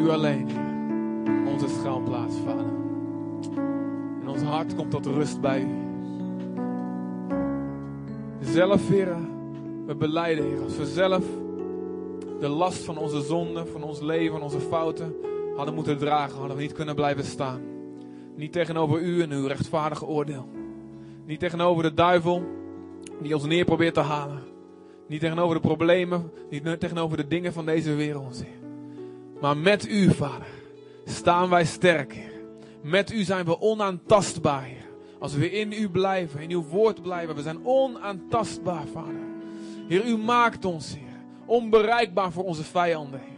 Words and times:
U 0.00 0.10
alleen. 0.10 0.48
Onze 1.46 1.68
schuilplaats, 1.68 2.34
Vader. 2.44 2.72
En 4.20 4.28
ons 4.28 4.42
hart 4.42 4.74
komt 4.74 4.90
tot 4.90 5.06
rust 5.06 5.40
bij 5.40 5.62
U. 5.62 5.68
Zelf, 8.40 8.88
we 8.88 9.94
beleiden, 9.98 10.44
Heer, 10.44 10.62
als 10.62 10.76
we 10.76 10.86
zelf 10.86 11.24
de 12.40 12.48
last 12.48 12.84
van 12.84 12.98
onze 12.98 13.20
zonde, 13.20 13.66
van 13.66 13.82
ons 13.82 14.00
leven, 14.00 14.32
van 14.32 14.42
onze 14.42 14.60
fouten 14.60 15.14
hadden 15.56 15.74
moeten 15.74 15.98
dragen, 15.98 16.38
hadden 16.38 16.56
we 16.56 16.62
niet 16.62 16.72
kunnen 16.72 16.94
blijven 16.94 17.24
staan. 17.24 17.60
Niet 18.36 18.52
tegenover 18.52 19.00
U 19.00 19.22
en 19.22 19.32
uw 19.32 19.46
rechtvaardige 19.46 20.06
oordeel. 20.06 20.48
Niet 21.26 21.40
tegenover 21.40 21.82
de 21.82 21.94
duivel 21.94 22.42
die 23.22 23.34
ons 23.34 23.44
neer 23.44 23.64
probeert 23.64 23.94
te 23.94 24.00
halen. 24.00 24.42
Niet 25.06 25.20
tegenover 25.20 25.54
de 25.54 25.60
problemen, 25.60 26.30
niet 26.50 26.80
tegenover 26.80 27.16
de 27.16 27.26
dingen 27.26 27.52
van 27.52 27.66
deze 27.66 27.94
wereld, 27.94 28.44
Heer. 28.44 28.69
Maar 29.40 29.56
met 29.56 29.88
U, 29.88 30.10
Vader, 30.10 30.46
staan 31.04 31.48
wij 31.48 31.64
sterk. 31.64 32.16
Met 32.82 33.12
U 33.12 33.22
zijn 33.22 33.44
we 33.44 33.60
onaantastbaar. 33.60 34.70
Als 35.18 35.34
we 35.34 35.50
in 35.50 35.72
U 35.72 35.90
blijven, 35.90 36.40
in 36.40 36.50
Uw 36.50 36.62
woord 36.62 37.02
blijven, 37.02 37.34
we 37.34 37.42
zijn 37.42 37.66
onaantastbaar, 37.66 38.86
Vader. 38.92 39.28
Heer, 39.88 40.04
U 40.04 40.16
maakt 40.16 40.64
ons, 40.64 40.94
Heer, 40.94 41.24
onbereikbaar 41.46 42.32
voor 42.32 42.44
onze 42.44 42.64
vijanden, 42.64 43.20
Heer. 43.20 43.28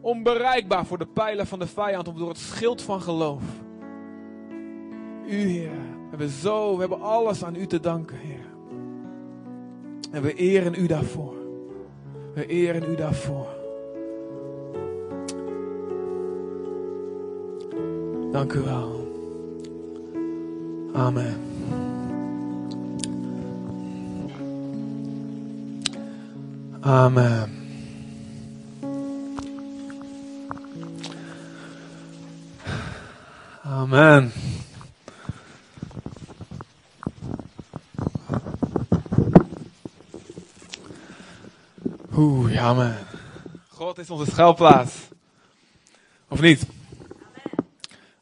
Onbereikbaar 0.00 0.86
voor 0.86 0.98
de 0.98 1.06
pijlen 1.06 1.46
van 1.46 1.58
de 1.58 1.66
vijand, 1.66 2.08
om 2.08 2.18
door 2.18 2.28
het 2.28 2.38
schild 2.38 2.82
van 2.82 3.02
geloof. 3.02 3.42
U, 5.26 5.36
Heer, 5.36 5.70
hebben 6.10 6.28
zo, 6.28 6.74
we 6.74 6.80
hebben 6.80 7.00
alles 7.00 7.44
aan 7.44 7.56
U 7.56 7.66
te 7.66 7.80
danken, 7.80 8.16
Heer. 8.16 8.46
En 10.10 10.22
we 10.22 10.34
eren 10.34 10.74
U 10.74 10.86
daarvoor. 10.86 11.34
We 12.34 12.46
eren 12.46 12.90
U 12.90 12.94
daarvoor. 12.94 13.63
Dank 18.34 18.52
u 18.52 18.60
wel. 18.60 19.12
Amen. 20.92 21.40
Amen. 26.80 27.50
Amen. 33.62 34.32
Oeh, 42.16 42.52
ja 42.52 42.74
man. 42.74 42.94
God 43.68 43.98
is 43.98 44.10
onze 44.10 44.30
schuilplaats. 44.30 44.94
Of 46.28 46.40
niet? 46.40 46.73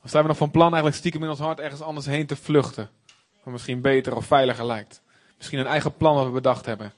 Of 0.04 0.10
zijn 0.10 0.22
we 0.22 0.28
nog 0.28 0.38
van 0.38 0.50
plan 0.50 0.66
eigenlijk 0.66 0.96
stiekem 0.96 1.22
in 1.22 1.28
ons 1.28 1.38
hart 1.38 1.60
ergens 1.60 1.80
anders 1.80 2.06
heen 2.06 2.26
te 2.26 2.36
vluchten? 2.36 2.90
Wat 3.42 3.52
misschien 3.52 3.80
beter 3.80 4.16
of 4.16 4.24
veiliger 4.24 4.66
lijkt. 4.66 5.02
Misschien 5.36 5.58
een 5.58 5.66
eigen 5.66 5.96
plan 5.96 6.14
wat 6.14 6.24
we 6.24 6.30
bedacht 6.30 6.66
hebben. 6.66 6.92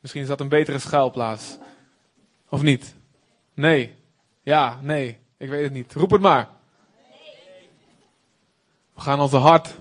Misschien 0.00 0.22
is 0.22 0.28
dat 0.28 0.40
een 0.40 0.48
betere 0.48 0.78
schuilplaats. 0.78 1.58
Of 2.48 2.62
niet? 2.62 2.94
Nee. 3.54 3.94
Ja, 4.42 4.78
nee. 4.82 5.18
Ik 5.36 5.48
weet 5.48 5.62
het 5.62 5.72
niet. 5.72 5.94
Roep 5.94 6.10
het 6.10 6.20
maar. 6.20 6.48
We 8.94 9.00
gaan 9.00 9.20
onze 9.20 9.36
hart 9.36 9.74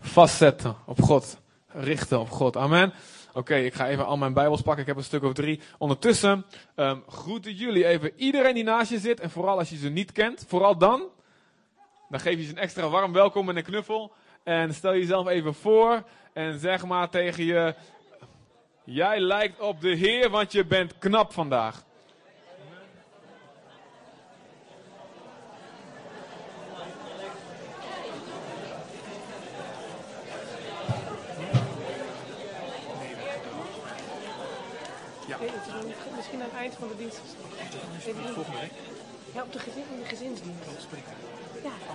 vastzetten 0.00 0.76
op 0.84 1.02
God. 1.02 1.38
Richten 1.66 2.20
op 2.20 2.30
God. 2.30 2.56
Amen. 2.56 2.92
Oké, 3.32 3.54
ik 3.54 3.74
ga 3.74 3.88
even 3.88 4.06
al 4.06 4.16
mijn 4.16 4.32
Bijbels 4.32 4.62
pakken. 4.62 4.82
Ik 4.82 4.88
heb 4.88 4.96
een 4.96 5.04
stuk 5.04 5.22
of 5.22 5.32
drie. 5.32 5.60
Ondertussen 5.78 6.44
um, 6.76 7.02
groeten 7.08 7.54
jullie 7.54 7.86
even 7.86 8.12
iedereen 8.16 8.54
die 8.54 8.64
naast 8.64 8.90
je 8.90 8.98
zit. 8.98 9.20
En 9.20 9.30
vooral 9.30 9.58
als 9.58 9.70
je 9.70 9.76
ze 9.76 9.88
niet 9.88 10.12
kent. 10.12 10.44
Vooral 10.48 10.78
dan. 10.78 11.02
Dan 12.12 12.20
geef 12.20 12.36
je 12.36 12.44
ze 12.44 12.50
een 12.50 12.58
extra 12.58 12.88
warm 12.88 13.12
welkom 13.12 13.48
en 13.48 13.56
een 13.56 13.62
knuffel. 13.62 14.12
En 14.42 14.74
stel 14.74 14.94
jezelf 14.94 15.28
even 15.28 15.54
voor. 15.54 16.02
En 16.32 16.58
zeg 16.58 16.84
maar 16.84 17.08
tegen 17.08 17.44
je. 17.44 17.74
Jij 18.84 19.20
lijkt 19.20 19.60
op 19.60 19.80
de 19.80 19.94
Heer, 19.94 20.30
want 20.30 20.52
je 20.52 20.64
bent 20.64 20.98
knap 20.98 21.32
vandaag. 21.32 21.84
misschien 36.16 36.42
aan 36.42 36.48
het 36.48 36.58
eind 36.58 36.74
van 36.74 36.88
de 36.88 36.96
dienst. 36.96 37.20
Volgende 38.34 38.58
week? 38.60 38.72
Ja, 39.34 39.42
op 39.42 39.52
de, 39.52 39.58
gezin, 39.58 39.84
de 39.98 40.04
gezinsdienst. 40.04 40.66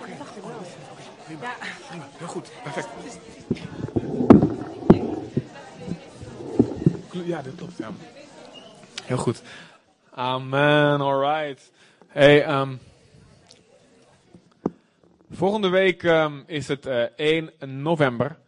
Ja, 0.08 0.14
Oké, 0.14 0.40
dat 0.40 1.24
prima. 1.24 1.42
Ja. 1.42 1.56
Prima, 1.88 2.08
heel 2.16 2.26
goed. 2.26 2.50
Perfect. 2.62 2.88
Ja, 7.26 7.42
dat 7.42 7.54
klopt, 7.54 7.76
ja. 7.76 7.90
Heel 9.04 9.16
goed. 9.16 9.42
Amen, 10.10 11.00
alright. 11.00 11.72
Hey, 12.06 12.60
um, 12.60 12.80
volgende 15.30 15.68
week 15.68 16.02
um, 16.02 16.44
is 16.46 16.68
het 16.68 16.86
uh, 16.86 17.02
1 17.16 17.50
november. 17.82 18.38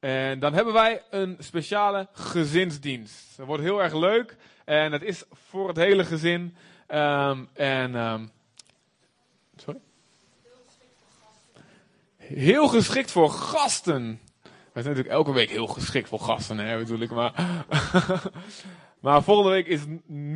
En 0.00 0.38
dan 0.38 0.54
hebben 0.54 0.72
wij 0.72 1.02
een 1.10 1.36
speciale 1.38 2.08
gezinsdienst. 2.12 3.36
Dat 3.36 3.46
wordt 3.46 3.62
heel 3.62 3.82
erg 3.82 3.94
leuk. 3.94 4.36
En 4.64 4.92
het 4.92 5.02
is 5.02 5.24
voor 5.32 5.68
het 5.68 5.76
hele 5.76 6.04
gezin. 6.04 6.56
Um, 6.88 7.48
en, 7.52 8.30
sorry? 9.56 9.80
Heel 12.34 12.68
geschikt 12.68 13.10
voor 13.10 13.30
gasten. 13.30 14.20
Wij 14.72 14.82
zijn 14.82 14.96
natuurlijk 14.96 15.08
elke 15.08 15.32
week 15.32 15.50
heel 15.50 15.66
geschikt 15.66 16.08
voor 16.08 16.20
gasten, 16.20 16.58
hè, 16.58 16.78
bedoel 16.78 17.00
ik. 17.00 17.10
Maar, 17.10 17.32
maar 19.00 19.22
volgende 19.22 19.50
week 19.50 19.66
is 19.66 19.80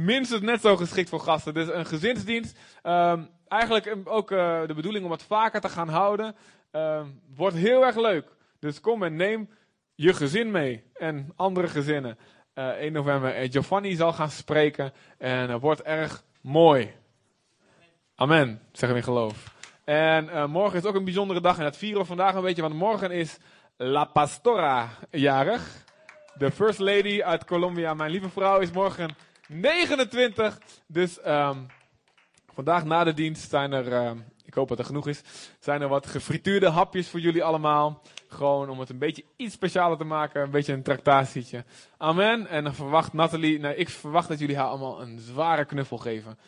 minstens 0.04 0.41
net 0.41 0.60
zo 0.60 0.76
geschikt 0.76 1.08
voor 1.08 1.20
gasten. 1.20 1.54
Dus 1.54 1.69
een 1.69 1.86
gezinsdienst. 1.86 2.58
Um, 2.82 3.28
eigenlijk 3.48 3.97
ook 4.04 4.30
uh, 4.30 4.66
de 4.66 4.75
bedoeling 4.75 5.04
om 5.04 5.10
het 5.10 5.22
vaker 5.22 5.60
te 5.60 5.69
gaan 5.69 5.88
houden. 5.88 6.34
wordt 7.34 7.56
heel 7.56 7.84
erg 7.84 7.97
leuk. 7.97 8.26
Dus 8.59 8.80
kom 8.80 9.03
en 9.03 9.16
neem 9.16 9.48
je 9.94 10.12
gezin 10.12 10.50
mee. 10.50 10.82
En 10.94 11.32
andere 11.36 11.69
gezinnen. 11.69 12.19
Uh, 12.54 12.69
1 12.69 12.92
november. 12.92 13.34
En 13.34 13.50
Giovanni 13.50 13.94
zal 13.94 14.12
gaan 14.12 14.30
spreken. 14.30 14.92
En 15.19 15.50
het 15.50 15.60
wordt 15.60 15.82
erg 15.82 16.24
mooi. 16.41 16.94
Amen, 18.14 18.60
zeggen 18.72 18.88
we 18.88 18.97
in 18.97 19.03
geloof. 19.03 19.52
En 19.84 20.25
uh, 20.25 20.47
morgen 20.47 20.78
is 20.78 20.84
ook 20.84 20.94
een 20.94 21.04
bijzondere 21.04 21.41
dag. 21.41 21.59
En 21.59 21.65
dat 21.65 21.76
vieren 21.76 22.00
we 22.00 22.06
vandaag 22.06 22.34
een 22.34 22.43
beetje. 22.43 22.62
Want 22.62 22.75
morgen 22.75 23.10
is 23.10 23.38
La 23.76 24.04
Pastora 24.04 24.88
jarig. 25.10 25.84
De 26.34 26.50
First 26.50 26.78
Lady 26.78 27.22
uit 27.22 27.44
Colombia. 27.44 27.94
Mijn 27.94 28.10
lieve 28.10 28.28
vrouw 28.28 28.59
is 28.59 28.71
morgen 28.71 29.16
29. 29.48 30.59
Dus 30.87 31.19
um, 31.26 31.66
vandaag 32.54 32.84
na 32.84 33.04
de 33.04 33.15
dienst 33.15 33.50
zijn 33.50 33.72
er, 33.72 33.87
uh, 33.87 34.10
ik 34.44 34.54
hoop 34.54 34.69
dat 34.69 34.78
er 34.78 34.84
genoeg 34.84 35.09
is, 35.09 35.22
zijn 35.59 35.82
er 35.82 35.88
wat 35.88 36.06
gefrituurde 36.06 36.69
hapjes 36.69 37.09
voor 37.09 37.21
jullie 37.21 37.44
allemaal. 37.44 38.03
Gewoon 38.28 38.71
om 38.71 38.81
het 38.81 38.91
een 38.91 38.98
beetje 38.98 39.25
iets 39.37 39.54
specialer 39.54 39.98
te 39.98 40.04
maken. 40.04 40.42
Een 40.42 40.50
beetje 40.50 40.72
een 40.72 40.82
tractatietje. 40.82 41.65
Amen. 41.97 42.47
En 42.47 42.65
dan 42.65 42.75
verwacht 42.75 43.12
Nathalie, 43.12 43.59
nee, 43.59 43.76
ik 43.76 43.88
verwacht 43.88 44.28
dat 44.28 44.38
jullie 44.38 44.56
haar 44.56 44.66
allemaal 44.66 45.03
een 45.03 45.19
zware 45.19 45.65
knuffel 45.65 45.98
geven. 45.98 46.38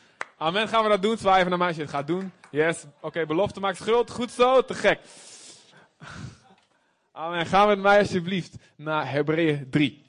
Amen. 0.44 0.68
Gaan 0.68 0.82
we 0.82 0.88
dat 0.88 1.02
doen? 1.02 1.16
Zwaai 1.16 1.38
even 1.38 1.48
naar 1.48 1.58
mij 1.58 1.68
als 1.68 1.76
je 1.76 1.82
het 1.82 1.90
gaat 1.90 2.06
doen. 2.06 2.32
Yes. 2.50 2.84
Oké, 3.00 3.26
belofte 3.26 3.60
maakt 3.60 3.76
schuld. 3.76 4.10
Goed 4.10 4.30
zo. 4.30 4.62
Te 4.64 4.74
gek. 4.74 5.00
Amen. 7.12 7.46
Gaan 7.46 7.68
we 7.68 7.74
met 7.74 7.82
mij 7.82 7.98
alsjeblieft 7.98 8.56
naar 8.76 9.10
Hebreeën 9.10 9.70
3. 9.70 10.03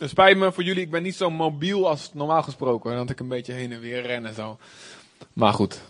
Het 0.00 0.10
spijt 0.10 0.36
me 0.36 0.52
voor 0.52 0.62
jullie, 0.62 0.82
ik 0.82 0.90
ben 0.90 1.02
niet 1.02 1.14
zo 1.14 1.30
mobiel 1.30 1.88
als 1.88 2.10
normaal 2.14 2.42
gesproken. 2.42 2.96
Dat 2.96 3.10
ik 3.10 3.20
een 3.20 3.28
beetje 3.28 3.52
heen 3.52 3.72
en 3.72 3.80
weer 3.80 4.02
ren 4.02 4.26
en 4.26 4.34
zo. 4.34 4.58
Maar 5.32 5.52
goed, 5.52 5.80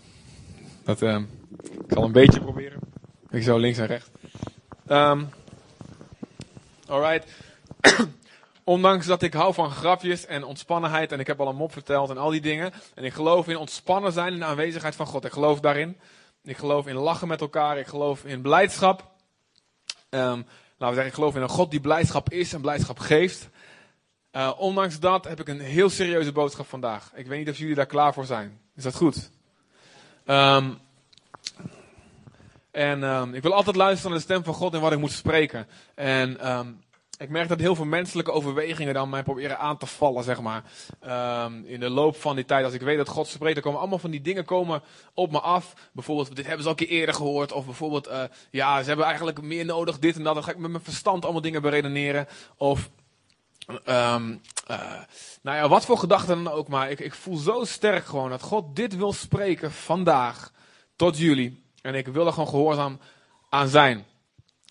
dat, 0.83 1.01
uh, 1.01 1.17
ik 1.61 1.85
zal 1.87 2.03
een 2.03 2.11
beetje 2.11 2.39
proberen. 2.39 2.79
Ik 3.29 3.43
zo 3.43 3.57
links 3.57 3.77
en 3.77 3.85
rechts. 3.85 4.09
Um, 4.87 5.29
alright. 6.87 7.27
Ondanks 8.63 9.05
dat 9.05 9.21
ik 9.21 9.33
hou 9.33 9.53
van 9.53 9.71
grapjes 9.71 10.25
en 10.25 10.43
ontspannenheid 10.43 11.11
en 11.11 11.19
ik 11.19 11.27
heb 11.27 11.39
al 11.39 11.47
een 11.47 11.55
mop 11.55 11.71
verteld 11.71 12.09
en 12.09 12.17
al 12.17 12.29
die 12.29 12.41
dingen. 12.41 12.73
En 12.95 13.03
ik 13.03 13.13
geloof 13.13 13.47
in 13.47 13.57
ontspannen 13.57 14.11
zijn 14.11 14.33
in 14.33 14.39
de 14.39 14.45
aanwezigheid 14.45 14.95
van 14.95 15.05
God. 15.05 15.25
Ik 15.25 15.31
geloof 15.31 15.59
daarin. 15.59 15.97
Ik 16.43 16.57
geloof 16.57 16.87
in 16.87 16.95
lachen 16.95 17.27
met 17.27 17.41
elkaar. 17.41 17.77
Ik 17.79 17.87
geloof 17.87 18.25
in 18.25 18.41
blijdschap. 18.41 18.99
Um, 20.09 20.19
laten 20.19 20.45
we 20.77 20.85
zeggen, 20.85 21.05
ik 21.05 21.13
geloof 21.13 21.35
in 21.35 21.41
een 21.41 21.49
God 21.49 21.71
die 21.71 21.81
blijdschap 21.81 22.29
is 22.29 22.53
en 22.53 22.61
blijdschap 22.61 22.99
geeft. 22.99 23.49
Uh, 24.35 24.51
ondanks 24.57 24.99
dat 24.99 25.25
heb 25.25 25.39
ik 25.39 25.47
een 25.47 25.59
heel 25.59 25.89
serieuze 25.89 26.31
boodschap 26.31 26.67
vandaag. 26.67 27.11
Ik 27.15 27.27
weet 27.27 27.39
niet 27.39 27.49
of 27.49 27.57
jullie 27.57 27.75
daar 27.75 27.85
klaar 27.85 28.13
voor 28.13 28.25
zijn. 28.25 28.59
Is 28.75 28.83
dat 28.83 28.95
goed? 28.95 29.29
Um, 30.25 30.77
en 32.71 33.03
um, 33.03 33.33
ik 33.33 33.41
wil 33.41 33.53
altijd 33.53 33.75
luisteren 33.75 34.09
naar 34.11 34.19
de 34.19 34.25
stem 34.25 34.43
van 34.43 34.53
God 34.53 34.73
en 34.73 34.81
wat 34.81 34.91
ik 34.91 34.99
moet 34.99 35.11
spreken. 35.11 35.67
En 35.95 36.51
um, 36.51 36.83
ik 37.17 37.29
merk 37.29 37.47
dat 37.47 37.59
heel 37.59 37.75
veel 37.75 37.85
menselijke 37.85 38.31
overwegingen 38.31 38.93
dan 38.93 39.09
mij 39.09 39.23
proberen 39.23 39.59
aan 39.59 39.77
te 39.77 39.85
vallen, 39.85 40.23
zeg 40.23 40.41
maar. 40.41 40.63
In 41.65 41.79
de 41.79 41.89
loop 41.89 42.15
van 42.15 42.35
die 42.35 42.45
tijd, 42.45 42.65
als 42.65 42.73
ik 42.73 42.81
weet 42.81 42.97
dat 42.97 43.07
God 43.07 43.27
spreekt, 43.27 43.53
dan 43.53 43.63
komen 43.63 43.79
allemaal 43.79 43.99
van 43.99 44.11
die 44.11 44.21
dingen 44.21 44.45
komen 44.45 44.81
op 45.13 45.31
me 45.31 45.39
af. 45.39 45.73
Bijvoorbeeld, 45.91 46.35
dit 46.35 46.45
hebben 46.45 46.63
ze 46.63 46.69
al 46.69 46.79
een 46.79 46.85
keer 46.85 46.97
eerder 46.97 47.15
gehoord. 47.15 47.51
Of 47.51 47.65
bijvoorbeeld, 47.65 48.07
uh, 48.07 48.23
ja, 48.51 48.81
ze 48.81 48.87
hebben 48.87 49.05
eigenlijk 49.05 49.41
meer 49.41 49.65
nodig, 49.65 49.99
dit 49.99 50.15
en 50.15 50.23
dat. 50.23 50.33
Dan 50.33 50.43
ga 50.43 50.51
ik 50.51 50.57
met 50.57 50.71
mijn 50.71 50.83
verstand 50.83 51.23
allemaal 51.23 51.41
dingen 51.41 51.61
beredeneren. 51.61 52.27
Of, 52.57 52.89
um, 53.73 54.41
uh, 54.71 55.01
nou 55.41 55.57
ja, 55.57 55.67
wat 55.67 55.85
voor 55.85 55.97
gedachten 55.97 56.43
dan 56.43 56.53
ook. 56.53 56.67
Maar 56.67 56.91
ik, 56.91 56.99
ik 56.99 57.13
voel 57.13 57.37
zo 57.37 57.63
sterk 57.63 58.05
gewoon 58.05 58.29
dat 58.29 58.41
God 58.41 58.75
dit 58.75 58.95
wil 58.95 59.13
spreken 59.13 59.71
vandaag 59.71 60.51
tot 60.95 61.17
jullie. 61.17 61.63
En 61.81 61.95
ik 61.95 62.07
wil 62.07 62.25
er 62.25 62.33
gewoon 62.33 62.47
gehoorzaam 62.47 62.99
aan 63.49 63.67
zijn. 63.67 64.05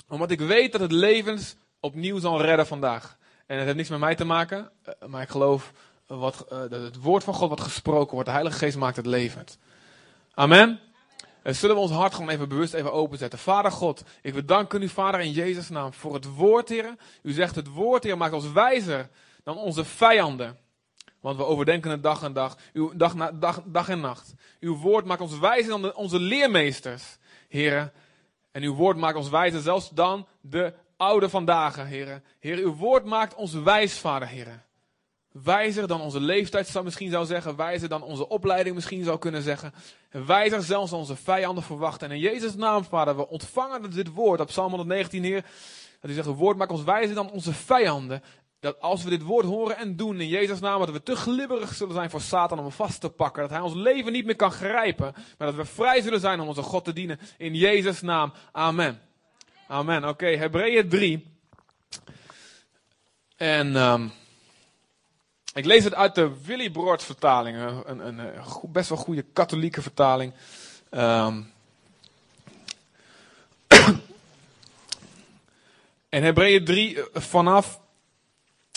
Omdat 0.08 0.30
ik 0.30 0.40
weet 0.40 0.72
dat 0.72 0.80
het 0.80 0.92
levens 0.92 1.56
opnieuw 1.80 2.18
zal 2.18 2.42
redden 2.42 2.66
vandaag. 2.66 3.18
En 3.46 3.56
het 3.56 3.64
heeft 3.64 3.76
niks 3.76 3.88
met 3.88 3.98
mij 3.98 4.14
te 4.14 4.24
maken, 4.24 4.70
eh, 4.82 5.08
maar 5.08 5.22
ik 5.22 5.28
geloof 5.28 5.72
wat, 6.06 6.46
uh, 6.52 6.58
dat 6.58 6.70
het 6.70 6.96
woord 6.96 7.24
van 7.24 7.34
God 7.34 7.48
wat 7.48 7.60
gesproken 7.60 8.12
wordt. 8.12 8.26
De 8.26 8.34
Heilige 8.34 8.58
Geest 8.58 8.76
maakt 8.76 8.96
het 8.96 9.06
levend. 9.06 9.58
Amen. 10.34 10.80
En 11.42 11.54
zullen 11.54 11.76
we 11.76 11.82
ons 11.82 11.90
hart 11.90 12.14
gewoon 12.14 12.30
even 12.30 12.48
bewust 12.48 12.74
even 12.74 12.92
openzetten. 12.92 13.38
Vader 13.38 13.72
God, 13.72 14.02
ik 14.22 14.34
bedank 14.34 14.72
u, 14.72 14.88
Vader, 14.88 15.20
in 15.20 15.32
Jezus' 15.32 15.68
naam 15.68 15.92
voor 15.92 16.14
het 16.14 16.34
woord, 16.34 16.68
Heer. 16.68 16.94
U 17.22 17.32
zegt 17.32 17.54
het 17.54 17.68
woord, 17.68 18.04
Heer, 18.04 18.16
maakt 18.16 18.34
ons 18.34 18.52
wijzer 18.52 19.08
dan 19.44 19.56
onze 19.56 19.84
vijanden. 19.84 20.58
Want 21.20 21.36
we 21.36 21.44
overdenken 21.44 21.90
het 21.90 22.02
dag 22.02 22.22
en 22.22 22.32
dag, 22.32 22.56
uw, 22.72 22.92
dag, 22.96 23.14
na, 23.14 23.32
dag, 23.32 23.62
dag 23.64 23.88
en 23.88 24.00
nacht. 24.00 24.34
Uw 24.60 24.76
woord 24.76 25.04
maakt 25.04 25.20
ons 25.20 25.38
wijzer 25.38 25.70
dan 25.70 25.94
onze 25.94 26.20
leermeesters, 26.20 27.18
Heer. 27.48 27.92
En 28.52 28.62
uw 28.62 28.74
woord 28.74 28.96
maakt 28.96 29.16
ons 29.16 29.28
wijzer 29.28 29.60
zelfs 29.60 29.90
dan 29.90 30.26
de 30.40 30.74
oude 30.96 31.28
vandaag, 31.28 31.76
heren. 31.76 32.24
Heer, 32.38 32.58
uw 32.58 32.74
woord 32.74 33.04
maakt 33.04 33.34
ons 33.34 33.52
wijs, 33.52 33.98
vader, 33.98 34.28
heren. 34.28 34.64
Wijzer 35.32 35.86
dan 35.86 36.00
onze 36.00 36.20
leeftijd 36.20 36.68
zou 36.68 36.84
misschien 36.84 37.10
zou 37.10 37.26
zeggen. 37.26 37.56
Wijzer 37.56 37.88
dan 37.88 38.02
onze 38.02 38.28
opleiding 38.28 38.74
misschien 38.74 39.04
zou 39.04 39.18
kunnen 39.18 39.42
zeggen. 39.42 39.74
Wijzer 40.10 40.62
zelfs 40.62 40.90
dan 40.90 40.98
onze 40.98 41.16
vijanden 41.16 41.64
verwachten. 41.64 42.08
En 42.08 42.14
in 42.14 42.20
Jezus' 42.20 42.54
naam, 42.54 42.84
vader, 42.84 43.16
we 43.16 43.28
ontvangen 43.28 43.90
dit 43.90 44.08
woord 44.08 44.40
op 44.40 44.46
Psalm 44.46 44.68
119, 44.68 45.22
Heer. 45.22 45.44
Dat 46.00 46.10
u 46.10 46.14
zegt, 46.14 46.26
woord 46.26 46.56
maakt 46.56 46.70
ons 46.70 46.82
wijzer 46.82 47.14
dan 47.14 47.30
onze 47.30 47.52
vijanden. 47.52 48.22
Dat 48.60 48.80
als 48.80 49.02
we 49.02 49.10
dit 49.10 49.22
woord 49.22 49.44
horen 49.44 49.76
en 49.76 49.96
doen 49.96 50.20
in 50.20 50.28
Jezus' 50.28 50.60
naam, 50.60 50.78
dat 50.78 50.90
we 50.90 51.02
te 51.02 51.16
glibberig 51.16 51.74
zullen 51.74 51.94
zijn 51.94 52.10
voor 52.10 52.20
Satan 52.20 52.58
om 52.58 52.64
hem 52.64 52.72
vast 52.72 53.00
te 53.00 53.10
pakken. 53.10 53.42
Dat 53.42 53.50
hij 53.50 53.60
ons 53.60 53.74
leven 53.74 54.12
niet 54.12 54.24
meer 54.24 54.36
kan 54.36 54.52
grijpen. 54.52 55.12
Maar 55.38 55.46
dat 55.46 55.56
we 55.56 55.64
vrij 55.64 56.00
zullen 56.00 56.20
zijn 56.20 56.40
om 56.40 56.48
onze 56.48 56.62
God 56.62 56.84
te 56.84 56.92
dienen. 56.92 57.18
In 57.38 57.54
Jezus' 57.54 58.00
naam. 58.00 58.32
Amen. 58.52 59.00
Amen. 59.68 60.08
Oké, 60.08 60.26
Hebreeën 60.26 60.88
3. 60.88 61.38
En 63.36 63.76
um, 63.76 64.12
ik 65.54 65.64
lees 65.64 65.84
het 65.84 65.94
uit 65.94 66.14
de 66.14 66.42
Willy 66.44 66.70
Brood 66.70 67.04
vertaling. 67.04 67.56
Een, 67.58 68.06
een, 68.06 68.18
een, 68.18 68.44
best 68.62 68.88
wel 68.88 68.98
goede 68.98 69.24
katholieke 69.32 69.82
vertaling. 69.82 70.32
Um, 70.92 71.52
en 76.08 76.22
Hebreeën 76.22 76.64
3 76.64 76.96
eh, 76.96 77.20
vanaf 77.20 77.80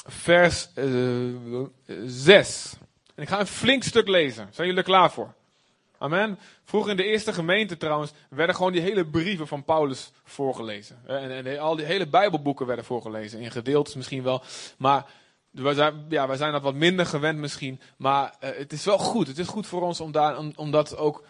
vers 0.05 0.69
uh, 0.75 1.29
eh, 1.29 1.67
6. 2.05 2.73
En 3.15 3.23
ik 3.23 3.29
ga 3.29 3.39
een 3.39 3.47
flink 3.47 3.83
stuk 3.83 4.07
lezen. 4.07 4.47
Zijn 4.51 4.67
jullie 4.67 4.81
er 4.81 4.87
klaar 4.87 5.11
voor? 5.11 5.33
Amen. 5.97 6.39
Vroeger 6.63 6.91
in 6.91 6.97
de 6.97 7.03
eerste 7.03 7.33
gemeente 7.33 7.77
trouwens 7.77 8.11
werden 8.29 8.55
gewoon 8.55 8.71
die 8.71 8.81
hele 8.81 9.05
brieven 9.05 9.47
van 9.47 9.63
Paulus 9.63 10.11
voorgelezen. 10.23 10.99
En, 11.05 11.45
en 11.45 11.59
al 11.59 11.75
die 11.75 11.85
hele 11.85 12.07
Bijbelboeken 12.07 12.65
werden 12.65 12.85
voorgelezen. 12.85 13.39
In 13.39 13.51
gedeeltes 13.51 13.95
misschien 13.95 14.23
wel. 14.23 14.43
Maar 14.77 15.05
wij 15.53 15.73
zijn, 15.73 16.05
ja, 16.09 16.27
wij 16.27 16.38
zijn 16.38 16.51
dat 16.51 16.61
wat 16.61 16.73
minder 16.73 17.05
gewend 17.05 17.39
misschien. 17.39 17.81
Maar 17.97 18.33
uh, 18.44 18.50
het 18.57 18.73
is 18.73 18.85
wel 18.85 18.97
goed. 18.97 19.27
Het 19.27 19.38
is 19.38 19.47
goed 19.47 19.67
voor 19.67 19.81
ons 19.81 20.00
om, 20.00 20.11
daar, 20.11 20.38
om, 20.38 20.51
om 20.55 20.71
dat 20.71 20.97
ook 20.97 21.23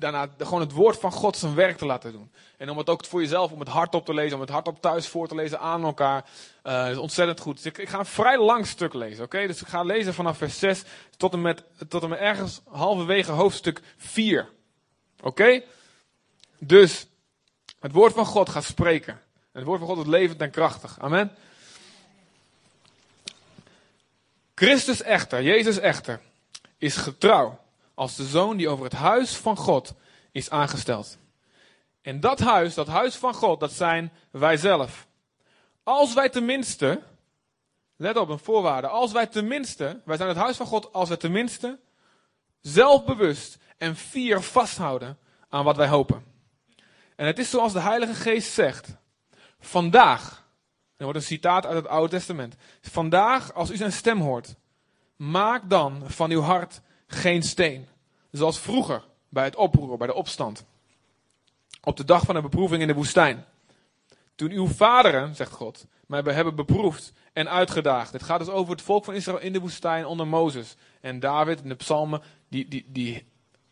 daarna 0.00 0.28
gewoon 0.38 0.60
het 0.60 0.72
woord 0.72 0.98
van 0.98 1.12
God 1.12 1.36
zijn 1.36 1.54
werk 1.54 1.76
te 1.76 1.86
laten 1.86 2.12
doen. 2.12 2.32
En 2.56 2.70
om 2.70 2.78
het 2.78 2.88
ook 2.88 3.04
voor 3.04 3.20
jezelf, 3.20 3.52
om 3.52 3.58
het 3.58 3.68
hardop 3.68 4.04
te 4.04 4.14
lezen, 4.14 4.34
om 4.34 4.40
het 4.40 4.50
hardop 4.50 4.80
thuis 4.80 5.08
voor 5.08 5.28
te 5.28 5.34
lezen 5.34 5.60
aan 5.60 5.84
elkaar. 5.84 6.24
Uh, 6.64 6.90
is 6.90 6.96
ontzettend 6.96 7.40
goed. 7.40 7.62
Dus 7.62 7.72
ik, 7.72 7.88
ga 7.88 7.98
een 7.98 8.06
vrij 8.06 8.38
lang 8.38 8.66
stuk 8.66 8.94
lezen, 8.94 9.24
oké? 9.24 9.46
Dus 9.46 9.60
ik 9.60 9.66
ga 9.66 9.82
lezen 9.82 10.14
vanaf 10.14 10.38
vers 10.38 10.58
6 10.58 10.82
tot 11.16 11.32
en 11.32 11.40
met, 11.40 11.64
tot 11.88 12.02
en 12.02 12.08
met 12.08 12.18
ergens 12.18 12.60
halverwege 12.68 13.32
hoofdstuk 13.32 13.80
4. 13.96 14.48
Oké? 15.20 15.62
Dus, 16.58 17.06
het 17.80 17.92
woord 17.92 18.12
van 18.12 18.26
God 18.26 18.48
gaat 18.48 18.64
spreken. 18.64 19.12
En 19.12 19.58
het 19.58 19.64
woord 19.64 19.78
van 19.78 19.88
God 19.88 19.98
is 19.98 20.06
levend 20.06 20.40
en 20.40 20.50
krachtig. 20.50 20.96
Amen. 21.00 21.32
Christus 24.60 25.02
echter, 25.02 25.42
Jezus 25.42 25.78
echter, 25.78 26.20
is 26.78 26.96
getrouw 26.96 27.60
als 27.94 28.16
de 28.16 28.24
zoon 28.24 28.56
die 28.56 28.68
over 28.68 28.84
het 28.84 28.92
huis 28.92 29.36
van 29.36 29.56
God 29.56 29.94
is 30.32 30.50
aangesteld. 30.50 31.18
En 32.02 32.20
dat 32.20 32.38
huis, 32.38 32.74
dat 32.74 32.86
huis 32.86 33.16
van 33.16 33.34
God, 33.34 33.60
dat 33.60 33.72
zijn 33.72 34.12
wij 34.30 34.56
zelf. 34.56 35.06
Als 35.82 36.14
wij 36.14 36.28
tenminste, 36.28 37.02
let 37.96 38.16
op 38.16 38.28
een 38.28 38.38
voorwaarde, 38.38 38.88
als 38.88 39.12
wij 39.12 39.26
tenminste, 39.26 40.00
wij 40.04 40.16
zijn 40.16 40.28
het 40.28 40.38
huis 40.38 40.56
van 40.56 40.66
God, 40.66 40.92
als 40.92 41.08
wij 41.08 41.18
tenminste 41.18 41.78
zelfbewust 42.60 43.58
en 43.78 43.96
fier 43.96 44.42
vasthouden 44.42 45.18
aan 45.48 45.64
wat 45.64 45.76
wij 45.76 45.88
hopen. 45.88 46.24
En 47.16 47.26
het 47.26 47.38
is 47.38 47.50
zoals 47.50 47.72
de 47.72 47.80
Heilige 47.80 48.14
Geest 48.14 48.52
zegt, 48.52 48.96
vandaag, 49.60 50.48
er 51.00 51.06
wordt 51.06 51.18
een 51.18 51.26
citaat 51.26 51.66
uit 51.66 51.76
het 51.76 51.88
Oude 51.88 52.08
Testament, 52.08 52.54
vandaag 52.80 53.54
als 53.54 53.70
u 53.70 53.76
zijn 53.76 53.92
stem 53.92 54.20
hoort, 54.20 54.54
maak 55.16 55.70
dan 55.70 56.02
van 56.06 56.30
uw 56.30 56.40
hart 56.40 56.80
geen 57.06 57.42
steen. 57.42 57.88
Zoals 58.30 58.58
vroeger 58.58 59.04
bij 59.28 59.44
het 59.44 59.56
oproer, 59.56 59.96
bij 59.96 60.06
de 60.06 60.14
opstand. 60.14 60.64
Op 61.82 61.96
de 61.96 62.04
dag 62.04 62.24
van 62.24 62.34
de 62.34 62.40
beproeving 62.40 62.82
in 62.82 62.88
de 62.88 62.94
woestijn. 62.94 63.44
Toen 64.34 64.50
uw 64.50 64.66
vaderen, 64.66 65.34
zegt 65.34 65.52
God, 65.52 65.86
mij 66.06 66.22
hebben 66.22 66.54
beproefd 66.54 67.12
en 67.32 67.48
uitgedaagd. 67.50 68.12
Het 68.12 68.22
gaat 68.22 68.38
dus 68.38 68.48
over 68.48 68.72
het 68.72 68.82
volk 68.82 69.04
van 69.04 69.14
Israël 69.14 69.40
in 69.40 69.52
de 69.52 69.60
woestijn 69.60 70.06
onder 70.06 70.26
Mozes. 70.26 70.76
En 71.00 71.20
David 71.20 71.62
in 71.62 71.68
de 71.68 71.74
psalmen, 71.74 72.22
die, 72.48 72.68
die, 72.68 72.86
die, 72.88 73.26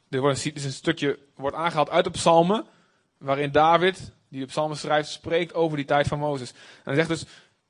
er 0.09 0.21
wordt 0.21 0.45
een, 0.45 0.53
een 0.55 0.73
stukje 0.73 1.19
wordt 1.35 1.57
aangehaald 1.57 1.91
uit 1.91 2.05
de 2.05 2.11
psalmen, 2.11 2.67
waarin 3.19 3.53
David, 3.53 4.13
die 4.29 4.41
de 4.41 4.47
psalmen 4.47 4.77
schrijft, 4.77 5.09
spreekt 5.09 5.55
over 5.55 5.77
die 5.77 5.87
tijd 5.87 6.07
van 6.07 6.19
Mozes. 6.19 6.51
En 6.51 6.59
hij 6.85 6.95
zegt 6.95 7.09
dus, 7.09 7.25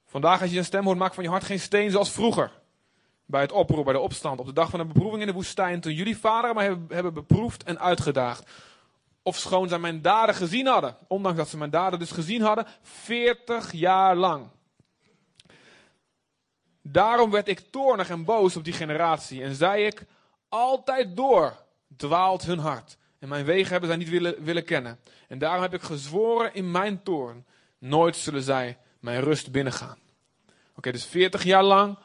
vandaag 0.07 0.41
als 0.41 0.51
je 0.51 0.59
een 0.59 0.65
stem 0.65 0.85
hoort, 0.85 0.99
maak 0.99 1.15
van 1.15 1.25
je 1.25 1.31
hart 1.31 1.45
geen 1.45 1.61
steen 1.61 1.91
zoals 1.91 2.11
vroeger 2.11 2.51
bij 3.29 3.41
het 3.41 3.53
oproer, 3.53 3.85
bij 3.85 3.93
de 3.93 3.99
opstand, 3.99 4.41
op 4.41 4.47
de 4.47 4.53
dag 4.53 4.71
van 4.71 4.79
de 4.79 4.85
beproeving 4.85 5.21
in 5.21 5.27
de 5.27 5.33
woestijn, 5.33 5.81
toen 5.81 5.93
jullie 5.93 6.19
vaderen 6.19 6.55
mij 6.55 6.65
hebben, 6.65 6.95
hebben 6.95 7.15
beproefd 7.15 7.63
en 7.63 7.81
uitgedaagd. 7.81 8.51
Of 9.23 9.37
schoon 9.37 9.69
zij 9.69 9.79
mijn 9.79 10.03
daden 10.03 10.35
gezien 10.35 10.67
hadden, 10.67 10.97
ondanks 11.07 11.39
dat 11.39 11.49
ze 11.49 11.57
mijn 11.57 11.71
daden 11.71 11.99
dus 11.99 12.11
gezien 12.11 12.43
hadden, 12.43 12.67
40 12.83 13.73
jaar 13.73 14.17
lang. 14.17 14.49
Daarom 16.83 17.31
werd 17.31 17.49
ik 17.49 17.71
toornig 17.71 18.11
en 18.11 18.25
boos 18.25 18.57
op 18.57 18.65
die 18.65 18.73
generatie 18.73 19.43
en 19.43 19.55
zei 19.55 19.85
ik, 19.87 20.07
altijd 20.49 21.17
door 21.17 21.57
dwaalt 21.97 22.43
hun 22.43 22.59
hart. 22.59 22.98
En 23.19 23.29
mijn 23.29 23.45
wegen 23.45 23.71
hebben 23.71 23.89
zij 23.89 23.99
niet 23.99 24.09
willen, 24.09 24.45
willen 24.45 24.65
kennen. 24.65 24.99
En 25.29 25.39
daarom 25.39 25.63
heb 25.63 25.75
ik 25.75 25.83
gezworen 25.83 26.55
in 26.55 26.71
mijn 26.71 27.03
toorn, 27.03 27.47
nooit 27.79 28.17
zullen 28.17 28.43
zij 28.43 28.79
mijn 29.01 29.21
rust 29.21 29.53
binnengaan. 29.53 29.99
Oké, 30.77 30.93
dus 30.93 31.05
40 31.05 31.43
jaar 31.43 31.65
lang 31.65 31.99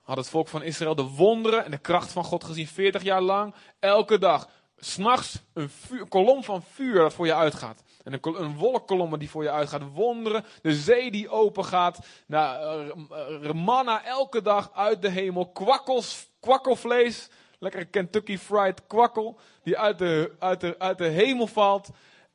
had 0.00 0.16
het 0.16 0.28
volk 0.28 0.48
van 0.48 0.62
Israël 0.62 0.94
de 0.94 1.02
wonderen 1.02 1.64
en 1.64 1.70
de 1.70 1.78
kracht 1.78 2.12
van 2.12 2.24
God 2.24 2.44
gezien. 2.44 2.66
40 2.66 3.02
jaar 3.02 3.22
lang, 3.22 3.54
elke 3.78 4.18
dag. 4.18 4.48
S'nachts 4.78 5.42
een, 5.52 5.70
een 5.90 6.08
kolom 6.08 6.44
van 6.44 6.62
vuur 6.62 6.94
dat 6.94 7.14
voor 7.14 7.26
je 7.26 7.34
uitgaat. 7.34 7.82
En 8.04 8.18
een, 8.20 8.56
wolkkolom 8.56 9.18
die 9.18 9.30
voor 9.30 9.42
je 9.42 9.50
uitgaat. 9.50 9.92
Wonderen, 9.92 10.44
de 10.62 10.74
zee 10.74 11.10
die 11.10 11.28
open 11.28 11.64
gaat. 11.64 11.98
Nou, 12.26 13.54
manna 13.54 14.04
elke 14.04 14.42
dag 14.42 14.70
uit 14.74 15.02
de 15.02 15.08
hemel. 15.08 15.46
Kwakkels, 15.46 16.28
kwakkelvlees. 16.40 17.28
Lekkere 17.58 17.84
Kentucky 17.84 18.38
Fried 18.38 18.86
kwakkel. 18.86 19.38
Die 19.62 19.78
uit 19.78 19.98
de, 19.98 20.32
uit 20.38 20.60
de, 20.60 20.78
uit 20.78 20.98
de 20.98 21.08
hemel 21.08 21.46
valt. 21.46 21.88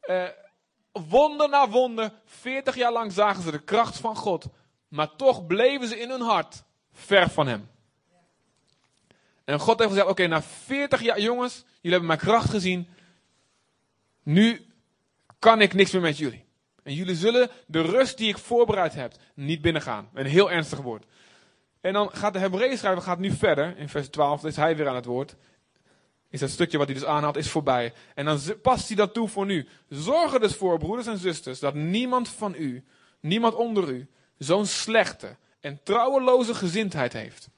Uh, 0.06 0.24
wonder 0.92 1.50
na 1.50 1.70
wonder. 1.70 2.12
40 2.26 2.76
jaar 2.76 2.92
lang 2.92 3.12
zagen 3.12 3.44
ze 3.44 3.52
de 3.52 3.64
kracht 3.64 3.98
van 3.98 4.16
God. 4.16 4.46
Maar 4.88 5.16
toch 5.16 5.46
bleven 5.46 5.88
ze 5.88 6.00
in 6.00 6.10
hun 6.10 6.22
hart 6.22 6.64
ver 6.94 7.30
van 7.30 7.48
hem. 7.48 7.70
En 9.44 9.60
God 9.60 9.80
heeft 9.80 9.92
gezegd, 9.92 10.08
oké, 10.08 10.28
na 10.28 10.42
40 10.42 11.02
jaar, 11.02 11.20
jongens, 11.20 11.56
jullie 11.56 11.98
hebben 11.98 12.08
mijn 12.08 12.20
kracht 12.20 12.50
gezien. 12.50 12.88
Nu 14.24 14.66
kan 15.40 15.62
ik 15.62 15.74
niks 15.74 15.92
meer 15.92 16.02
met 16.02 16.18
jullie. 16.18 16.46
En 16.84 16.94
jullie 16.94 17.16
zullen 17.16 17.50
de 17.68 17.82
rust 17.82 18.18
die 18.18 18.30
ik 18.30 18.38
voorbereid 18.38 18.94
heb, 18.94 19.14
niet 19.34 19.62
binnengaan. 19.62 20.10
Een 20.14 20.26
heel 20.26 20.52
ernstig 20.52 20.80
woord. 20.80 21.06
En 21.82 21.94
dan 21.94 22.10
gaat 22.14 22.34
de 22.34 22.40
Hebreeën 22.40 22.78
schrijver 22.78 23.04
gaat 23.04 23.20
nu 23.20 23.32
verder. 23.32 23.78
In 23.78 23.90
vers 23.90 24.10
12 24.10 24.46
is 24.46 24.56
hij 24.56 24.76
weer 24.76 24.88
aan 24.88 24.96
het 24.96 25.06
woord. 25.06 25.36
Is 26.30 26.40
dat 26.40 26.50
stukje 26.50 26.78
wat 26.78 26.88
hij 26.88 26.96
dus 26.96 27.06
aanhaalt, 27.06 27.36
is 27.36 27.50
voorbij. 27.50 27.94
En 28.16 28.26
dan 28.26 28.40
past 28.62 28.88
hij 28.88 28.98
dat 28.98 29.14
toe 29.14 29.28
voor 29.28 29.46
nu. 29.46 29.68
Zorg 29.90 30.34
er 30.34 30.40
dus 30.40 30.56
voor, 30.56 30.80
broeders 30.80 31.08
en 31.08 31.18
zusters, 31.18 31.60
dat 31.60 31.74
niemand 31.74 32.30
van 32.30 32.56
u, 32.58 32.84
niemand 33.20 33.56
onder 33.56 33.90
u, 33.90 34.08
zo'n 34.38 34.66
slechte 34.66 35.36
en 35.60 35.80
trouweloze 35.84 36.54
gezindheid 36.54 37.14
heeft. 37.14 37.50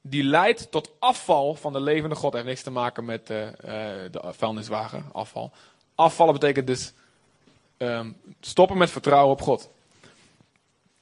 Die 0.00 0.22
leidt 0.22 0.70
tot 0.70 0.90
afval 0.98 1.54
van 1.54 1.72
de 1.72 1.80
levende 1.80 2.14
God. 2.14 2.32
heeft 2.32 2.44
niks 2.44 2.62
te 2.62 2.70
maken 2.70 3.04
met 3.04 3.30
eh, 3.30 3.46
eh, 3.46 4.12
de 4.12 4.32
vuilniswagen, 4.36 5.04
afval. 5.12 5.52
Afvallen 5.94 6.32
betekent 6.32 6.66
dus 6.66 6.92
ehm, 7.76 8.12
stoppen 8.40 8.78
met 8.78 8.90
vertrouwen 8.90 9.32
op 9.32 9.40
God. 9.40 9.70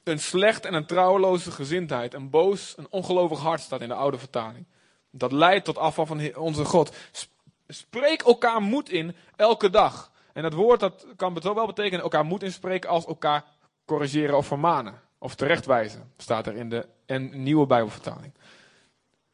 Een 0.03 0.19
slecht 0.19 0.65
en 0.65 0.73
een 0.73 0.85
trouweloze 0.85 1.51
gezindheid, 1.51 2.13
een 2.13 2.29
boos, 2.29 2.73
een 2.77 2.87
ongelovig 2.89 3.39
hart 3.39 3.61
staat 3.61 3.81
in 3.81 3.87
de 3.87 3.93
oude 3.93 4.17
vertaling. 4.17 4.65
Dat 5.11 5.31
leidt 5.31 5.65
tot 5.65 5.77
afval 5.77 6.05
van 6.05 6.35
onze 6.35 6.65
God. 6.65 6.95
Sp- 7.11 7.31
Spreek 7.67 8.21
elkaar 8.21 8.61
moed 8.61 8.89
in 8.89 9.15
elke 9.35 9.69
dag. 9.69 10.11
En 10.33 10.41
dat 10.41 10.53
woord 10.53 10.79
dat 10.79 11.05
kan 11.15 11.37
zowel 11.41 11.65
betekenen 11.65 12.03
elkaar 12.03 12.25
moed 12.25 12.43
inspreken 12.43 12.89
als 12.89 13.05
elkaar 13.05 13.43
corrigeren 13.85 14.37
of 14.37 14.47
vermanen. 14.47 15.01
Of 15.17 15.35
terechtwijzen, 15.35 16.11
staat 16.17 16.47
er 16.47 16.55
in 16.55 16.69
de 16.69 16.87
en 17.05 17.43
nieuwe 17.43 17.65
Bijbelvertaling. 17.65 18.33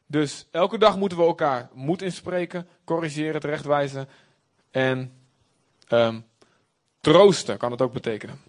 Dus 0.06 0.46
elke 0.50 0.78
dag 0.78 0.96
moeten 0.96 1.18
we 1.18 1.24
elkaar 1.24 1.68
moed 1.72 2.02
inspreken, 2.02 2.68
corrigeren, 2.84 3.40
terechtwijzen 3.40 4.08
en 4.70 5.12
ehm, 5.88 6.20
troosten 7.00 7.58
kan 7.58 7.70
het 7.70 7.82
ook 7.82 7.92
betekenen. 7.92 8.40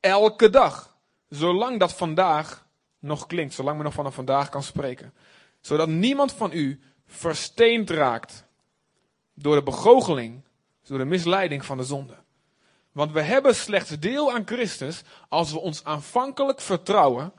Elke 0.00 0.50
dag, 0.50 0.91
zolang 1.34 1.78
dat 1.78 1.92
vandaag 1.92 2.66
nog 2.98 3.26
klinkt, 3.26 3.54
zolang 3.54 3.76
men 3.76 3.84
nog 3.84 3.94
van 3.94 4.06
een 4.06 4.12
vandaag 4.12 4.48
kan 4.48 4.62
spreken. 4.62 5.14
Zodat 5.60 5.88
niemand 5.88 6.32
van 6.32 6.52
u 6.52 6.80
versteend 7.06 7.90
raakt 7.90 8.44
door 9.34 9.54
de 9.54 9.62
begoocheling, 9.62 10.42
door 10.82 10.98
de 10.98 11.04
misleiding 11.04 11.64
van 11.64 11.76
de 11.76 11.84
zonde. 11.84 12.16
Want 12.92 13.12
we 13.12 13.20
hebben 13.20 13.54
slechts 13.54 13.98
deel 13.98 14.32
aan 14.32 14.46
Christus 14.46 15.02
als 15.28 15.52
we 15.52 15.58
ons 15.58 15.84
aanvankelijk 15.84 16.60
vertrouwen, 16.60 17.32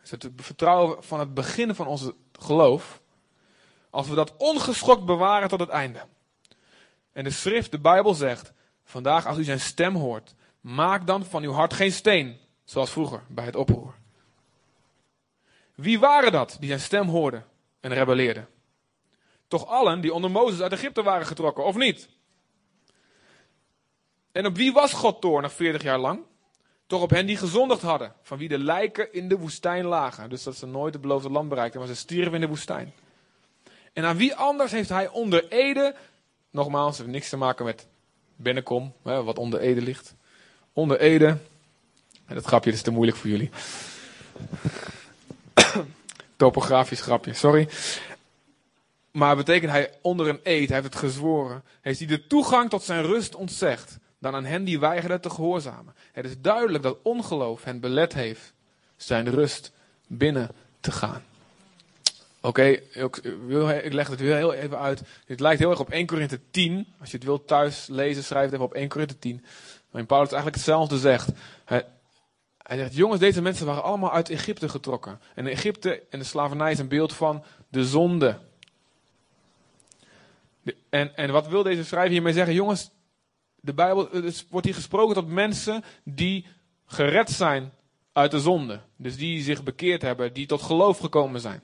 dus 0.00 0.10
het 0.10 0.28
vertrouwen 0.36 1.04
van 1.04 1.18
het 1.18 1.34
begin 1.34 1.74
van 1.74 1.86
onze 1.86 2.14
geloof, 2.32 3.00
als 3.90 4.08
we 4.08 4.14
dat 4.14 4.34
ongeschokt 4.36 5.04
bewaren 5.04 5.48
tot 5.48 5.60
het 5.60 5.68
einde. 5.68 6.06
En 7.12 7.24
de 7.24 7.30
schrift, 7.30 7.70
de 7.70 7.80
Bijbel 7.80 8.14
zegt, 8.14 8.52
vandaag 8.84 9.26
als 9.26 9.38
u 9.38 9.44
zijn 9.44 9.60
stem 9.60 9.94
hoort, 9.94 10.34
maak 10.60 11.06
dan 11.06 11.24
van 11.24 11.42
uw 11.42 11.52
hart 11.52 11.72
geen 11.72 11.92
steen, 11.92 12.38
zoals 12.68 12.90
vroeger 12.90 13.22
bij 13.28 13.44
het 13.44 13.56
oproer. 13.56 13.94
Wie 15.74 15.98
waren 15.98 16.32
dat 16.32 16.56
die 16.60 16.68
zijn 16.68 16.80
stem 16.80 17.08
hoorden 17.08 17.44
en 17.80 17.92
rebelleerden? 17.92 18.48
Toch 19.46 19.66
allen 19.66 20.00
die 20.00 20.12
onder 20.12 20.30
Mozes 20.30 20.60
uit 20.60 20.72
Egypte 20.72 21.02
waren 21.02 21.26
getrokken, 21.26 21.64
of 21.64 21.76
niet? 21.76 22.08
En 24.32 24.46
op 24.46 24.56
wie 24.56 24.72
was 24.72 24.92
God 24.92 25.20
toornig 25.20 25.52
40 25.52 25.82
jaar 25.82 25.98
lang? 25.98 26.20
Toch 26.86 27.02
op 27.02 27.10
hen 27.10 27.26
die 27.26 27.36
gezondigd 27.36 27.82
hadden, 27.82 28.14
van 28.22 28.38
wie 28.38 28.48
de 28.48 28.58
lijken 28.58 29.12
in 29.12 29.28
de 29.28 29.38
woestijn 29.38 29.84
lagen. 29.84 30.30
Dus 30.30 30.42
dat 30.42 30.56
ze 30.56 30.66
nooit 30.66 30.92
het 30.92 31.02
beloofde 31.02 31.30
land 31.30 31.48
bereikten, 31.48 31.80
maar 31.80 31.88
ze 31.88 31.96
stierven 31.96 32.34
in 32.34 32.40
de 32.40 32.48
woestijn. 32.48 32.92
En 33.92 34.04
aan 34.04 34.16
wie 34.16 34.34
anders 34.34 34.72
heeft 34.72 34.88
hij 34.88 35.08
onder 35.08 35.48
Ede, 35.48 35.94
nogmaals, 36.50 36.98
heeft 36.98 37.10
niks 37.10 37.28
te 37.28 37.36
maken 37.36 37.64
met 37.64 37.86
binnenkom, 38.36 38.94
wat 39.02 39.38
onder 39.38 39.60
Ede 39.60 39.82
ligt. 39.82 40.14
Onder 40.72 41.00
Ede, 41.00 41.38
dat 42.34 42.44
grapje 42.44 42.72
is 42.72 42.82
te 42.82 42.90
moeilijk 42.90 43.16
voor 43.16 43.30
jullie. 43.30 43.50
Topografisch 46.36 47.00
grapje, 47.00 47.34
sorry. 47.34 47.68
Maar 49.10 49.36
betekent 49.36 49.70
hij 49.70 49.92
onder 50.02 50.28
een 50.28 50.40
eed, 50.42 50.68
hij 50.68 50.78
heeft 50.78 50.92
het 50.94 51.02
gezworen, 51.02 51.62
heeft 51.80 51.98
hij 51.98 52.08
de 52.08 52.26
toegang 52.26 52.70
tot 52.70 52.82
zijn 52.82 53.02
rust 53.02 53.34
ontzegd 53.34 53.98
dan 54.18 54.34
aan 54.34 54.44
hen 54.44 54.64
die 54.64 54.80
weigerden 54.80 55.20
te 55.20 55.30
gehoorzamen. 55.30 55.94
Het 56.12 56.24
is 56.24 56.40
duidelijk 56.40 56.82
dat 56.82 56.98
ongeloof 57.02 57.64
hen 57.64 57.80
belet 57.80 58.14
heeft 58.14 58.52
zijn 58.96 59.30
rust 59.30 59.72
binnen 60.06 60.50
te 60.80 60.92
gaan. 60.92 61.22
Oké, 62.40 62.62
ik, 62.62 63.92
leg 63.92 64.08
het 64.08 64.20
weer 64.20 64.36
heel 64.36 64.52
even 64.52 64.78
uit. 64.78 65.02
Dit 65.26 65.40
lijkt 65.40 65.60
heel 65.60 65.70
erg 65.70 65.80
op 65.80 65.90
1 65.90 66.06
Korinthe 66.06 66.40
10. 66.50 66.86
Als 67.00 67.10
je 67.10 67.16
het 67.16 67.26
wilt 67.26 67.46
thuis 67.46 67.86
lezen, 67.86 68.24
schrijf 68.24 68.44
het 68.44 68.52
even 68.52 68.64
op 68.64 68.74
1 68.74 68.88
Korinthe 68.88 69.18
10. 69.18 69.44
Waarin 69.90 70.06
Paulus 70.06 70.32
eigenlijk 70.32 70.56
hetzelfde 70.56 70.98
zegt. 70.98 71.28
Hij, 72.68 72.76
zegt, 72.76 72.94
jongens, 72.94 73.20
deze 73.20 73.42
mensen 73.42 73.66
waren 73.66 73.82
allemaal 73.82 74.12
uit 74.12 74.30
Egypte 74.30 74.68
getrokken. 74.68 75.20
En 75.34 75.46
Egypte 75.46 76.02
en 76.10 76.18
de 76.18 76.24
slavernij 76.24 76.72
is 76.72 76.78
een 76.78 76.88
beeld 76.88 77.12
van 77.12 77.44
de 77.68 77.84
zonde. 77.84 78.38
De- 80.62 80.76
en, 80.88 81.16
en 81.16 81.30
wat 81.32 81.48
wil 81.48 81.62
deze 81.62 81.84
schrijver 81.84 82.12
hiermee 82.12 82.32
zeggen? 82.32 82.54
Jongens, 82.54 82.90
de 83.60 83.74
Bijbel, 83.74 84.08
het 84.12 84.24
is- 84.24 84.46
wordt 84.50 84.66
hier 84.66 84.74
gesproken 84.74 85.14
tot 85.14 85.28
mensen 85.28 85.84
die 86.04 86.46
gered 86.86 87.30
zijn 87.30 87.72
uit 88.12 88.30
de 88.30 88.40
zonde. 88.40 88.80
Dus 88.96 89.16
die 89.16 89.42
zich 89.42 89.62
bekeerd 89.62 90.02
hebben, 90.02 90.32
die 90.32 90.46
tot 90.46 90.62
geloof 90.62 90.98
gekomen 90.98 91.40
zijn. 91.40 91.62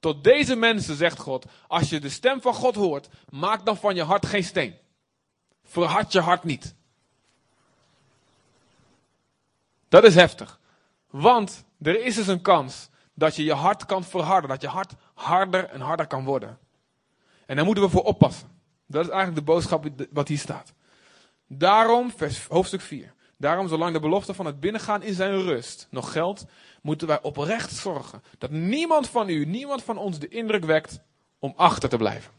Tot 0.00 0.24
deze 0.24 0.56
mensen 0.56 0.96
zegt 0.96 1.18
God, 1.18 1.46
als 1.66 1.88
je 1.90 2.00
de 2.00 2.08
stem 2.08 2.40
van 2.40 2.54
God 2.54 2.74
hoort, 2.74 3.08
maak 3.28 3.64
dan 3.64 3.76
van 3.76 3.94
je 3.94 4.02
hart 4.02 4.26
geen 4.26 4.44
steen. 4.44 4.74
Verhard 5.64 6.12
je 6.12 6.20
hart 6.20 6.44
niet. 6.44 6.74
Dat 9.88 10.04
is 10.04 10.14
heftig. 10.14 10.60
Want 11.10 11.64
er 11.82 12.04
is 12.04 12.14
dus 12.14 12.26
een 12.26 12.42
kans 12.42 12.88
dat 13.14 13.36
je 13.36 13.44
je 13.44 13.52
hart 13.52 13.86
kan 13.86 14.04
verharden. 14.04 14.50
Dat 14.50 14.60
je 14.60 14.68
hart 14.68 14.92
harder 15.14 15.64
en 15.64 15.80
harder 15.80 16.06
kan 16.06 16.24
worden. 16.24 16.58
En 17.46 17.56
daar 17.56 17.64
moeten 17.64 17.84
we 17.84 17.90
voor 17.90 18.04
oppassen. 18.04 18.48
Dat 18.86 19.04
is 19.04 19.10
eigenlijk 19.10 19.46
de 19.46 19.52
boodschap 19.52 19.86
wat 20.10 20.28
hier 20.28 20.38
staat. 20.38 20.72
Daarom, 21.46 22.10
vers, 22.16 22.46
hoofdstuk 22.46 22.80
4. 22.80 23.14
Daarom, 23.36 23.68
zolang 23.68 23.92
de 23.92 24.00
belofte 24.00 24.34
van 24.34 24.46
het 24.46 24.60
binnengaan 24.60 25.02
in 25.02 25.14
zijn 25.14 25.42
rust 25.42 25.86
nog 25.90 26.12
geldt, 26.12 26.44
moeten 26.82 27.06
wij 27.06 27.22
oprecht 27.22 27.72
zorgen 27.72 28.22
dat 28.38 28.50
niemand 28.50 29.08
van 29.08 29.28
u, 29.28 29.44
niemand 29.44 29.82
van 29.82 29.96
ons 29.98 30.18
de 30.18 30.28
indruk 30.28 30.64
wekt 30.64 31.00
om 31.38 31.52
achter 31.56 31.88
te 31.88 31.96
blijven. 31.96 32.32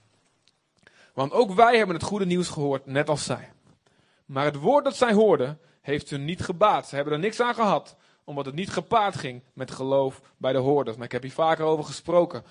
Want 1.13 1.31
ook 1.31 1.53
wij 1.53 1.77
hebben 1.77 1.95
het 1.95 2.05
goede 2.05 2.25
nieuws 2.25 2.49
gehoord, 2.49 2.85
net 2.85 3.09
als 3.09 3.23
zij. 3.23 3.51
Maar 4.25 4.45
het 4.45 4.55
woord 4.55 4.83
dat 4.83 4.95
zij 4.95 5.13
hoorden, 5.13 5.59
heeft 5.89 6.09
hun 6.09 6.25
niet 6.25 6.41
gebaat. 6.41 6.87
Ze 6.87 6.95
hebben 6.95 7.13
er 7.13 7.19
niks 7.19 7.41
aan 7.41 7.53
gehad, 7.53 7.95
omdat 8.23 8.45
het 8.45 8.55
niet 8.55 8.69
gepaard 8.69 9.15
ging 9.17 9.41
met 9.53 9.71
geloof 9.71 10.21
bij 10.37 10.51
de 10.51 10.57
hoorders. 10.57 10.95
Maar 10.97 11.05
ik 11.05 11.11
heb 11.11 11.21
hier 11.21 11.31
vaker 11.31 11.65
over 11.65 11.85
gesproken. 11.85 12.43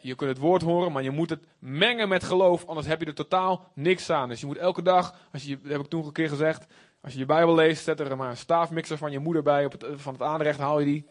Je 0.00 0.14
kunt 0.14 0.30
het 0.30 0.38
woord 0.38 0.62
horen, 0.62 0.92
maar 0.92 1.02
je 1.02 1.10
moet 1.10 1.30
het 1.30 1.44
mengen 1.58 2.08
met 2.08 2.24
geloof, 2.24 2.66
anders 2.66 2.86
heb 2.86 3.00
je 3.00 3.06
er 3.06 3.14
totaal 3.14 3.70
niks 3.74 4.10
aan. 4.10 4.28
Dus 4.28 4.40
je 4.40 4.46
moet 4.46 4.56
elke 4.56 4.82
dag, 4.82 5.14
als 5.32 5.44
je, 5.44 5.58
dat 5.62 5.72
heb 5.72 5.80
ik 5.80 5.86
toen 5.86 6.04
een 6.04 6.12
keer 6.12 6.28
gezegd, 6.28 6.66
als 7.00 7.12
je 7.12 7.18
je 7.18 7.26
Bijbel 7.26 7.54
leest, 7.54 7.84
zet 7.84 8.00
er 8.00 8.16
maar 8.16 8.30
een 8.30 8.36
staafmixer 8.36 8.98
van 8.98 9.12
je 9.12 9.18
moeder 9.18 9.42
bij, 9.42 9.64
op 9.64 9.72
het, 9.72 9.84
van 9.94 10.12
het 10.12 10.22
aanrecht 10.22 10.58
haal 10.58 10.78
je 10.78 10.84
die. 10.84 11.06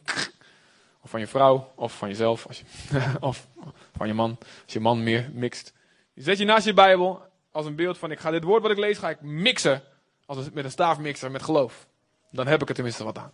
Of 1.01 1.10
van 1.10 1.20
je 1.20 1.27
vrouw, 1.27 1.72
of 1.75 1.98
van 1.98 2.08
jezelf, 2.08 2.48
als 2.48 2.60
je, 2.60 2.65
of 3.20 3.48
van 3.96 4.08
je 4.08 4.13
man, 4.13 4.38
als 4.63 4.74
je 4.74 4.79
man 4.79 5.03
meer 5.03 5.29
mixt. 5.34 5.74
Je 6.13 6.22
zet 6.22 6.38
je 6.38 6.46
naast 6.46 6.65
je 6.65 6.74
Bijbel 6.74 7.22
als 7.51 7.65
een 7.65 7.75
beeld 7.75 7.98
van, 7.98 8.12
ik 8.12 8.20
ga 8.20 8.32
dit 8.32 8.43
woord 8.43 8.62
wat 8.62 8.72
ik 8.72 8.77
lees, 8.77 8.98
ga 8.98 9.10
ik 9.10 9.22
mixen. 9.22 9.82
Als 10.25 10.38
een- 10.46 10.51
met 10.53 10.63
een 10.65 10.72
staafmixer, 10.72 11.32
met 11.32 11.44
geloof. 11.44 11.88
Dan 12.32 12.48
heb 12.48 12.62
ik 12.62 12.70
er 12.70 12.75
tenminste 12.75 13.03
wat 13.03 13.18
aan. 13.18 13.32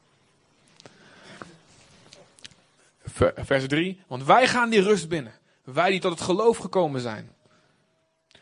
Ver- 3.05 3.33
Vers 3.35 3.67
3. 3.67 4.01
Want 4.07 4.23
wij 4.23 4.47
gaan 4.47 4.69
die 4.69 4.81
rust 4.81 5.09
binnen. 5.09 5.33
Wij 5.63 5.89
die 5.91 5.99
tot 5.99 6.11
het 6.11 6.21
geloof 6.21 6.57
gekomen 6.57 7.01
zijn. 7.01 7.31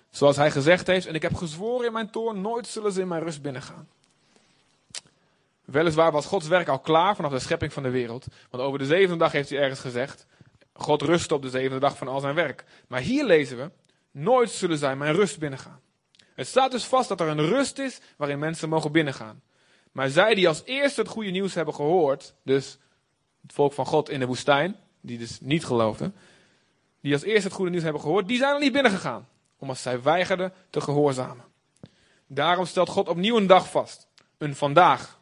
Zoals 0.10 0.36
hij 0.36 0.52
gezegd 0.52 0.88
heeft, 0.88 1.06
en 1.06 1.16
ik 1.16 1.22
heb 1.22 1.36
gezworen 1.36 1.86
in 1.86 1.94
mijn 1.94 2.10
toorn, 2.10 2.42
nooit 2.42 2.68
zullen 2.68 2.92
ze 2.92 3.02
in 3.02 3.08
mijn 3.08 3.24
rust 3.24 3.42
binnengaan. 3.42 3.88
Weliswaar 5.66 6.12
was 6.12 6.26
Gods 6.26 6.48
werk 6.48 6.68
al 6.68 6.80
klaar 6.80 7.16
vanaf 7.16 7.32
de 7.32 7.40
schepping 7.40 7.74
van 7.74 7.84
de 7.84 7.90
wereld. 7.90 8.26
Want 8.50 8.64
over 8.64 8.80
de 8.80 8.86
zevende 8.86 9.18
dag 9.18 9.32
heeft 9.32 9.50
hij 9.50 9.60
ergens 9.60 9.80
gezegd, 9.80 10.26
God 10.74 11.02
rustte 11.02 11.34
op 11.36 11.42
de 11.42 11.50
zevende 11.50 11.80
dag 11.80 11.98
van 11.98 12.08
al 12.08 12.20
zijn 12.20 12.36
werk. 12.36 12.64
Maar 12.88 13.00
hier 13.02 13.26
lezen 13.26 13.58
we, 13.58 13.72
nooit 14.12 14.50
zullen 14.50 14.78
zij 14.78 14.96
mijn 14.96 15.16
rust 15.16 15.40
binnengaan. 15.40 15.80
Het 16.38 16.48
staat 16.48 16.72
dus 16.72 16.86
vast 16.86 17.10
dat 17.10 17.20
er 17.20 17.28
een 17.28 17.46
rust 17.46 17.80
is 17.80 18.00
waarin 18.18 18.40
mensen 18.40 18.70
mogen 18.70 18.92
binnengaan. 18.92 19.42
Maar 19.92 20.10
zij 20.10 20.36
die 20.36 20.48
als 20.48 20.62
eerste 20.66 21.02
het 21.02 21.10
goede 21.10 21.30
nieuws 21.30 21.54
hebben 21.54 21.74
gehoord, 21.74 22.34
dus 22.44 22.78
het 23.42 23.54
volk 23.54 23.74
van 23.74 23.86
God 23.86 24.10
in 24.10 24.20
de 24.20 24.26
woestijn, 24.26 24.76
die 25.02 25.18
dus 25.18 25.40
niet 25.40 25.66
geloofden, 25.66 26.16
die 27.02 27.14
als 27.14 27.24
eerste 27.24 27.48
het 27.48 27.56
goede 27.56 27.72
nieuws 27.72 27.84
hebben 27.84 28.02
gehoord, 28.02 28.28
die 28.28 28.38
zijn 28.38 28.54
er 28.54 28.60
niet 28.60 28.72
binnengegaan, 28.72 29.28
omdat 29.58 29.78
zij 29.78 30.02
weigerden 30.02 30.54
te 30.70 30.82
gehoorzamen. 30.82 31.46
Daarom 32.28 32.66
stelt 32.66 32.90
God 32.90 33.10
opnieuw 33.10 33.38
een 33.38 33.48
dag 33.48 33.70
vast, 33.70 34.08
een 34.38 34.56
vandaag, 34.56 35.20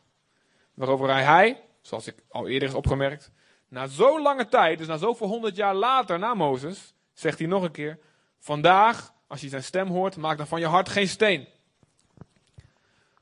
waarover 0.73 1.09
hij, 1.09 1.23
hij 1.23 1.63
zoals 1.81 2.07
ik 2.07 2.15
al 2.29 2.47
eerder 2.47 2.67
heb 2.67 2.77
opgemerkt, 2.77 3.31
na 3.67 3.87
zo'n 3.87 4.21
lange 4.21 4.47
tijd, 4.47 4.77
dus 4.77 4.87
na 4.87 4.97
zoveel 4.97 5.27
honderd 5.27 5.55
jaar 5.55 5.75
later 5.75 6.19
na 6.19 6.33
Mozes, 6.33 6.93
zegt 7.13 7.39
hij 7.39 7.47
nog 7.47 7.63
een 7.63 7.71
keer, 7.71 7.99
vandaag, 8.39 9.13
als 9.27 9.41
je 9.41 9.49
zijn 9.49 9.63
stem 9.63 9.87
hoort, 9.87 10.17
maak 10.17 10.37
dan 10.37 10.47
van 10.47 10.59
je 10.59 10.65
hart 10.65 10.89
geen 10.89 11.07
steen. 11.07 11.47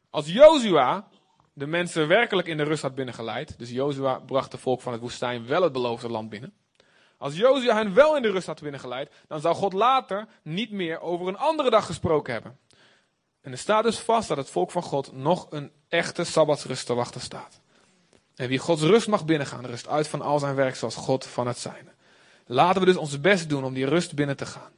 Als 0.10 0.28
Jozua 0.28 1.08
de 1.54 1.68
mensen 1.68 2.08
werkelijk 2.08 2.48
in 2.48 2.58
de 2.58 2.64
rust 2.64 2.82
had 2.82 2.96
binnengeleid, 2.96 3.60
dus 3.60 3.70
Jozua 3.70 4.20
bracht 4.20 4.52
de 4.52 4.58
volk 4.58 4.82
van 4.82 4.92
het 4.92 5.02
woestijn 5.02 5.48
wel 5.48 5.62
het 5.62 5.74
beloofde 5.74 6.10
land 6.10 6.30
binnen. 6.30 6.54
Als 7.18 7.36
Jozua 7.36 7.76
hen 7.76 7.94
wel 7.94 8.16
in 8.16 8.22
de 8.22 8.32
rust 8.32 8.48
had 8.48 8.62
binnengeleid, 8.62 9.12
dan 9.28 9.42
zou 9.42 9.56
God 9.56 9.74
later 9.74 10.28
niet 10.42 10.72
meer 10.72 11.00
over 11.00 11.28
een 11.28 11.38
andere 11.38 11.70
dag 11.70 11.86
gesproken 11.86 12.34
hebben. 12.34 12.58
En 13.42 13.52
er 13.52 13.58
staat 13.58 13.84
dus 13.84 14.00
vast 14.00 14.28
dat 14.28 14.38
het 14.38 14.50
volk 14.50 14.72
van 14.72 14.82
God 14.82 15.12
nog 15.12 15.48
een 15.50 15.72
echte 15.88 16.24
sabbatsrust 16.24 16.86
te 16.86 16.94
wachten 16.94 17.22
staat. 17.22 17.62
En 18.36 18.48
wie 18.48 18.58
Gods 18.58 18.82
rust 18.82 19.08
mag 19.08 19.26
binnengaan, 19.26 19.66
rust 19.66 19.88
uit 19.88 20.08
van 20.08 20.22
al 20.22 20.40
zijn 20.40 20.56
werk 20.56 20.76
zoals 20.76 20.96
God 20.96 21.26
van 21.26 21.48
het 21.48 21.58
zijne. 21.58 21.92
Laten 22.46 22.80
we 22.80 22.88
dus 22.88 22.98
ons 22.98 23.20
best 23.20 23.50
doen 23.50 23.64
om 23.64 23.74
die 23.74 23.86
rust 23.86 24.16
binnen 24.16 24.38
te 24.38 24.46
gaan. 24.46 24.72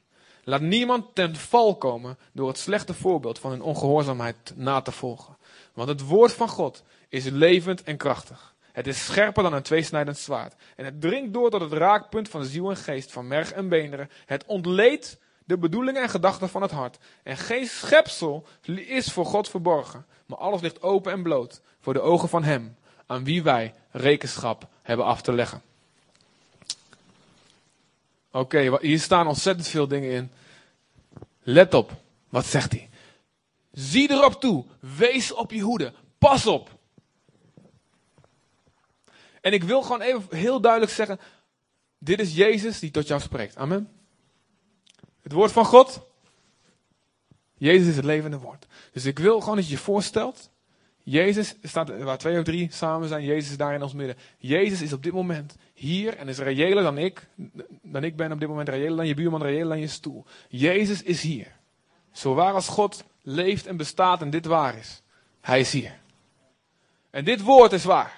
Laat 0.47 0.61
niemand 0.61 1.15
ten 1.15 1.35
val 1.35 1.75
komen 1.75 2.17
door 2.31 2.47
het 2.47 2.57
slechte 2.57 2.93
voorbeeld 2.93 3.39
van 3.39 3.51
hun 3.51 3.61
ongehoorzaamheid 3.61 4.53
na 4.55 4.81
te 4.81 4.91
volgen. 4.91 5.37
Want 5.73 5.89
het 5.89 6.01
woord 6.01 6.33
van 6.33 6.49
God 6.49 6.83
is 7.09 7.25
levend 7.25 7.83
en 7.83 7.97
krachtig. 7.97 8.53
Het 8.71 8.87
is 8.87 9.05
scherper 9.05 9.43
dan 9.43 9.53
een 9.53 9.61
tweesnijdend 9.61 10.17
zwaard. 10.17 10.55
En 10.75 10.85
het 10.85 11.01
dringt 11.01 11.33
door 11.33 11.49
tot 11.49 11.61
het 11.61 11.73
raakpunt 11.73 12.29
van 12.29 12.45
ziel 12.45 12.69
en 12.69 12.77
geest, 12.77 13.11
van 13.11 13.27
merg 13.27 13.51
en 13.51 13.69
beenderen. 13.69 14.09
Het 14.25 14.45
ontleedt 14.45 15.17
de 15.45 15.57
bedoelingen 15.57 16.01
en 16.01 16.09
gedachten 16.09 16.49
van 16.49 16.61
het 16.61 16.71
hart. 16.71 16.97
En 17.23 17.37
geen 17.37 17.67
schepsel 17.67 18.47
is 18.75 19.11
voor 19.11 19.25
God 19.25 19.49
verborgen. 19.49 20.05
Maar 20.25 20.37
alles 20.37 20.61
ligt 20.61 20.81
open 20.81 21.11
en 21.11 21.23
bloot 21.23 21.61
voor 21.79 21.93
de 21.93 22.01
ogen 22.01 22.29
van 22.29 22.43
Hem, 22.43 22.75
aan 23.05 23.23
wie 23.23 23.43
wij 23.43 23.73
rekenschap 23.91 24.67
hebben 24.81 25.05
af 25.05 25.21
te 25.21 25.33
leggen. 25.33 25.61
Oké, 28.35 28.77
hier 28.81 28.99
staan 28.99 29.27
ontzettend 29.27 29.67
veel 29.67 29.87
dingen 29.87 30.11
in. 30.11 30.31
Let 31.43 31.73
op, 31.73 31.91
wat 32.29 32.45
zegt 32.45 32.71
hij? 32.71 32.89
Zie 33.71 34.11
erop 34.11 34.41
toe, 34.41 34.65
wees 34.79 35.31
op 35.31 35.51
je 35.51 35.61
hoede, 35.61 35.93
pas 36.17 36.45
op. 36.45 36.77
En 39.41 39.53
ik 39.53 39.63
wil 39.63 39.81
gewoon 39.81 40.01
even 40.01 40.37
heel 40.37 40.61
duidelijk 40.61 40.91
zeggen, 40.91 41.19
dit 41.97 42.19
is 42.19 42.35
Jezus 42.35 42.79
die 42.79 42.91
tot 42.91 43.07
jou 43.07 43.21
spreekt. 43.21 43.55
Amen. 43.55 43.91
Het 45.21 45.31
woord 45.31 45.51
van 45.51 45.65
God. 45.65 46.01
Jezus 47.57 47.87
is 47.87 47.95
het 47.95 48.05
levende 48.05 48.37
woord. 48.37 48.65
Dus 48.91 49.05
ik 49.05 49.19
wil 49.19 49.39
gewoon 49.39 49.55
dat 49.55 49.65
je 49.65 49.71
je 49.71 49.77
voorstelt. 49.77 50.49
Jezus 51.07 51.55
staat 51.63 51.97
waar 51.97 52.17
twee 52.17 52.37
of 52.37 52.43
drie 52.43 52.67
samen 52.71 53.07
zijn. 53.07 53.23
Jezus 53.23 53.49
is 53.49 53.57
daar 53.57 53.73
in 53.73 53.81
ons 53.81 53.93
midden. 53.93 54.15
Jezus 54.37 54.81
is 54.81 54.93
op 54.93 55.03
dit 55.03 55.13
moment 55.13 55.55
hier 55.73 56.17
en 56.17 56.27
is 56.27 56.37
reëler 56.37 56.83
dan 56.83 56.97
ik. 56.97 57.27
Dan 57.81 58.03
ik 58.03 58.15
ben 58.15 58.31
op 58.31 58.39
dit 58.39 58.49
moment 58.49 58.69
reëler 58.69 58.95
dan 58.95 59.07
je 59.07 59.13
buurman, 59.13 59.41
reëler 59.41 59.67
dan 59.67 59.79
je 59.79 59.87
stoel. 59.87 60.25
Jezus 60.49 61.03
is 61.03 61.21
hier. 61.21 61.47
Zo 62.11 62.33
waar 62.33 62.53
als 62.53 62.67
God 62.67 63.03
leeft 63.21 63.67
en 63.67 63.77
bestaat 63.77 64.21
en 64.21 64.29
dit 64.29 64.45
waar 64.45 64.77
is. 64.77 65.01
Hij 65.41 65.59
is 65.59 65.71
hier. 65.71 65.95
En 67.09 67.25
dit 67.25 67.41
woord 67.41 67.71
is 67.71 67.83
waar. 67.83 68.17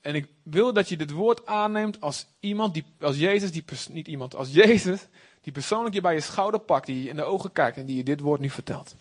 En 0.00 0.14
ik 0.14 0.26
wil 0.42 0.72
dat 0.72 0.88
je 0.88 0.96
dit 0.96 1.10
woord 1.10 1.46
aanneemt 1.46 2.00
als 2.00 2.26
iemand 2.40 2.74
die, 2.74 2.84
als 3.00 3.16
Jezus, 3.16 3.52
die, 3.52 3.64
niet 3.90 4.08
iemand, 4.08 4.34
als 4.34 4.52
Jezus, 4.52 5.06
die 5.40 5.52
persoonlijk 5.52 5.94
je 5.94 6.00
bij 6.00 6.14
je 6.14 6.20
schouder 6.20 6.60
pakt, 6.60 6.86
die 6.86 7.02
je 7.02 7.08
in 7.08 7.16
de 7.16 7.24
ogen 7.24 7.52
kijkt 7.52 7.76
en 7.76 7.86
die 7.86 7.96
je 7.96 8.02
dit 8.02 8.20
woord 8.20 8.40
nu 8.40 8.50
vertelt. 8.50 8.94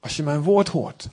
Als 0.00 0.16
je 0.16 0.22
mijn 0.22 0.42
woord 0.42 0.68
hoort, 0.68 1.08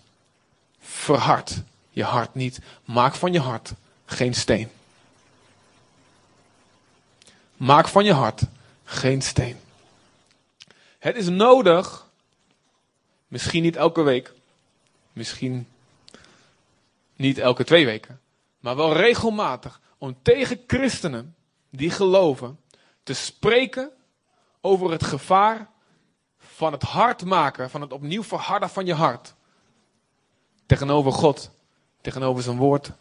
verhard 0.82 1.64
je 1.90 2.04
hart 2.04 2.34
niet. 2.34 2.60
Maak 2.86 3.16
van 3.16 3.34
je 3.34 3.40
hart 3.40 3.74
geen 4.06 4.34
steen. 4.34 4.70
Maak 7.58 7.88
van 7.88 8.06
je 8.06 8.14
hart 8.14 8.42
geen 8.84 9.22
steen. 9.22 9.60
Het 11.00 11.16
is 11.16 11.30
nodig, 11.30 12.08
misschien 13.28 13.64
niet 13.64 13.76
elke 13.76 14.02
week, 14.02 14.34
misschien 15.14 15.68
niet 17.16 17.38
elke 17.38 17.64
twee 17.64 17.86
weken, 17.86 18.20
maar 18.60 18.76
wel 18.76 18.94
regelmatig, 18.94 19.82
om 19.98 20.18
tegen 20.22 20.64
christenen 20.68 21.36
die 21.70 21.92
geloven 21.92 22.60
te 23.04 23.14
spreken 23.14 23.92
over 24.62 24.92
het 24.92 25.04
gevaar 25.04 25.70
van 26.38 26.72
het 26.72 26.84
hart 26.84 27.26
maken, 27.26 27.70
van 27.70 27.82
het 27.82 27.94
opnieuw 27.94 28.24
verharden 28.24 28.70
van 28.70 28.86
je 28.86 28.94
hart. 28.94 29.34
Tegenover 30.72 31.12
God, 31.12 31.51
tegenover 32.01 32.44
zijn 32.44 32.57
woord. 32.57 32.92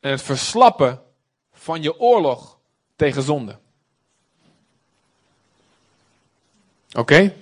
En 0.00 0.10
het 0.10 0.22
verslappen 0.22 1.02
van 1.52 1.82
je 1.82 2.00
oorlog 2.00 2.58
tegen 2.94 3.22
zonde. 3.22 3.58
Oké? 6.92 7.34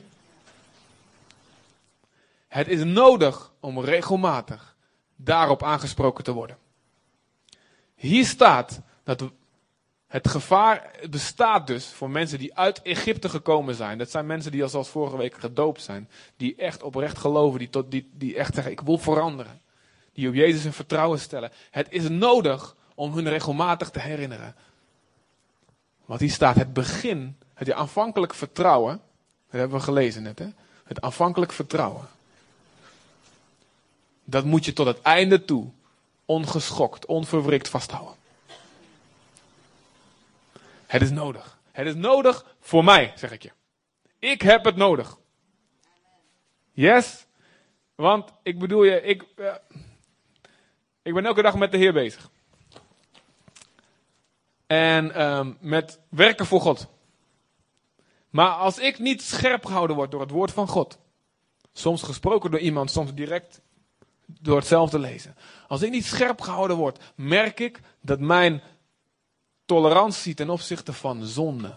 Het 2.49 2.69
is 2.69 2.85
nodig 2.85 3.53
om 3.61 3.81
regelmatig 3.81 4.77
daarop 5.17 5.63
aangesproken 5.63 6.25
te 6.25 6.33
worden. 6.33 6.59
Hier 7.95 8.27
staat 8.27 8.81
dat 9.05 9.31
het 10.15 10.29
gevaar 10.29 10.91
bestaat 11.11 11.67
dus 11.67 11.87
voor 11.87 12.11
mensen 12.11 12.39
die 12.39 12.57
uit 12.57 12.83
Egypte 12.83 13.29
gekomen 13.29 13.75
zijn. 13.75 13.99
Dat 13.99 14.11
zijn 14.11 14.27
mensen 14.27 14.53
die 14.53 14.63
al 14.63 14.69
zoals 14.69 14.89
vorige 14.89 15.17
week 15.17 15.35
gedoopt 15.35 15.83
zijn. 15.83 16.09
Die 16.37 16.57
echt 16.57 16.83
oprecht 16.83 17.19
geloven, 17.19 17.59
die, 17.59 17.71
tot, 17.71 17.91
die, 17.91 18.11
die 18.13 18.37
echt 18.37 18.55
zeggen 18.55 18.73
ik 18.73 18.81
wil 18.81 18.99
veranderen. 18.99 19.61
Die 20.13 20.29
op 20.29 20.35
Jezus 20.35 20.63
hun 20.63 20.73
vertrouwen 20.73 21.19
stellen. 21.19 21.51
Het 21.71 21.87
is 21.91 22.09
nodig 22.09 22.77
om 22.95 23.13
hun 23.13 23.29
regelmatig 23.29 23.91
te 23.91 24.01
herinneren. 24.01 24.55
Want 26.05 26.21
hier 26.21 26.31
staat 26.31 26.57
het 26.57 26.73
begin, 26.73 27.37
het 27.55 27.73
aanvankelijk 27.73 28.35
vertrouwen. 28.35 29.01
Dat 29.51 29.61
hebben 29.61 29.79
we 29.79 29.85
gelezen 29.85 30.23
net 30.23 30.39
hè. 30.39 30.49
Het 30.85 31.01
aanvankelijk 31.01 31.53
vertrouwen. 31.53 32.09
Dat 34.25 34.45
moet 34.45 34.65
je 34.65 34.73
tot 34.73 34.87
het 34.87 35.03
einde 35.03 35.45
toe 35.45 35.67
ongeschokt, 36.25 37.07
onverwrikt 37.07 37.69
vasthouden. 37.69 38.23
Het 40.95 41.03
is 41.03 41.11
nodig. 41.11 41.59
Het 41.73 41.87
is 41.87 41.95
nodig 41.95 42.57
voor 42.61 42.85
mij, 42.85 43.13
zeg 43.15 43.31
ik 43.33 43.43
je. 43.43 43.51
Ik 44.19 44.43
heb 44.43 44.65
het 44.65 44.77
nodig. 44.77 45.19
Yes? 46.73 47.27
Want 47.95 48.33
ik 48.43 48.59
bedoel 48.59 48.85
je, 48.85 49.03
ik, 49.03 49.25
uh, 49.37 49.55
ik 51.03 51.15
ben 51.15 51.27
elke 51.27 51.43
dag 51.43 51.55
met 51.55 51.73
de 51.73 51.77
Heer 51.77 51.93
bezig. 51.93 52.31
En 54.67 55.23
um, 55.23 55.57
met 55.61 56.01
werken 56.09 56.47
voor 56.47 56.61
God. 56.61 56.87
Maar 58.31 58.51
als 58.51 58.79
ik 58.79 58.99
niet 58.99 59.23
scherp 59.23 59.67
gehouden 59.67 59.97
word 59.97 60.11
door 60.11 60.21
het 60.21 60.31
woord 60.31 60.51
van 60.51 60.69
God, 60.69 60.99
soms 61.73 62.03
gesproken 62.03 62.51
door 62.51 62.61
iemand, 62.61 62.91
soms 62.91 63.15
direct 63.15 63.61
door 64.27 64.57
hetzelfde 64.57 64.99
lezen. 64.99 65.37
Als 65.69 65.83
ik 65.83 65.91
niet 65.91 66.07
scherp 66.07 66.41
gehouden 66.41 66.77
word, 66.77 67.13
merk 67.17 67.61
ik 67.61 67.81
dat 68.01 68.21
mijn 68.21 68.63
tolerantie 69.65 70.35
ten 70.35 70.51
opzichte 70.51 70.93
van 70.93 71.25
zonde 71.25 71.77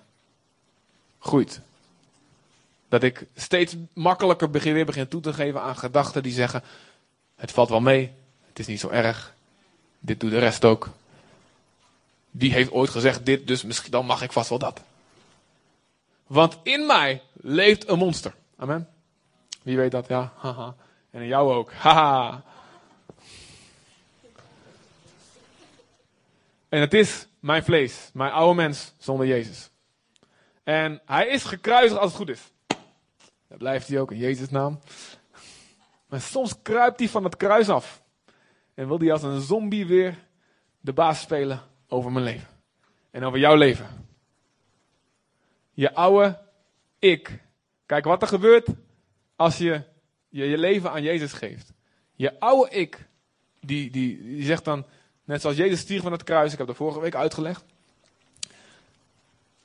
groeit. 1.19 1.61
Dat 2.89 3.03
ik 3.03 3.25
steeds 3.35 3.75
makkelijker 3.93 4.49
begin, 4.49 4.73
weer 4.73 4.85
begin 4.85 5.07
toe 5.07 5.21
te 5.21 5.33
geven 5.33 5.61
aan 5.61 5.77
gedachten 5.77 6.23
die 6.23 6.33
zeggen: 6.33 6.63
Het 7.35 7.51
valt 7.51 7.69
wel 7.69 7.81
mee, 7.81 8.11
het 8.47 8.59
is 8.59 8.67
niet 8.67 8.79
zo 8.79 8.89
erg, 8.89 9.33
dit 9.99 10.19
doet 10.19 10.31
de 10.31 10.39
rest 10.39 10.65
ook. 10.65 10.89
Die 12.31 12.51
heeft 12.51 12.71
ooit 12.71 12.89
gezegd 12.89 13.25
dit, 13.25 13.47
dus 13.47 13.63
misschien 13.63 13.91
dan 13.91 14.05
mag 14.05 14.21
ik 14.21 14.31
vast 14.31 14.49
wel 14.49 14.59
dat. 14.59 14.81
Want 16.27 16.57
in 16.63 16.85
mij 16.85 17.21
leeft 17.33 17.87
een 17.87 17.97
monster. 17.97 18.35
Amen. 18.57 18.89
Wie 19.61 19.77
weet 19.77 19.91
dat? 19.91 20.07
Ja, 20.07 20.33
haha. 20.37 20.75
En 21.11 21.21
in 21.21 21.27
jou 21.27 21.53
ook. 21.53 21.71
Haha. 21.71 22.43
En 26.69 26.79
het 26.79 26.93
is 26.93 27.26
mijn 27.39 27.63
vlees, 27.63 28.09
mijn 28.13 28.31
oude 28.31 28.55
mens 28.55 28.93
zonder 28.97 29.27
Jezus. 29.27 29.69
En 30.63 31.01
hij 31.05 31.27
is 31.27 31.43
gekruisigd 31.43 31.99
als 31.99 32.09
het 32.09 32.19
goed 32.19 32.29
is. 32.29 32.51
Dat 33.47 33.57
blijft 33.57 33.87
hij 33.87 33.99
ook 33.99 34.11
in 34.11 34.17
Jezus' 34.17 34.49
naam. 34.49 34.79
Maar 36.07 36.21
soms 36.21 36.61
kruipt 36.61 36.99
hij 36.99 37.09
van 37.09 37.23
het 37.23 37.37
kruis 37.37 37.69
af. 37.69 38.03
En 38.73 38.87
wil 38.87 38.99
hij 38.99 39.11
als 39.11 39.23
een 39.23 39.41
zombie 39.41 39.85
weer 39.85 40.17
de 40.79 40.93
baas 40.93 41.21
spelen 41.21 41.61
over 41.87 42.11
mijn 42.11 42.25
leven. 42.25 42.47
En 43.11 43.23
over 43.23 43.39
jouw 43.39 43.55
leven. 43.55 44.07
Je 45.71 45.93
oude 45.93 46.39
ik. 46.99 47.43
Kijk 47.85 48.05
wat 48.05 48.21
er 48.21 48.27
gebeurt 48.27 48.67
als 49.35 49.57
je 49.57 49.83
je, 50.29 50.45
je 50.45 50.57
leven 50.57 50.91
aan 50.91 51.03
Jezus 51.03 51.33
geeft. 51.33 51.73
Je 52.15 52.39
oude 52.39 52.69
ik, 52.69 53.07
die, 53.59 53.91
die, 53.91 54.23
die 54.23 54.43
zegt 54.43 54.65
dan, 54.65 54.85
net 55.27 55.41
zoals 55.41 55.57
Jezus 55.57 55.79
stierf 55.79 56.01
van 56.01 56.11
het 56.11 56.23
kruis, 56.23 56.51
ik 56.51 56.57
heb 56.57 56.67
dat 56.67 56.75
vorige 56.75 56.99
week 56.99 57.15
uitgelegd. 57.15 57.63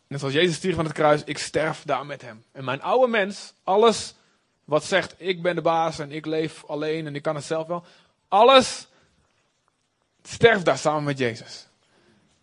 Net 0.07 0.19
zoals 0.19 0.35
Jezus 0.35 0.57
stierf 0.57 0.75
van 0.75 0.85
het 0.85 0.95
kruis, 0.95 1.25
ik 1.25 1.39
sterf 1.39 1.83
daar 1.85 2.07
met 2.07 2.23
hem. 2.23 2.45
En 2.53 2.65
mijn 2.65 2.83
oude 2.83 3.09
mens, 3.09 3.55
alles 3.63 4.15
wat 4.65 4.85
zegt, 4.85 5.15
ik 5.19 5.43
ben 5.43 5.55
de 5.55 5.61
baas 5.61 5.99
en 5.99 6.13
ik 6.13 6.27
leef 6.27 6.65
alleen 6.65 7.07
en 7.07 7.15
ik 7.15 7.23
kan 7.23 7.35
het 7.35 7.45
zelf 7.45 7.67
wel. 7.67 7.85
Alles 8.29 8.87
sterft 10.23 10.65
daar 10.65 10.79
samen 10.79 11.05
met 11.05 11.19
Jezus. 11.19 11.69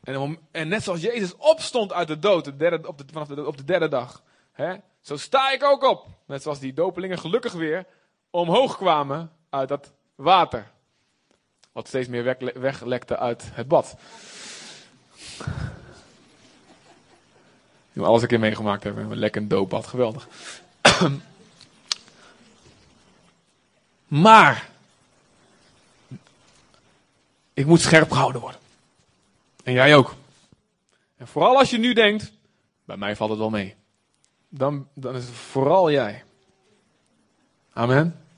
En, 0.04 0.40
en 0.52 0.68
net 0.68 0.84
zoals 0.84 1.02
Jezus 1.02 1.36
opstond 1.36 1.94
uit 1.94 2.08
de 2.08 2.20
dood 2.20 2.46
de 2.46 2.56
derde, 2.56 2.88
op, 2.88 2.98
de, 2.98 3.04
vanaf 3.12 3.28
de, 3.28 3.46
op 3.46 3.58
de 3.58 3.64
derde 3.64 3.88
dag. 3.88 4.24
Hè, 4.52 4.76
zo 5.02 5.18
sta 5.18 5.52
ik 5.52 5.64
ook 5.64 5.84
op. 5.84 6.08
Net 6.26 6.42
zoals 6.42 6.60
die 6.60 6.74
dopelingen 6.74 7.20
gelukkig 7.20 7.54
weer 7.54 7.86
omhoog 8.30 8.78
kwamen 8.78 9.32
uit 9.50 9.70
dat 9.70 9.92
water. 10.16 10.72
Wat 11.80 11.88
steeds 11.88 12.08
meer 12.08 12.24
weg- 12.24 12.54
weglekte 12.54 13.18
uit 13.18 13.44
het 13.52 13.68
bad. 13.68 13.96
Je 17.92 18.00
moet 18.00 18.06
alles 18.06 18.22
een 18.22 18.28
keer 18.28 18.40
meegemaakt 18.40 18.84
hebben. 18.84 19.12
Een 19.12 19.18
lekker 19.18 19.48
doopbad, 19.48 19.88
geweldig. 19.88 20.28
maar, 24.08 24.70
ik 27.54 27.66
moet 27.66 27.82
scherp 27.82 28.12
gehouden 28.12 28.42
worden. 28.42 28.60
En 29.64 29.74
jij 29.74 29.96
ook. 29.96 30.16
En 31.18 31.28
vooral 31.28 31.58
als 31.58 31.70
je 31.70 31.78
nu 31.78 31.94
denkt, 31.94 32.32
bij 32.86 32.98
mij 32.98 33.16
valt 33.16 33.30
het 33.30 33.40
wel 33.40 33.50
mee. 33.50 33.76
Dan, 34.50 34.88
dan 34.94 35.16
is 35.16 35.26
het 35.26 35.34
vooral 35.34 35.92
jij. 35.92 36.24
Amen. 37.74 38.29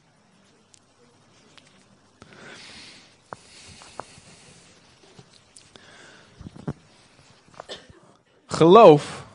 Geloof 8.62 9.26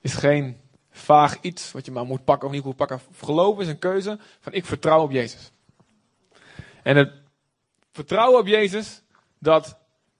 is 0.00 0.14
geen 0.14 0.60
vaag 0.90 1.40
iets 1.40 1.72
wat 1.72 1.84
je 1.84 1.92
maar 1.92 2.04
moet 2.04 2.24
pakken 2.24 2.48
of 2.48 2.54
niet 2.54 2.64
moet 2.64 2.76
pakken. 2.76 3.00
Geloof 3.16 3.60
is 3.60 3.68
een 3.68 3.78
keuze 3.78 4.18
van 4.40 4.52
ik 4.52 4.66
vertrouw 4.66 5.02
op 5.02 5.10
Jezus. 5.10 5.50
En 6.82 6.96
het 6.96 7.12
vertrouwen 7.92 8.40
op 8.40 8.46
Jezus 8.46 9.02
dat 9.38 9.76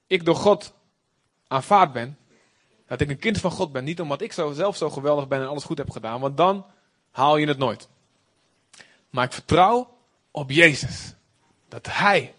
ik 0.06 0.24
door 0.24 0.36
God 0.36 0.74
aanvaard 1.46 1.92
ben. 1.92 2.18
Dat 2.86 3.00
ik 3.00 3.08
een 3.08 3.18
kind 3.18 3.38
van 3.38 3.50
God 3.50 3.72
ben. 3.72 3.84
Niet 3.84 4.00
omdat 4.00 4.20
ik 4.20 4.32
zelf 4.32 4.76
zo 4.76 4.90
geweldig 4.90 5.28
ben 5.28 5.40
en 5.40 5.48
alles 5.48 5.64
goed 5.64 5.78
heb 5.78 5.90
gedaan. 5.90 6.20
Want 6.20 6.36
dan 6.36 6.66
haal 7.10 7.36
je 7.36 7.46
het 7.46 7.58
nooit. 7.58 7.88
Maar 9.10 9.24
ik 9.24 9.32
vertrouw 9.32 9.96
op 10.30 10.50
Jezus. 10.50 11.14
Dat 11.68 11.86
Hij 11.90 12.34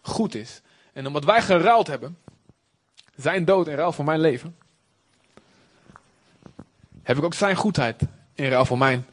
goed 0.00 0.34
is. 0.34 0.62
En 0.92 1.06
omdat 1.06 1.24
wij 1.24 1.42
geruild 1.42 1.86
hebben. 1.86 2.18
Zijn 3.16 3.44
dood 3.44 3.68
in 3.68 3.74
ruil 3.74 3.92
voor 3.92 4.04
mijn 4.04 4.20
leven. 4.20 4.59
Heb 7.02 7.16
ik 7.16 7.24
ook 7.24 7.34
zijn 7.34 7.56
goedheid 7.56 8.02
in 8.34 8.48
ruil 8.48 8.64
voor 8.64 8.78
mijn 8.78 9.06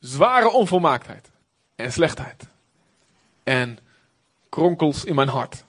zware 0.00 0.50
onvolmaaktheid. 0.50 1.30
En 1.74 1.92
slechtheid. 1.92 2.46
En 3.42 3.78
kronkels 4.48 5.04
in 5.04 5.14
mijn 5.14 5.28
hart. 5.28 5.64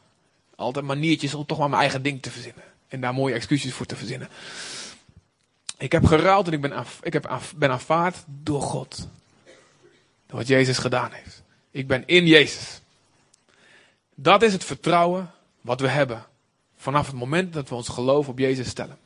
Altijd 0.55 0.85
maniertjes 0.85 1.33
om 1.33 1.45
toch 1.45 1.57
maar 1.57 1.69
mijn 1.69 1.81
eigen 1.81 2.01
ding 2.01 2.21
te 2.21 2.31
verzinnen. 2.31 2.63
En 2.87 3.01
daar 3.01 3.13
mooie 3.13 3.33
excuses 3.33 3.73
voor 3.73 3.85
te 3.85 3.95
verzinnen. 3.95 4.29
Ik 5.77 5.91
heb 5.91 6.05
geruild 6.05 6.47
en 6.47 6.53
ik 6.53 6.61
ben, 6.61 6.73
aanv- 6.75 7.03
ik 7.03 7.13
heb 7.13 7.39
ben 7.55 7.71
aanvaard 7.71 8.23
door 8.25 8.61
God. 8.61 9.07
Door 10.27 10.37
wat 10.37 10.47
Jezus 10.47 10.77
gedaan 10.77 11.11
heeft. 11.11 11.43
Ik 11.71 11.87
ben 11.87 12.07
in 12.07 12.27
Jezus. 12.27 12.81
Dat 14.15 14.41
is 14.41 14.53
het 14.53 14.63
vertrouwen 14.63 15.31
wat 15.61 15.79
we 15.79 15.87
hebben. 15.87 16.25
Vanaf 16.77 17.07
het 17.07 17.15
moment 17.15 17.53
dat 17.53 17.69
we 17.69 17.75
ons 17.75 17.87
geloof 17.87 18.27
op 18.27 18.39
Jezus 18.39 18.69
stellen. 18.69 18.97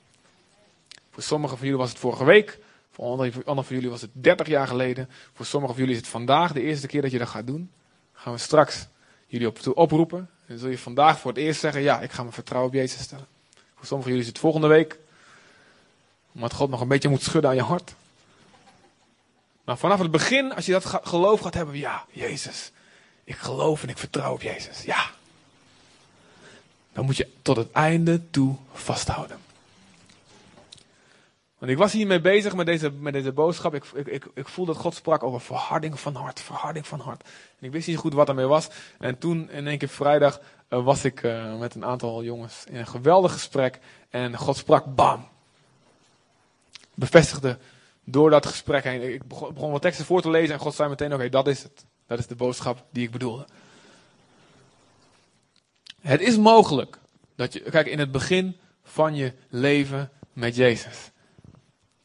Voor 1.15 1.23
sommigen 1.23 1.57
van 1.57 1.65
jullie 1.65 1.81
was 1.81 1.89
het 1.89 1.99
vorige 1.99 2.23
week. 2.23 2.59
Voor 2.91 3.05
anderen 3.05 3.43
van 3.45 3.75
jullie 3.75 3.89
was 3.89 4.01
het 4.01 4.09
30 4.13 4.47
jaar 4.47 4.67
geleden. 4.67 5.09
Voor 5.33 5.45
sommigen 5.45 5.75
van 5.75 5.83
jullie 5.83 5.99
is 5.99 6.05
het 6.05 6.11
vandaag 6.11 6.51
de 6.53 6.61
eerste 6.61 6.87
keer 6.87 7.01
dat 7.01 7.11
je 7.11 7.17
dat 7.17 7.27
gaat 7.27 7.47
doen. 7.47 7.71
Gaan 8.13 8.33
we 8.33 8.39
straks 8.39 8.87
jullie 9.27 9.47
op 9.47 9.59
toe 9.59 9.73
oproepen. 9.73 10.29
En 10.45 10.59
zul 10.59 10.69
je 10.69 10.77
vandaag 10.77 11.19
voor 11.19 11.31
het 11.31 11.39
eerst 11.39 11.59
zeggen: 11.59 11.81
Ja, 11.81 12.01
ik 12.01 12.11
ga 12.11 12.21
mijn 12.21 12.33
vertrouwen 12.33 12.71
op 12.71 12.77
Jezus 12.77 13.01
stellen. 13.01 13.27
Voor 13.75 13.85
sommigen 13.85 14.01
van 14.01 14.11
jullie 14.11 14.21
is 14.21 14.27
het 14.27 14.39
volgende 14.39 14.67
week. 14.67 14.99
Omdat 16.33 16.53
God 16.53 16.69
nog 16.69 16.81
een 16.81 16.87
beetje 16.87 17.09
moet 17.09 17.23
schudden 17.23 17.49
aan 17.49 17.55
je 17.55 17.61
hart. 17.61 17.93
Maar 19.63 19.77
vanaf 19.77 19.99
het 19.99 20.11
begin, 20.11 20.53
als 20.53 20.65
je 20.65 20.71
dat 20.71 20.85
geloof 21.03 21.39
gaat 21.39 21.53
hebben: 21.53 21.77
Ja, 21.77 22.05
Jezus. 22.11 22.71
Ik 23.23 23.35
geloof 23.35 23.83
en 23.83 23.89
ik 23.89 23.97
vertrouw 23.97 24.33
op 24.33 24.41
Jezus. 24.41 24.81
Ja. 24.81 25.09
Dan 26.93 27.05
moet 27.05 27.17
je 27.17 27.27
tot 27.41 27.57
het 27.57 27.71
einde 27.71 28.29
toe 28.29 28.55
vasthouden. 28.73 29.44
Want 31.57 31.71
ik 31.71 31.77
was 31.77 31.91
hiermee 31.91 32.21
bezig 32.21 32.55
met 32.55 32.65
deze, 32.65 32.91
met 32.91 33.13
deze 33.13 33.31
boodschap. 33.31 33.73
Ik, 33.73 33.85
ik, 33.93 34.07
ik, 34.07 34.25
ik 34.33 34.47
voel 34.47 34.65
dat 34.65 34.77
God 34.77 34.95
sprak 34.95 35.23
over 35.23 35.41
verharding 35.41 35.99
van 35.99 36.15
hart. 36.15 36.39
Verharding 36.39 36.87
van 36.87 36.99
hart. 36.99 37.23
En 37.59 37.65
ik 37.65 37.71
wist 37.71 37.87
niet 37.87 37.97
goed 37.97 38.13
wat 38.13 38.29
ermee 38.29 38.45
was. 38.45 38.67
En 38.99 39.17
toen 39.17 39.49
in 39.49 39.67
één 39.67 39.77
keer 39.77 39.87
vrijdag 39.87 40.41
eh, 40.67 40.83
was 40.83 41.05
ik 41.05 41.23
eh, 41.23 41.59
met 41.59 41.75
een 41.75 41.85
aantal 41.85 42.23
jongens 42.23 42.63
in 42.67 42.75
een 42.75 42.87
geweldig 42.87 43.31
gesprek. 43.31 43.79
En 44.09 44.37
God 44.37 44.57
sprak 44.57 44.95
bam. 44.95 45.27
Bevestigde 46.93 47.57
door 48.03 48.29
dat 48.29 48.45
gesprek 48.45 48.83
heen. 48.83 49.13
Ik 49.13 49.27
begon, 49.27 49.53
begon 49.53 49.71
wat 49.71 49.81
teksten 49.81 50.05
voor 50.05 50.21
te 50.21 50.29
lezen 50.29 50.53
en 50.53 50.59
God 50.59 50.75
zei 50.75 50.89
meteen: 50.89 51.13
Oké, 51.13 51.29
dat 51.29 51.47
is 51.47 51.63
het. 51.63 51.85
Dat 52.07 52.19
is 52.19 52.27
de 52.27 52.35
boodschap 52.35 52.85
die 52.91 53.03
ik 53.03 53.11
bedoelde. 53.11 53.47
Het 56.01 56.21
is 56.21 56.37
mogelijk 56.37 56.97
dat 57.35 57.53
je, 57.53 57.59
kijk, 57.59 57.87
in 57.87 57.99
het 57.99 58.11
begin 58.11 58.57
van 58.83 59.15
je 59.15 59.33
leven 59.49 60.11
met 60.33 60.55
Jezus. 60.55 61.11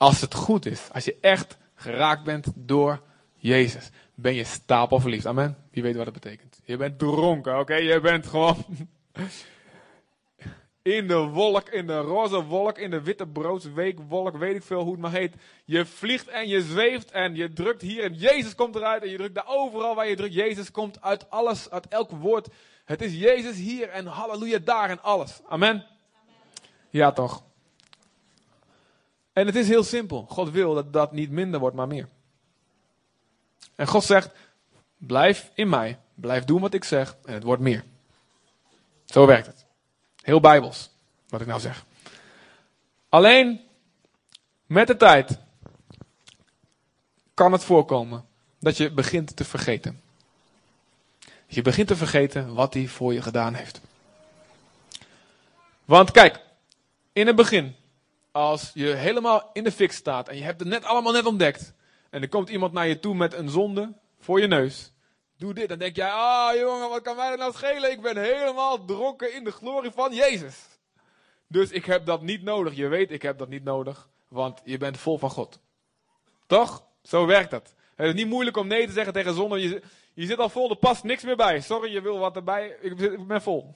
Als 0.01 0.21
het 0.21 0.35
goed 0.35 0.67
is, 0.67 0.89
als 0.93 1.05
je 1.05 1.17
echt 1.21 1.57
geraakt 1.75 2.25
bent 2.25 2.47
door 2.55 3.03
Jezus, 3.37 3.91
ben 4.15 4.35
je 4.35 4.45
stapelverliefd. 4.45 5.27
Amen. 5.27 5.57
Wie 5.71 5.83
weet 5.83 5.97
wat 5.97 6.05
dat 6.05 6.15
betekent. 6.15 6.61
Je 6.65 6.77
bent 6.77 6.99
dronken, 6.99 7.59
oké? 7.59 7.75
Je 7.75 8.01
bent 8.01 8.27
gewoon 8.27 8.65
in 10.83 11.09
de 11.09 11.19
wolk, 11.19 11.69
in 11.69 11.87
de 11.87 11.99
roze 11.99 12.45
wolk, 12.45 12.79
in 12.79 12.91
de 12.91 13.03
witte 13.03 13.27
broodsweekwolk, 13.27 14.37
weet 14.37 14.57
ik 14.57 14.63
veel 14.63 14.83
hoe 14.83 14.93
het 14.93 15.01
maar 15.01 15.13
heet. 15.13 15.35
Je 15.65 15.87
vliegt 15.87 16.29
en 16.29 16.49
je 16.49 16.63
zweeft 16.63 17.11
en 17.11 17.35
je 17.35 17.53
drukt 17.53 17.83
hier 17.83 18.05
en 18.05 18.15
Jezus 18.15 18.55
komt 18.55 18.77
eruit 18.77 19.03
en 19.03 19.11
je 19.11 19.17
drukt 19.17 19.35
daar 19.35 19.49
overal 19.49 19.95
waar 19.95 20.09
je 20.09 20.17
drukt. 20.17 20.35
Jezus 20.35 20.71
komt 20.71 21.03
uit 21.03 21.31
alles, 21.31 21.71
uit 21.71 21.89
elk 21.89 22.11
woord. 22.11 22.49
Het 22.85 23.03
is 23.03 23.15
Jezus 23.15 23.57
hier 23.57 23.89
en 23.89 24.07
halleluja 24.07 24.59
daar 24.59 24.91
en 24.91 25.03
alles. 25.03 25.41
Amen. 25.49 25.87
Ja 26.91 27.13
toch. 27.13 27.49
En 29.41 29.47
het 29.47 29.57
is 29.57 29.69
heel 29.69 29.85
simpel. 29.85 30.27
God 30.29 30.51
wil 30.51 30.75
dat 30.75 30.93
dat 30.93 31.13
niet 31.13 31.31
minder 31.31 31.61
wordt, 31.61 31.77
maar 31.77 31.87
meer. 31.87 32.09
En 33.75 33.87
God 33.87 34.05
zegt, 34.05 34.31
blijf 34.97 35.51
in 35.55 35.69
mij, 35.69 35.99
blijf 36.15 36.45
doen 36.45 36.61
wat 36.61 36.75
ik 36.75 36.85
zeg 36.85 37.17
en 37.25 37.35
het 37.35 37.43
wordt 37.43 37.63
meer. 37.63 37.85
Zo 39.05 39.27
werkt 39.27 39.47
het. 39.47 39.65
Heel 40.23 40.41
bijbels, 40.41 40.91
wat 41.29 41.41
ik 41.41 41.47
nou 41.47 41.61
zeg. 41.61 41.85
Alleen, 43.09 43.61
met 44.67 44.87
de 44.87 44.97
tijd 44.97 45.39
kan 47.35 47.53
het 47.53 47.65
voorkomen 47.65 48.25
dat 48.59 48.77
je 48.77 48.91
begint 48.91 49.37
te 49.37 49.45
vergeten. 49.45 50.01
Je 51.47 51.63
begint 51.63 51.89
te 51.89 51.97
vergeten 51.97 52.55
wat 52.55 52.75
hij 52.75 52.87
voor 52.87 53.13
je 53.13 53.23
gedaan 53.23 53.55
heeft. 53.55 53.81
Want 55.85 56.11
kijk, 56.11 56.41
in 57.13 57.27
het 57.27 57.37
begin, 57.37 57.77
als 58.33 58.71
je 58.75 58.87
helemaal 58.87 59.51
in 59.53 59.65
de 59.65 59.73
fik 59.73 59.93
staat 59.93 60.29
en 60.29 60.37
je 60.37 60.43
hebt 60.43 60.61
het 60.61 60.69
net 60.69 60.85
allemaal 60.85 61.13
net 61.13 61.27
ontdekt. 61.27 61.75
En 62.11 62.23
er 62.23 62.29
komt 62.29 62.49
iemand 62.49 62.73
naar 62.73 62.87
je 62.87 63.01
toe 63.01 63.15
met 63.15 63.35
een 63.35 63.49
zonde 63.49 63.93
voor 64.19 64.41
je 64.41 64.47
neus. 64.47 64.93
Doe 65.37 65.55
dit, 65.55 65.69
dan 65.69 65.79
denk 65.79 65.97
jij, 65.97 66.11
ah 66.11 66.55
jongen, 66.55 66.89
wat 66.89 67.03
kan 67.03 67.17
mij 67.17 67.29
dat 67.29 67.39
nou 67.39 67.53
schelen? 67.53 67.91
Ik 67.91 68.01
ben 68.01 68.17
helemaal 68.17 68.85
dronken 68.85 69.35
in 69.35 69.45
de 69.45 69.53
glorie 69.53 69.91
van 69.91 70.15
Jezus. 70.15 70.57
Dus 71.47 71.71
ik 71.71 71.85
heb 71.85 72.07
dat 72.07 72.23
niet 72.23 72.43
nodig. 72.43 72.75
Je 72.75 72.89
weet, 72.89 73.11
ik 73.11 73.23
heb 73.23 73.39
dat 73.39 73.49
niet 73.49 73.65
nodig, 73.65 74.09
want 74.29 74.61
je 74.65 74.79
bent 74.79 74.99
vol 74.99 75.19
van 75.19 75.31
God. 75.31 75.59
Toch? 76.47 76.85
Zo 77.03 77.27
werkt 77.27 77.51
dat. 77.51 77.75
Het 77.95 78.07
is 78.09 78.15
niet 78.15 78.27
moeilijk 78.27 78.57
om 78.57 78.67
nee 78.67 78.87
te 78.87 78.93
zeggen 78.93 79.13
tegen 79.13 79.35
zonde. 79.35 79.61
Je, 79.61 79.83
je 80.15 80.27
zit 80.27 80.39
al 80.39 80.49
vol, 80.49 80.71
er 80.71 80.77
past 80.77 81.05
niks 81.05 81.23
meer 81.23 81.37
bij. 81.37 81.61
Sorry, 81.61 81.93
je 81.93 82.01
wil 82.01 82.19
wat 82.19 82.37
erbij. 82.37 82.77
Ik, 82.81 83.01
ik 83.01 83.27
ben 83.27 83.43
vol. 83.43 83.75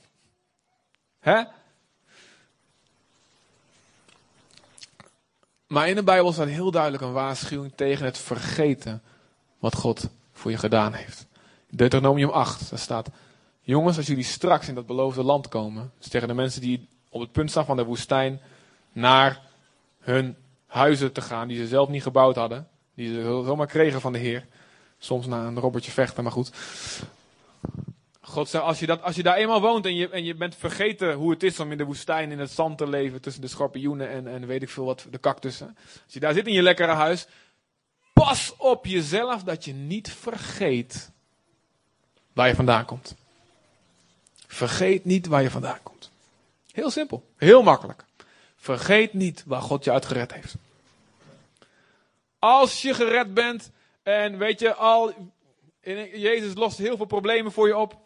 Hè? 1.19 1.43
Maar 5.67 5.89
in 5.89 5.95
de 5.95 6.03
Bijbel 6.03 6.33
staat 6.33 6.49
heel 6.49 6.71
duidelijk 6.71 7.03
een 7.03 7.13
waarschuwing 7.13 7.73
tegen 7.75 8.05
het 8.05 8.19
vergeten 8.19 9.03
wat 9.59 9.75
God 9.75 10.09
voor 10.33 10.51
je 10.51 10.57
gedaan 10.57 10.93
heeft. 10.93 11.27
Deuteronomium 11.71 12.31
8, 12.31 12.71
daar 12.71 12.79
staat: 12.79 13.09
Jongens, 13.61 13.97
als 13.97 14.07
jullie 14.07 14.25
straks 14.25 14.69
in 14.69 14.75
dat 14.75 14.87
beloofde 14.87 15.23
land 15.23 15.49
komen, 15.49 15.93
dus 15.99 16.09
tegen 16.09 16.29
de 16.29 16.35
mensen 16.35 16.61
die 16.61 16.89
op 17.09 17.21
het 17.21 17.33
punt 17.33 17.51
staan 17.51 17.65
van 17.65 17.77
de 17.77 17.85
woestijn 17.85 18.41
naar 18.93 19.41
hun 20.01 20.37
huizen 20.67 21.13
te 21.13 21.21
gaan, 21.21 21.49
die 21.49 21.57
ze 21.57 21.67
zelf 21.67 21.89
niet 21.89 22.03
gebouwd 22.03 22.37
hadden, 22.37 22.69
die 22.95 23.15
ze 23.15 23.43
zomaar 23.47 23.67
kregen 23.67 24.01
van 24.01 24.13
de 24.13 24.19
Heer. 24.19 24.47
Soms 24.99 25.27
na 25.27 25.47
een 25.47 25.59
robbertje 25.59 25.93
vechten, 25.93 26.23
maar 26.23 26.33
goed. 26.33 26.53
God 28.35 28.49
zegt, 28.49 28.65
als 28.65 28.79
je, 28.79 28.87
dat, 28.87 29.03
als 29.03 29.17
je 29.17 29.23
daar 29.23 29.37
eenmaal 29.37 29.61
woont 29.61 29.87
en 29.87 29.95
je, 29.95 30.09
en 30.09 30.25
je 30.25 30.35
bent 30.35 30.57
vergeten 30.57 31.15
hoe 31.15 31.31
het 31.31 31.43
is 31.43 31.61
om 31.61 31.73
in 31.73 31.79
de 31.79 31.85
woestijn 31.85 32.31
in 32.31 32.39
het 32.39 32.51
zand 32.51 32.79
te 32.79 32.89
leven 32.89 33.21
tussen 33.21 33.43
de 33.43 33.49
schorpioenen 33.49 34.09
en, 34.09 34.27
en 34.27 34.47
weet 34.47 34.63
ik 34.63 34.69
veel 34.69 34.85
wat, 34.85 35.07
de 35.11 35.21
cactussen. 35.21 35.77
Als 36.05 36.15
je 36.15 36.21
daar 36.21 36.35
zit 36.35 36.47
in 36.47 36.53
je 36.53 36.63
lekkere 36.63 36.93
huis, 36.93 37.27
pas 38.13 38.55
op 38.57 38.87
jezelf 38.87 39.43
dat 39.43 39.65
je 39.65 39.73
niet 39.73 40.13
vergeet 40.13 41.11
waar 42.33 42.49
je 42.49 42.55
vandaan 42.55 42.85
komt. 42.85 43.15
Vergeet 44.47 45.05
niet 45.05 45.27
waar 45.27 45.43
je 45.43 45.51
vandaan 45.51 45.83
komt. 45.83 46.11
Heel 46.73 46.91
simpel, 46.91 47.25
heel 47.37 47.63
makkelijk. 47.63 48.05
Vergeet 48.57 49.13
niet 49.13 49.43
waar 49.47 49.63
God 49.63 49.85
je 49.85 49.93
uit 49.93 50.07
gered 50.07 50.35
heeft. 50.35 50.55
Als 52.39 52.83
je 52.83 52.95
gered 52.95 53.35
bent 53.35 53.71
En 54.03 54.39
weet 54.39 54.61
je, 54.61 54.75
al, 54.75 55.13
Jezus 56.13 56.55
lost 56.55 56.79
heel 56.79 56.97
veel 56.97 57.07
problemen 57.07 57.53
voor 57.53 57.67
je 57.67 57.77
op. 57.77 58.04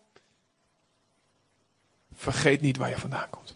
Vergeet 2.18 2.60
niet 2.60 2.76
waar 2.76 2.88
je 2.88 2.98
vandaan 2.98 3.30
komt. 3.30 3.54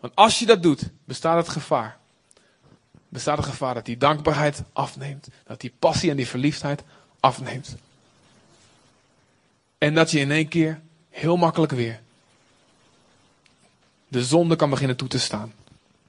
Want 0.00 0.16
als 0.16 0.38
je 0.38 0.46
dat 0.46 0.62
doet, 0.62 0.90
bestaat 1.04 1.36
het 1.36 1.48
gevaar. 1.48 1.98
Bestaat 3.08 3.36
het 3.36 3.46
gevaar 3.46 3.74
dat 3.74 3.84
die 3.84 3.96
dankbaarheid 3.96 4.62
afneemt. 4.72 5.28
Dat 5.44 5.60
die 5.60 5.74
passie 5.78 6.10
en 6.10 6.16
die 6.16 6.26
verliefdheid 6.26 6.82
afneemt. 7.20 7.76
En 9.78 9.94
dat 9.94 10.10
je 10.10 10.18
in 10.18 10.30
één 10.30 10.48
keer 10.48 10.80
heel 11.10 11.36
makkelijk 11.36 11.72
weer 11.72 12.00
de 14.08 14.24
zonde 14.24 14.56
kan 14.56 14.70
beginnen 14.70 14.96
toe 14.96 15.08
te 15.08 15.18
staan. 15.18 15.52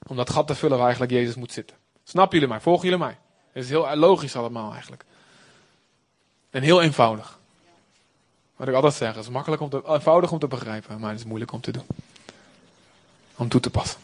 Om 0.08 0.16
dat 0.16 0.30
gat 0.30 0.48
te 0.48 0.56
vullen 0.56 0.78
waar 0.78 0.86
eigenlijk 0.86 1.16
Jezus 1.16 1.36
moet 1.36 1.52
zitten. 1.52 1.78
Snappen 2.04 2.40
jullie 2.40 2.54
mij? 2.54 2.62
Volgen 2.62 2.84
jullie 2.84 3.06
mij? 3.06 3.18
Het 3.52 3.64
is 3.64 3.70
heel 3.70 3.96
logisch 3.96 4.36
allemaal 4.36 4.72
eigenlijk. 4.72 5.06
En 6.50 6.64
heel 6.64 6.82
eenvoudig. 6.82 7.37
Wat 8.58 8.68
ik 8.68 8.74
altijd 8.74 8.94
zeg, 8.94 9.16
is 9.16 9.30
makkelijk 9.30 9.62
om 9.62 9.70
te, 9.70 9.82
eenvoudig 9.86 10.32
om 10.32 10.40
te 10.40 10.48
begrijpen, 10.48 11.00
maar 11.00 11.10
het 11.10 11.20
is 11.20 11.26
moeilijk 11.26 11.52
om 11.52 11.62
te 11.62 11.72
doen. 11.72 11.86
Om 13.36 13.50
toe 13.50 13.60
te 13.62 13.70
passen. 13.70 14.00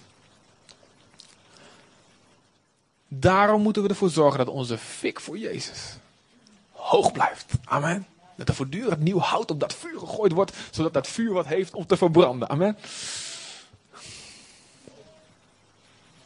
Daarom 3.08 3.62
moeten 3.62 3.84
we 3.84 3.90
ervoor 3.90 4.10
zorgen 4.10 4.38
dat 4.38 4.48
onze 4.48 4.78
fik 4.78 5.20
voor 5.20 5.38
Jezus 5.38 5.98
hoog 6.72 7.12
blijft. 7.12 7.54
Amen. 7.64 8.08
Dat 8.36 8.48
er 8.48 8.56
voortdurend 8.56 9.00
nieuw 9.00 9.20
hout 9.20 9.52
op 9.52 9.60
dat 9.60 9.74
vuur 9.74 10.00
gegooid 10.00 10.32
wordt, 10.32 10.52
zodat 10.72 10.94
dat 10.94 11.08
vuur 11.08 11.34
wat 11.34 11.46
heeft 11.46 11.74
om 11.74 11.86
te 11.86 11.98
verbranden. 11.98 12.50
Amen. 12.50 12.78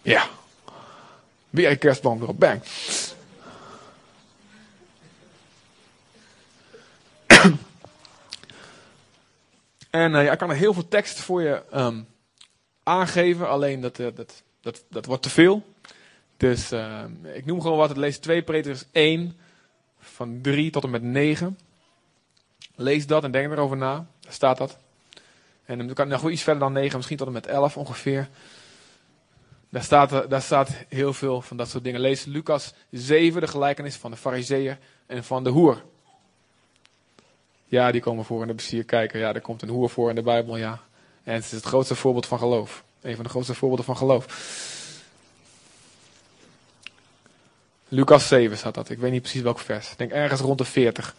Ja. 0.01 0.27
Weer 1.49 1.71
een 1.71 1.77
kerstboom 1.77 2.21
erop. 2.21 2.39
Bang. 2.39 2.61
En 9.89 10.15
eh, 10.15 10.23
ja, 10.23 10.31
ik 10.31 10.37
kan 10.37 10.49
er 10.49 10.55
heel 10.55 10.73
veel 10.73 10.87
tekst 10.87 11.19
voor 11.19 11.41
je 11.41 11.63
ehm, 11.71 12.01
aangeven, 12.83 13.49
alleen 13.49 13.81
dat, 13.81 13.99
eh, 13.99 14.07
dat, 14.15 14.43
dat, 14.61 14.85
dat 14.89 15.05
wordt 15.05 15.23
te 15.23 15.29
veel. 15.29 15.63
Dus 16.37 16.71
ehm, 16.71 17.25
ik 17.25 17.45
noem 17.45 17.61
gewoon 17.61 17.77
wat. 17.77 17.97
Lees 17.97 18.17
2 18.17 18.41
Petrus 18.41 18.85
1, 18.91 19.37
van 19.99 20.41
3 20.41 20.71
tot 20.71 20.83
en 20.83 20.89
met 20.89 21.03
9. 21.03 21.59
Lees 22.75 23.07
dat 23.07 23.23
en 23.23 23.31
denk 23.31 23.51
erover 23.51 23.77
na. 23.77 24.07
Daar 24.19 24.33
staat 24.33 24.57
dat. 24.57 24.77
En 25.65 25.77
dan 25.77 25.93
kan 25.93 26.05
ik 26.05 26.11
nog 26.11 26.21
wel 26.21 26.31
iets 26.31 26.41
verder 26.41 26.61
dan 26.61 26.73
9, 26.73 26.95
misschien 26.95 27.17
tot 27.17 27.27
en 27.27 27.33
met 27.33 27.47
11 27.47 27.77
ongeveer. 27.77 28.29
Daar 29.69 29.83
staat, 29.83 30.29
daar 30.29 30.41
staat 30.41 30.69
heel 30.87 31.13
veel 31.13 31.41
van 31.41 31.57
dat 31.57 31.69
soort 31.69 31.83
dingen. 31.83 31.99
Lees 31.99 32.25
Lucas 32.25 32.73
7, 32.91 33.41
de 33.41 33.47
gelijkenis 33.47 33.95
van 33.95 34.11
de 34.11 34.17
fariseer 34.17 34.77
en 35.05 35.23
van 35.23 35.43
de 35.43 35.49
hoer. 35.49 35.83
Ja, 37.67 37.91
die 37.91 38.01
komen 38.01 38.25
voor 38.25 38.41
in 38.41 38.47
de 38.47 38.53
bestuur 38.53 38.83
kijken. 38.83 39.19
Ja, 39.19 39.33
er 39.33 39.41
komt 39.41 39.61
een 39.61 39.69
hoer 39.69 39.89
voor 39.89 40.09
in 40.09 40.15
de 40.15 40.21
Bijbel, 40.21 40.57
ja. 40.57 40.81
En 41.23 41.33
het 41.33 41.43
is 41.43 41.51
het 41.51 41.63
grootste 41.63 41.95
voorbeeld 41.95 42.25
van 42.25 42.39
geloof. 42.39 42.83
Een 43.01 43.15
van 43.15 43.23
de 43.23 43.29
grootste 43.29 43.53
voorbeelden 43.53 43.85
van 43.85 43.97
geloof. 43.97 44.25
Lucas 47.87 48.27
7 48.27 48.57
staat 48.57 48.73
dat. 48.73 48.89
Ik 48.89 48.97
weet 48.97 49.11
niet 49.11 49.21
precies 49.21 49.41
welk 49.41 49.59
vers. 49.59 49.91
Ik 49.91 49.97
denk 49.97 50.11
ergens 50.11 50.41
rond 50.41 50.57
de 50.57 50.65
40. 50.65 51.15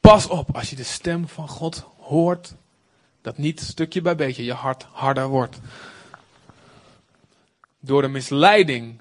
Pas 0.00 0.26
op 0.26 0.56
als 0.56 0.70
je 0.70 0.76
de 0.76 0.84
stem 0.84 1.28
van 1.28 1.48
God 1.48 1.86
hoort. 1.98 2.54
Dat 3.22 3.38
niet 3.38 3.60
stukje 3.60 4.00
bij 4.00 4.16
beetje 4.16 4.44
je 4.44 4.52
hart 4.52 4.86
harder 4.92 5.28
wordt. 5.28 5.58
Door 7.80 8.02
de 8.02 8.08
misleiding 8.08 9.00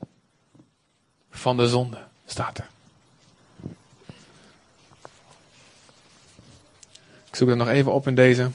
van 1.29 1.57
de 1.57 1.67
zonde, 1.67 2.03
staat 2.25 2.57
er. 2.57 2.69
Ik 7.33 7.39
zoek 7.39 7.49
het 7.49 7.57
nog 7.57 7.67
even 7.67 7.93
op 7.93 8.07
in 8.07 8.15
deze. 8.15 8.51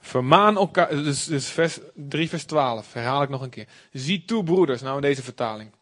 Vermaan 0.00 0.56
elkaar, 0.56 0.88
dus, 0.88 1.24
dus 1.24 1.48
vers 1.50 1.78
3 1.94 2.28
vers 2.28 2.44
12, 2.44 2.92
herhaal 2.92 3.22
ik 3.22 3.28
nog 3.28 3.42
een 3.42 3.50
keer. 3.50 3.68
Zie 3.92 4.24
toe 4.24 4.44
broeders, 4.44 4.82
nou 4.82 4.94
in 4.94 5.00
deze 5.00 5.22
vertaling. 5.22 5.72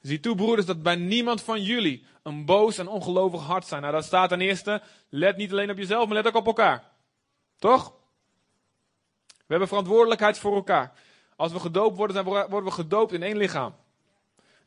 Zie 0.00 0.20
toe 0.20 0.34
broeders 0.34 0.66
dat 0.66 0.82
bij 0.82 0.96
niemand 0.96 1.42
van 1.42 1.62
jullie 1.62 2.04
een 2.22 2.44
boos 2.44 2.78
en 2.78 2.88
ongelovig 2.88 3.42
hart 3.42 3.66
zijn. 3.66 3.82
Nou 3.82 3.94
dat 3.94 4.04
staat 4.04 4.28
ten 4.28 4.40
eerste, 4.40 4.82
let 5.08 5.36
niet 5.36 5.52
alleen 5.52 5.70
op 5.70 5.76
jezelf, 5.76 6.06
maar 6.06 6.16
let 6.16 6.26
ook 6.26 6.34
op 6.34 6.46
elkaar. 6.46 6.84
Toch? 7.58 7.92
We 9.26 9.46
hebben 9.46 9.68
verantwoordelijkheid 9.68 10.38
voor 10.38 10.54
elkaar. 10.54 10.92
Als 11.36 11.52
we 11.52 11.60
gedoopt 11.60 11.96
worden, 11.96 12.16
dan 12.16 12.24
worden 12.24 12.64
we 12.64 12.70
gedoopt 12.70 13.12
in 13.12 13.22
één 13.22 13.36
lichaam. 13.36 13.74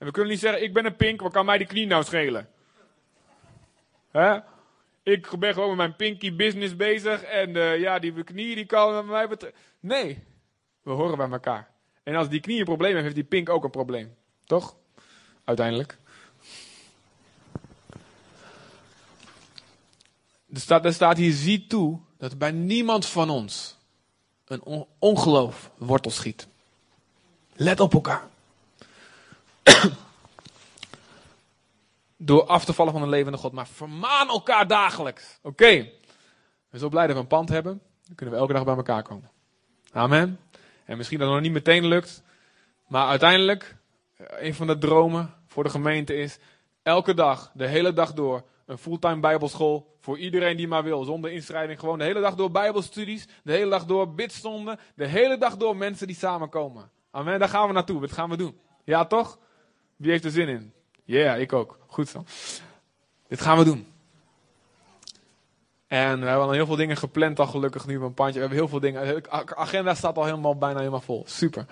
En 0.04 0.10
we 0.10 0.16
kunnen 0.16 0.32
niet 0.32 0.42
zeggen, 0.42 0.63
ik 0.63 0.74
ben 0.74 0.86
een 0.86 0.96
pink, 0.96 1.22
wat 1.22 1.32
kan 1.32 1.46
mij 1.46 1.58
die 1.58 1.68
knie 1.68 1.86
nou 1.86 2.04
schelen? 2.04 2.50
Hè? 4.12 4.39
Ik 5.04 5.39
ben 5.39 5.54
gewoon 5.54 5.68
met 5.68 5.78
mijn 5.78 5.96
pinky 5.96 6.36
business 6.36 6.76
bezig 6.76 7.24
en 7.24 7.50
uh, 7.50 7.80
ja, 7.80 8.00
die 8.00 8.24
knie 8.24 8.56
die 8.56 8.66
kan 8.66 8.94
met 8.94 9.06
mij 9.06 9.28
betrekken. 9.28 9.62
Nee, 9.80 10.24
we 10.82 10.92
horen 10.92 11.18
bij 11.18 11.30
elkaar. 11.30 11.70
En 12.04 12.16
als 12.16 12.30
die 12.30 12.39
knie 12.39 12.60
een 12.60 12.66
probleem 12.66 12.92
heeft, 12.92 13.04
heeft 13.04 13.16
die 13.16 13.24
pink 13.24 13.50
ook 13.50 13.63
een 13.63 13.70
probleem. 13.70 14.16
Toch? 14.46 14.76
Uiteindelijk. 15.44 15.98
Er 20.54 20.60
staat, 20.60 20.86
er 20.86 20.94
staat 20.94 21.18
hier, 21.18 21.34
zie 21.34 21.68
toe 21.68 22.00
dat 22.18 22.38
bij 22.38 22.52
niemand 22.52 23.06
van 23.06 23.30
ons 23.30 23.78
een 24.46 24.63
on 24.63 24.88
ongeloof 25.00 25.72
wortel 25.78 26.12
schiet. 26.12 26.48
Let 27.54 27.80
op 27.80 27.94
elkaar. 27.94 28.32
Door 32.17 32.45
af 32.45 32.65
te 32.65 32.73
vallen 32.73 32.93
van 32.93 33.02
een 33.02 33.10
levende 33.10 33.38
God. 33.38 33.52
Maar 33.52 33.67
vermaan 33.67 34.28
elkaar 34.28 34.67
dagelijks. 34.67 35.39
Oké. 35.41 35.67
We 35.67 36.80
zijn 36.80 36.82
zo 36.82 36.89
blij 36.89 37.08
dat 37.08 37.15
we 37.15 37.21
een 37.21 37.28
pand 37.28 37.49
hebben. 37.49 37.82
Dan 38.06 38.15
kunnen 38.15 38.36
we 38.36 38.41
elke 38.41 38.54
dag 38.54 38.63
bij 38.63 38.76
elkaar 38.76 39.04
komen. 39.04 39.32
Amen. 39.91 40.39
En 40.86 40.97
misschien 40.97 41.19
dat 41.19 41.28
het 41.28 41.36
nog 41.36 41.45
niet 41.45 41.54
meteen 41.54 41.86
lukt. 41.86 42.23
Maar 42.88 43.08
uiteindelijk, 43.08 43.76
een 44.17 44.54
van 44.54 44.67
de 44.67 44.78
dromen 44.78 45.34
voor 45.47 45.63
de 45.63 45.69
gemeente 45.69 46.15
is. 46.15 46.39
Elke 46.84 47.13
dag, 47.13 47.52
de 47.54 47.67
hele 47.67 47.93
dag 47.93 48.13
door. 48.13 48.43
Een 48.65 48.78
fulltime 48.78 49.19
bijbelschool. 49.19 49.95
Voor 49.99 50.17
iedereen 50.17 50.58
die 50.58 50.67
maar 50.67 50.84
wil. 50.84 51.04
Zonder 51.04 51.32
inschrijving. 51.32 51.80
Gewoon 51.80 51.97
de 51.97 52.04
hele 52.04 52.21
dag 52.21 52.36
door 52.36 52.52
bijbelstudies. 52.52 53.28
De 53.43 53.52
hele 53.52 53.69
dag 53.69 53.86
door 53.86 54.13
bidstonden. 54.13 54.80
De 54.95 55.06
hele 55.06 55.38
dag 55.38 55.58
door 55.58 55.78
mensen 55.78 56.08
die 56.08 56.15
samenkomen. 56.15 56.89
Amen. 57.12 57.39
Daar 57.39 57.49
gaan 57.49 57.67
we 57.67 57.73
naartoe. 57.73 58.02
Dat 58.02 58.12
gaan 58.12 58.30
we 58.30 58.38
doen. 58.38 58.60
Ja 58.84 59.06
toch? 59.06 59.39
Wie 60.04 60.12
heeft 60.12 60.26
er 60.26 60.32
zin 60.32 60.48
in? 60.48 60.74
Ja, 61.04 61.18
yeah, 61.18 61.39
ik 61.39 61.54
ook. 61.54 61.78
Goed 61.88 62.10
zo. 62.10 62.24
Dit 63.28 63.42
gaan 63.42 63.58
we 63.58 63.63
doen. 63.63 63.88
En 65.88 66.20
we 66.20 66.26
hebben 66.26 66.46
al 66.46 66.52
heel 66.52 66.66
veel 66.66 66.76
dingen 66.76 66.98
gepland 66.98 67.39
al 67.39 67.48
gelukkig 67.48 67.86
nu 67.86 67.98
op 67.98 68.04
een 68.04 68.13
pandje. 68.13 68.34
We 68.34 68.39
hebben 68.39 68.58
heel 68.58 68.68
veel 68.68 68.80
dingen. 68.80 69.06
De 69.06 69.56
agenda 69.56 69.94
staat 69.94 70.18
al 70.18 70.26
helemaal 70.26 70.58
bijna 70.58 70.78
helemaal 70.78 71.02
vol. 71.02 71.24
Super. 71.28 71.66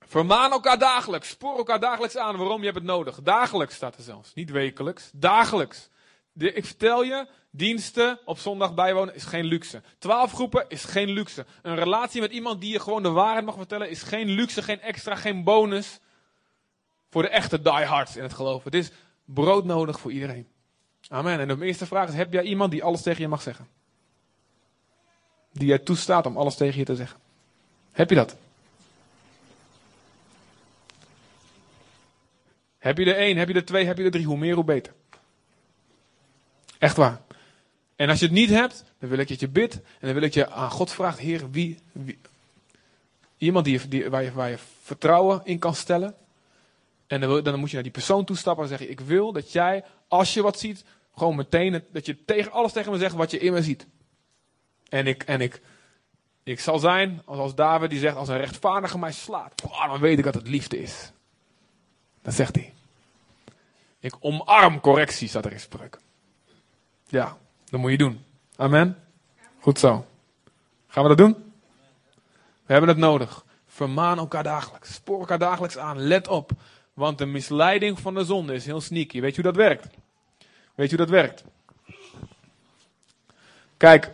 Vermaan 0.00 0.50
elkaar 0.52 0.78
dagelijks. 0.78 1.28
Spoor 1.28 1.56
elkaar 1.56 1.80
dagelijks 1.80 2.16
aan. 2.16 2.36
Waarom? 2.36 2.58
Je 2.58 2.64
hebt 2.64 2.76
het 2.76 2.86
nodig. 2.86 3.22
Dagelijks 3.22 3.74
staat 3.74 3.96
er 3.96 4.02
zelfs. 4.02 4.34
Niet 4.34 4.50
wekelijks. 4.50 5.10
Dagelijks. 5.14 5.90
Ik 6.38 6.64
vertel 6.64 7.02
je, 7.02 7.26
diensten 7.50 8.18
op 8.24 8.38
zondag 8.38 8.74
bijwonen 8.74 9.14
is 9.14 9.24
geen 9.24 9.44
luxe. 9.44 9.82
Twaalf 9.98 10.32
groepen 10.32 10.64
is 10.68 10.84
geen 10.84 11.10
luxe. 11.10 11.46
Een 11.62 11.76
relatie 11.76 12.20
met 12.20 12.32
iemand 12.32 12.60
die 12.60 12.72
je 12.72 12.80
gewoon 12.80 13.02
de 13.02 13.10
waarheid 13.10 13.44
mag 13.44 13.56
vertellen 13.56 13.90
is 13.90 14.02
geen 14.02 14.28
luxe, 14.28 14.62
geen 14.62 14.80
extra, 14.80 15.14
geen 15.14 15.44
bonus. 15.44 16.00
Voor 17.12 17.22
de 17.22 17.28
echte 17.28 17.62
diehards 17.62 18.16
in 18.16 18.22
het 18.22 18.32
geloof. 18.32 18.64
Het 18.64 18.74
is 18.74 18.90
broodnodig 19.24 20.00
voor 20.00 20.12
iedereen. 20.12 20.46
Amen. 21.08 21.40
En 21.40 21.48
de 21.48 21.64
eerste 21.64 21.86
vraag 21.86 22.08
is, 22.08 22.14
heb 22.14 22.32
jij 22.32 22.42
iemand 22.42 22.70
die 22.70 22.84
alles 22.84 23.02
tegen 23.02 23.22
je 23.22 23.28
mag 23.28 23.42
zeggen? 23.42 23.68
Die 25.52 25.68
jij 25.68 25.78
toestaat 25.78 26.26
om 26.26 26.36
alles 26.36 26.54
tegen 26.54 26.78
je 26.78 26.84
te 26.84 26.96
zeggen? 26.96 27.18
Heb 27.90 28.08
je 28.08 28.14
dat? 28.14 28.36
Heb 32.78 32.98
je 32.98 33.04
er 33.04 33.16
één, 33.16 33.36
heb 33.36 33.48
je 33.48 33.54
er 33.54 33.64
twee, 33.64 33.86
heb 33.86 33.98
je 33.98 34.04
er 34.04 34.10
drie? 34.10 34.26
Hoe 34.26 34.38
meer, 34.38 34.54
hoe 34.54 34.64
beter. 34.64 34.92
Echt 36.78 36.96
waar. 36.96 37.20
En 37.96 38.08
als 38.08 38.18
je 38.18 38.24
het 38.24 38.34
niet 38.34 38.50
hebt, 38.50 38.84
dan 38.98 39.08
wil 39.08 39.18
ik 39.18 39.28
dat 39.28 39.40
je 39.40 39.48
bidt. 39.48 39.74
En 39.74 39.82
dan 40.00 40.14
wil 40.14 40.22
ik 40.22 40.34
je 40.34 40.50
aan 40.50 40.70
God 40.70 40.90
vraagt, 40.90 41.18
Heer, 41.18 41.50
wie, 41.50 41.78
wie 41.92 42.18
iemand 43.38 43.64
die, 43.64 43.88
die, 43.88 44.10
waar, 44.10 44.22
je, 44.22 44.32
waar 44.32 44.50
je 44.50 44.58
vertrouwen 44.82 45.40
in 45.44 45.58
kan 45.58 45.74
stellen. 45.74 46.14
En 47.12 47.20
dan, 47.20 47.42
dan 47.42 47.58
moet 47.58 47.68
je 47.68 47.74
naar 47.74 47.82
die 47.82 47.92
persoon 47.92 48.24
toestappen 48.24 48.62
en 48.62 48.68
zeggen, 48.68 48.90
ik 48.90 49.00
wil 49.00 49.32
dat 49.32 49.52
jij, 49.52 49.84
als 50.08 50.34
je 50.34 50.42
wat 50.42 50.58
ziet, 50.58 50.84
gewoon 51.14 51.36
meteen, 51.36 51.84
dat 51.90 52.06
je 52.06 52.24
tegen 52.24 52.52
alles 52.52 52.72
tegen 52.72 52.92
me 52.92 52.98
zegt 52.98 53.14
wat 53.14 53.30
je 53.30 53.38
in 53.38 53.52
me 53.52 53.62
ziet. 53.62 53.86
En 54.88 55.06
ik, 55.06 55.22
en 55.22 55.40
ik, 55.40 55.60
ik 56.42 56.60
zal 56.60 56.78
zijn 56.78 57.22
als, 57.24 57.38
als 57.38 57.54
David 57.54 57.90
die 57.90 57.98
zegt, 57.98 58.16
als 58.16 58.28
een 58.28 58.36
rechtvaardige 58.36 58.98
mij 58.98 59.12
slaat, 59.12 59.62
dan 59.86 60.00
weet 60.00 60.18
ik 60.18 60.24
dat 60.24 60.34
het 60.34 60.48
liefde 60.48 60.78
is. 60.82 61.12
Dat 62.22 62.34
zegt 62.34 62.54
hij. 62.54 62.72
Ik 64.00 64.14
omarm 64.20 64.80
correctie, 64.80 65.28
staat 65.28 65.44
er 65.44 65.52
in 65.52 65.60
spreuk. 65.60 65.98
Ja, 67.06 67.36
dat 67.70 67.80
moet 67.80 67.90
je 67.90 67.98
doen. 67.98 68.24
Amen. 68.56 68.98
Goed 69.60 69.78
zo. 69.78 70.06
Gaan 70.86 71.02
we 71.02 71.08
dat 71.08 71.18
doen? 71.18 71.52
We 72.66 72.72
hebben 72.72 72.88
het 72.88 72.98
nodig. 72.98 73.44
Vermaan 73.66 74.18
elkaar 74.18 74.42
dagelijks. 74.42 74.94
Spoor 74.94 75.20
elkaar 75.20 75.38
dagelijks 75.38 75.78
aan. 75.78 75.98
Let 75.98 76.28
op. 76.28 76.52
Want 76.94 77.18
de 77.18 77.26
misleiding 77.26 78.00
van 78.00 78.14
de 78.14 78.24
zonde 78.24 78.54
is 78.54 78.64
heel 78.64 78.80
sneaky. 78.80 79.20
Weet 79.20 79.34
je 79.34 79.42
hoe 79.42 79.52
dat 79.52 79.62
werkt? 79.62 79.86
Weet 80.74 80.90
je 80.90 80.96
hoe 80.96 81.06
dat 81.06 81.14
werkt? 81.14 81.44
Kijk. 83.76 84.10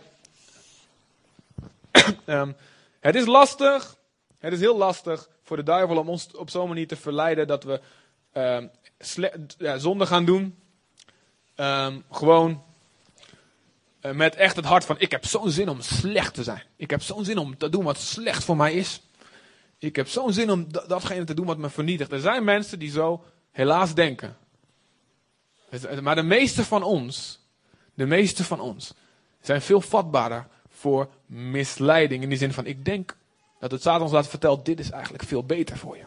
Ehm, 2.25 2.51
het 2.99 3.15
is 3.15 3.25
lastig. 3.25 3.97
Het 4.39 4.53
is 4.53 4.59
heel 4.59 4.77
lastig 4.77 5.29
voor 5.43 5.57
de 5.57 5.63
duivel 5.63 5.97
om 5.97 6.09
ons 6.09 6.35
op 6.35 6.49
zo'n 6.49 6.67
manier 6.67 6.87
te 6.87 6.95
verleiden 6.95 7.47
dat 7.47 7.63
we 7.63 7.81
ehm, 8.31 8.67
ja, 9.57 9.77
zonde 9.77 10.05
gaan 10.05 10.25
doen. 10.25 10.59
Ehm, 11.55 11.99
gewoon 12.11 12.63
eh, 13.99 14.11
met 14.11 14.35
echt 14.35 14.55
het 14.55 14.65
hart 14.65 14.85
van: 14.85 14.95
ik 14.99 15.11
heb 15.11 15.25
zo'n 15.25 15.51
zin 15.51 15.69
om 15.69 15.81
slecht 15.81 16.33
te 16.33 16.43
zijn. 16.43 16.63
Ik 16.75 16.89
heb 16.89 17.01
zo'n 17.01 17.25
zin 17.25 17.37
om 17.37 17.57
te 17.57 17.69
doen 17.69 17.83
wat 17.83 17.97
slecht 17.97 18.43
voor 18.43 18.57
mij 18.57 18.73
is. 18.73 19.01
Ik 19.79 19.95
heb 19.95 20.07
zo'n 20.07 20.33
zin 20.33 20.51
om 20.51 20.71
da- 20.71 20.85
datgene 20.87 21.23
te 21.23 21.33
doen 21.33 21.45
wat 21.45 21.57
me 21.57 21.69
vernietigt. 21.69 22.11
Er 22.11 22.19
zijn 22.19 22.43
mensen 22.43 22.79
die 22.79 22.91
zo 22.91 23.23
helaas 23.51 23.93
denken. 23.93 24.37
Maar 26.01 26.15
de 26.15 26.23
meeste 26.23 26.65
van 26.65 26.83
ons, 26.83 27.39
de 27.93 28.05
meeste 28.05 28.43
van 28.43 28.59
ons, 28.59 28.93
zijn 29.41 29.61
veel 29.61 29.81
vatbaarder 29.81 30.47
voor 30.69 31.09
misleiding. 31.25 32.23
In 32.23 32.29
die 32.29 32.37
zin 32.37 32.53
van: 32.53 32.65
ik 32.65 32.85
denk 32.85 33.15
dat 33.59 33.71
het 33.71 33.81
Satan 33.81 34.01
ons 34.01 34.11
laat 34.11 34.27
vertellen: 34.27 34.63
dit 34.63 34.79
is 34.79 34.89
eigenlijk 34.89 35.23
veel 35.23 35.43
beter 35.43 35.77
voor 35.77 35.97
je. 35.97 36.05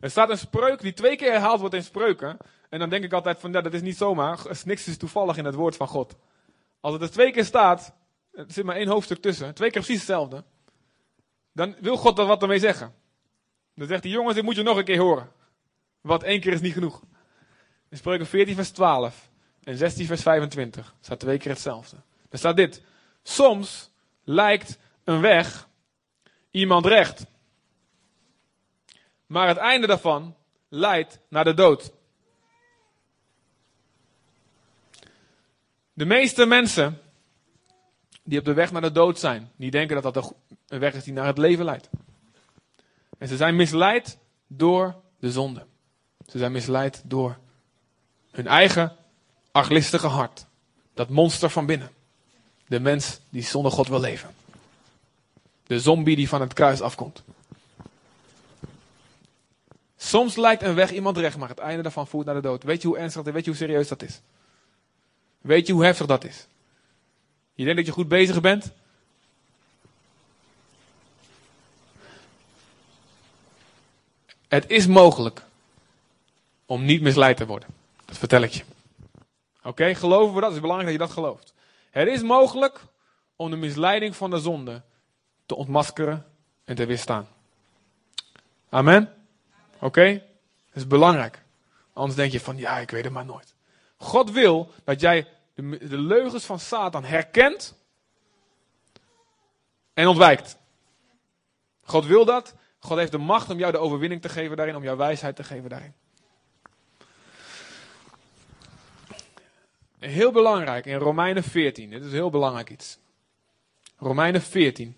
Er 0.00 0.10
staat 0.10 0.30
een 0.30 0.38
spreuk 0.38 0.80
die 0.80 0.92
twee 0.92 1.16
keer 1.16 1.30
herhaald 1.30 1.60
wordt 1.60 1.74
in 1.74 1.82
spreuken. 1.82 2.36
En 2.68 2.78
dan 2.78 2.88
denk 2.88 3.04
ik 3.04 3.12
altijd 3.12 3.40
van, 3.40 3.52
ja, 3.52 3.60
dat 3.60 3.72
is 3.72 3.82
niet 3.82 3.96
zomaar. 3.96 4.38
Niks 4.64 4.86
is 4.86 4.96
toevallig 4.96 5.36
in 5.36 5.44
het 5.44 5.54
woord 5.54 5.76
van 5.76 5.88
God. 5.88 6.14
Als 6.80 6.92
het 6.92 7.02
er 7.02 7.10
twee 7.10 7.32
keer 7.32 7.44
staat, 7.44 7.92
er 8.32 8.44
zit 8.48 8.64
maar 8.64 8.76
één 8.76 8.88
hoofdstuk 8.88 9.22
tussen, 9.22 9.54
twee 9.54 9.70
keer 9.70 9.82
precies 9.82 10.00
hetzelfde. 10.00 10.44
Dan 11.52 11.76
wil 11.80 11.96
God 11.96 12.18
er 12.18 12.26
wat 12.26 12.42
ermee 12.42 12.58
zeggen. 12.58 12.94
Dan 13.74 13.86
zegt 13.86 14.02
hij, 14.02 14.12
jongens, 14.12 14.34
dit 14.34 14.44
moet 14.44 14.56
je 14.56 14.62
nog 14.62 14.76
een 14.76 14.84
keer 14.84 14.98
horen. 14.98 15.32
Want 16.00 16.22
één 16.22 16.40
keer 16.40 16.52
is 16.52 16.60
niet 16.60 16.72
genoeg. 16.72 17.02
In 17.88 17.96
spreuken 17.96 18.26
14 18.26 18.54
vers 18.54 18.70
12 18.70 19.30
en 19.62 19.76
16 19.76 20.06
vers 20.06 20.22
25 20.22 20.94
staat 21.00 21.20
twee 21.20 21.38
keer 21.38 21.50
hetzelfde. 21.50 21.96
Er 22.30 22.38
staat 22.38 22.56
dit. 22.56 22.82
Soms 23.22 23.90
lijkt 24.24 24.78
een 25.04 25.20
weg 25.20 25.68
iemand 26.50 26.86
recht. 26.86 27.26
Maar 29.26 29.48
het 29.48 29.56
einde 29.56 29.86
daarvan 29.86 30.36
leidt 30.68 31.20
naar 31.28 31.44
de 31.44 31.54
dood. 31.54 31.92
De 35.92 36.04
meeste 36.04 36.46
mensen 36.46 37.00
die 38.22 38.38
op 38.38 38.44
de 38.44 38.52
weg 38.52 38.72
naar 38.72 38.82
de 38.82 38.92
dood 38.92 39.18
zijn, 39.18 39.52
die 39.56 39.70
denken 39.70 40.02
dat 40.02 40.14
dat 40.14 40.34
een 40.48 40.49
een 40.70 40.78
weg 40.78 40.94
is 40.94 41.04
die 41.04 41.12
naar 41.12 41.26
het 41.26 41.38
leven 41.38 41.64
leidt. 41.64 41.88
En 43.18 43.28
ze 43.28 43.36
zijn 43.36 43.56
misleid 43.56 44.18
door 44.46 44.94
de 45.18 45.32
zonde. 45.32 45.66
Ze 46.26 46.38
zijn 46.38 46.52
misleid 46.52 47.02
door 47.04 47.38
hun 48.30 48.46
eigen 48.46 48.96
arglistige 49.52 50.06
hart. 50.06 50.46
Dat 50.94 51.08
monster 51.08 51.50
van 51.50 51.66
binnen. 51.66 51.90
De 52.66 52.80
mens 52.80 53.20
die 53.28 53.42
zonder 53.42 53.72
God 53.72 53.88
wil 53.88 54.00
leven. 54.00 54.34
De 55.66 55.80
zombie 55.80 56.16
die 56.16 56.28
van 56.28 56.40
het 56.40 56.52
kruis 56.52 56.80
afkomt. 56.80 57.22
Soms 59.96 60.36
lijkt 60.36 60.62
een 60.62 60.74
weg 60.74 60.90
iemand 60.90 61.16
recht, 61.16 61.36
maar 61.36 61.48
het 61.48 61.58
einde 61.58 61.82
daarvan 61.82 62.06
voert 62.06 62.26
naar 62.26 62.34
de 62.34 62.40
dood. 62.40 62.62
Weet 62.62 62.82
je 62.82 62.88
hoe 62.88 62.98
ernstig 62.98 63.26
is? 63.26 63.32
Weet 63.32 63.44
je 63.44 63.50
hoe 63.50 63.58
serieus 63.58 63.88
dat 63.88 64.02
is? 64.02 64.20
Weet 65.40 65.66
je 65.66 65.72
hoe 65.72 65.84
heftig 65.84 66.06
dat 66.06 66.24
is? 66.24 66.46
Je 67.54 67.64
denkt 67.64 67.78
dat 67.78 67.86
je 67.86 67.92
goed 67.92 68.08
bezig 68.08 68.40
bent? 68.40 68.72
Het 74.50 74.70
is 74.70 74.86
mogelijk 74.86 75.42
om 76.66 76.84
niet 76.84 77.02
misleid 77.02 77.36
te 77.36 77.46
worden. 77.46 77.68
Dat 78.04 78.18
vertel 78.18 78.42
ik 78.42 78.50
je. 78.50 78.62
Oké, 79.62 79.94
geloven 79.94 80.34
we 80.34 80.40
dat? 80.40 80.48
Het 80.48 80.54
is 80.54 80.60
belangrijk 80.60 80.98
dat 80.98 81.00
je 81.00 81.14
dat 81.14 81.24
gelooft. 81.24 81.52
Het 81.90 82.08
is 82.08 82.22
mogelijk 82.22 82.80
om 83.36 83.50
de 83.50 83.56
misleiding 83.56 84.16
van 84.16 84.30
de 84.30 84.38
zonde 84.38 84.82
te 85.46 85.54
ontmaskeren 85.54 86.26
en 86.64 86.74
te 86.74 86.86
weerstaan. 86.86 87.28
Amen? 88.68 89.14
Oké? 89.78 90.12
Dat 90.12 90.82
is 90.82 90.86
belangrijk. 90.86 91.42
Anders 91.92 92.16
denk 92.16 92.32
je 92.32 92.40
van, 92.40 92.56
ja, 92.56 92.78
ik 92.78 92.90
weet 92.90 93.04
het 93.04 93.12
maar 93.12 93.24
nooit. 93.24 93.54
God 93.96 94.30
wil 94.30 94.72
dat 94.84 95.00
jij 95.00 95.26
de 95.58 95.98
leugens 95.98 96.44
van 96.44 96.60
Satan 96.60 97.04
herkent 97.04 97.74
en 99.94 100.06
ontwijkt. 100.06 100.56
God 101.82 102.06
wil 102.06 102.24
dat. 102.24 102.54
God 102.80 102.98
heeft 102.98 103.12
de 103.12 103.18
macht 103.18 103.50
om 103.50 103.58
jou 103.58 103.72
de 103.72 103.78
overwinning 103.78 104.22
te 104.22 104.28
geven 104.28 104.56
daarin, 104.56 104.76
om 104.76 104.82
jou 104.82 104.96
wijsheid 104.96 105.36
te 105.36 105.44
geven 105.44 105.70
daarin. 105.70 105.94
Heel 109.98 110.32
belangrijk 110.32 110.86
in 110.86 110.96
Romeinen 110.96 111.42
14. 111.42 111.90
Dit 111.90 112.04
is 112.04 112.12
heel 112.12 112.30
belangrijk 112.30 112.70
iets. 112.70 112.98
Romeinen 113.98 114.42
14. 114.42 114.96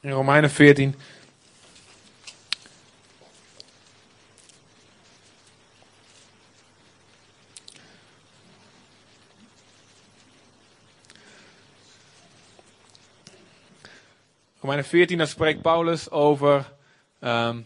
In 0.00 0.10
Romeinen 0.10 0.50
14. 0.50 0.94
Romeinen 14.62 14.88
14, 14.88 15.18
daar 15.18 15.26
spreekt 15.26 15.62
Paulus 15.62 16.10
over 16.10 16.72
ehm, 17.20 17.60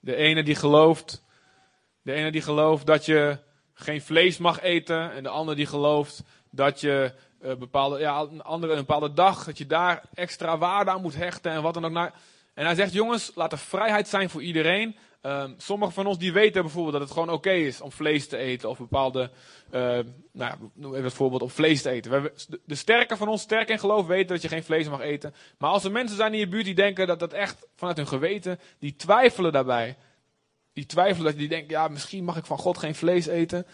de 0.00 0.16
ene 0.16 0.42
die 0.42 0.54
gelooft. 0.54 1.22
De 2.02 2.12
ene 2.12 2.30
die 2.30 2.42
gelooft 2.42 2.86
dat 2.86 3.06
je 3.06 3.38
geen 3.74 4.02
vlees 4.02 4.38
mag 4.38 4.60
eten. 4.60 5.12
En 5.12 5.22
de 5.22 5.28
ander 5.28 5.56
die 5.56 5.66
gelooft 5.66 6.22
dat 6.50 6.80
je 6.80 7.12
eh, 7.40 7.54
bepaalde, 7.54 7.98
ja, 7.98 8.20
een 8.20 8.42
andere, 8.42 8.72
een 8.72 8.78
bepaalde 8.78 9.12
dag, 9.12 9.44
dat 9.44 9.58
je 9.58 9.66
daar 9.66 10.02
extra 10.14 10.58
waarde 10.58 10.90
aan 10.90 11.02
moet 11.02 11.16
hechten 11.16 11.52
en 11.52 11.62
wat 11.62 11.74
dan 11.74 11.84
ook. 11.84 11.92
Naar. 11.92 12.12
En 12.54 12.64
hij 12.64 12.74
zegt, 12.74 12.92
jongens, 12.92 13.32
laat 13.34 13.52
er 13.52 13.58
vrijheid 13.58 14.08
zijn 14.08 14.30
voor 14.30 14.42
iedereen. 14.42 14.96
Ehm, 15.22 15.52
sommigen 15.56 15.94
van 15.94 16.06
ons 16.06 16.18
die 16.18 16.32
weten 16.32 16.62
bijvoorbeeld 16.62 16.92
dat 16.92 17.02
het 17.02 17.10
gewoon 17.10 17.30
oké 17.30 17.50
is 17.50 17.80
om 17.80 17.92
vlees 17.92 18.28
te 18.28 18.36
eten. 18.36 18.68
Of 18.68 18.78
bepaalde, 18.78 19.30
eh, 19.70 19.98
nou 20.32 20.54
noem 20.74 20.92
even 20.92 21.04
het 21.04 21.12
voorbeeld 21.12 21.42
om 21.42 21.50
vlees 21.50 21.82
te 21.82 21.90
eten. 21.90 22.22
We 22.22 22.32
de, 22.64 22.74
sterken 22.74 23.16
van 23.16 23.28
ons, 23.28 23.42
sterk 23.42 23.68
in 23.68 23.78
geloof, 23.78 24.06
weten 24.06 24.28
dat 24.28 24.42
je 24.42 24.48
geen 24.48 24.64
vlees 24.64 24.88
mag 24.88 25.00
eten. 25.00 25.34
Maar 25.58 25.70
als 25.70 25.84
er 25.84 25.92
mensen 25.92 26.16
zijn 26.16 26.32
in 26.32 26.38
je 26.38 26.48
buurt 26.48 26.64
die 26.64 26.74
denken 26.74 27.06
dat 27.06 27.18
dat 27.18 27.32
echt 27.32 27.66
vanuit 27.76 27.96
hun 27.96 28.06
geweten, 28.06 28.58
die 28.78 28.96
twijfelen 28.96 29.52
daarbij. 29.52 29.96
Die 30.72 30.86
twijfelen 30.86 31.30
dat 31.30 31.38
die 31.38 31.48
denken, 31.48 31.70
ja, 31.70 31.88
misschien 31.88 32.24
mag 32.24 32.36
ik 32.36 32.46
van 32.46 32.58
God 32.58 32.78
geen 32.78 32.94
vlees 32.94 33.26
eten. 33.26 33.66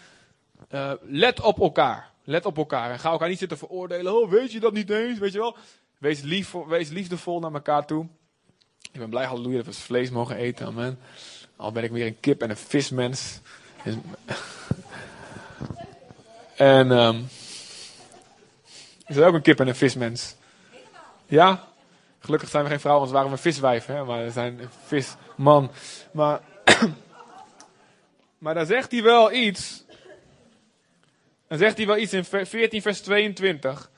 Eh, 0.67 0.91
let 1.01 1.41
op 1.41 1.59
elkaar. 1.59 2.11
Let 2.23 2.45
op 2.45 2.57
elkaar. 2.57 2.91
En 2.91 2.99
ga 2.99 3.11
elkaar 3.11 3.29
niet 3.29 3.39
zitten 3.39 3.57
veroordelen. 3.57 4.15
Oh, 4.15 4.29
weet 4.29 4.51
je 4.51 4.59
dat 4.59 4.73
niet 4.73 4.89
eens? 4.89 5.19
Weet 5.19 5.33
je 5.33 5.39
wel? 5.39 5.57
Wees, 5.97 6.21
lief, 6.21 6.51
wees 6.67 6.89
liefdevol 6.89 7.39
naar 7.39 7.53
elkaar 7.53 7.85
toe. 7.85 8.07
Ik 8.91 8.99
ben 8.99 9.09
blij, 9.09 9.25
halleluja, 9.25 9.57
dat 9.57 9.65
we 9.65 9.73
vlees 9.73 10.09
mogen 10.09 10.35
eten. 10.35 10.65
Amen. 10.65 10.99
Al 11.59 11.71
ben 11.71 11.83
ik 11.83 11.91
weer 11.91 12.05
een 12.05 12.19
kip 12.19 12.41
en 12.41 12.49
een 12.49 12.57
vismens. 12.57 13.39
En, 16.55 16.91
ehm 16.91 17.21
is 19.07 19.15
er 19.15 19.27
ook 19.27 19.33
een 19.33 19.41
kip 19.41 19.59
en 19.59 19.67
een 19.67 19.75
vismens? 19.75 20.35
Ja? 21.25 21.67
Gelukkig 22.19 22.49
zijn 22.49 22.63
we 22.63 22.69
geen 22.69 22.79
vrouwen, 22.79 23.03
anders 23.05 23.21
waren 23.21 23.37
we 23.37 23.41
viswijven. 23.41 23.95
Hè? 23.95 24.03
Maar 24.03 24.23
we 24.23 24.31
zijn 24.31 24.59
visman. 24.85 25.71
Maar, 26.11 26.41
maar 28.43 28.53
dan 28.53 28.65
zegt 28.65 28.91
hij 28.91 29.03
wel 29.03 29.31
iets. 29.31 29.83
Dan 31.47 31.57
zegt 31.57 31.77
hij 31.77 31.85
wel 31.85 31.97
iets 31.97 32.13
in 32.13 32.25
ver- 32.25 32.45
14 32.45 32.81
vers 32.81 33.01
22. 33.01 33.89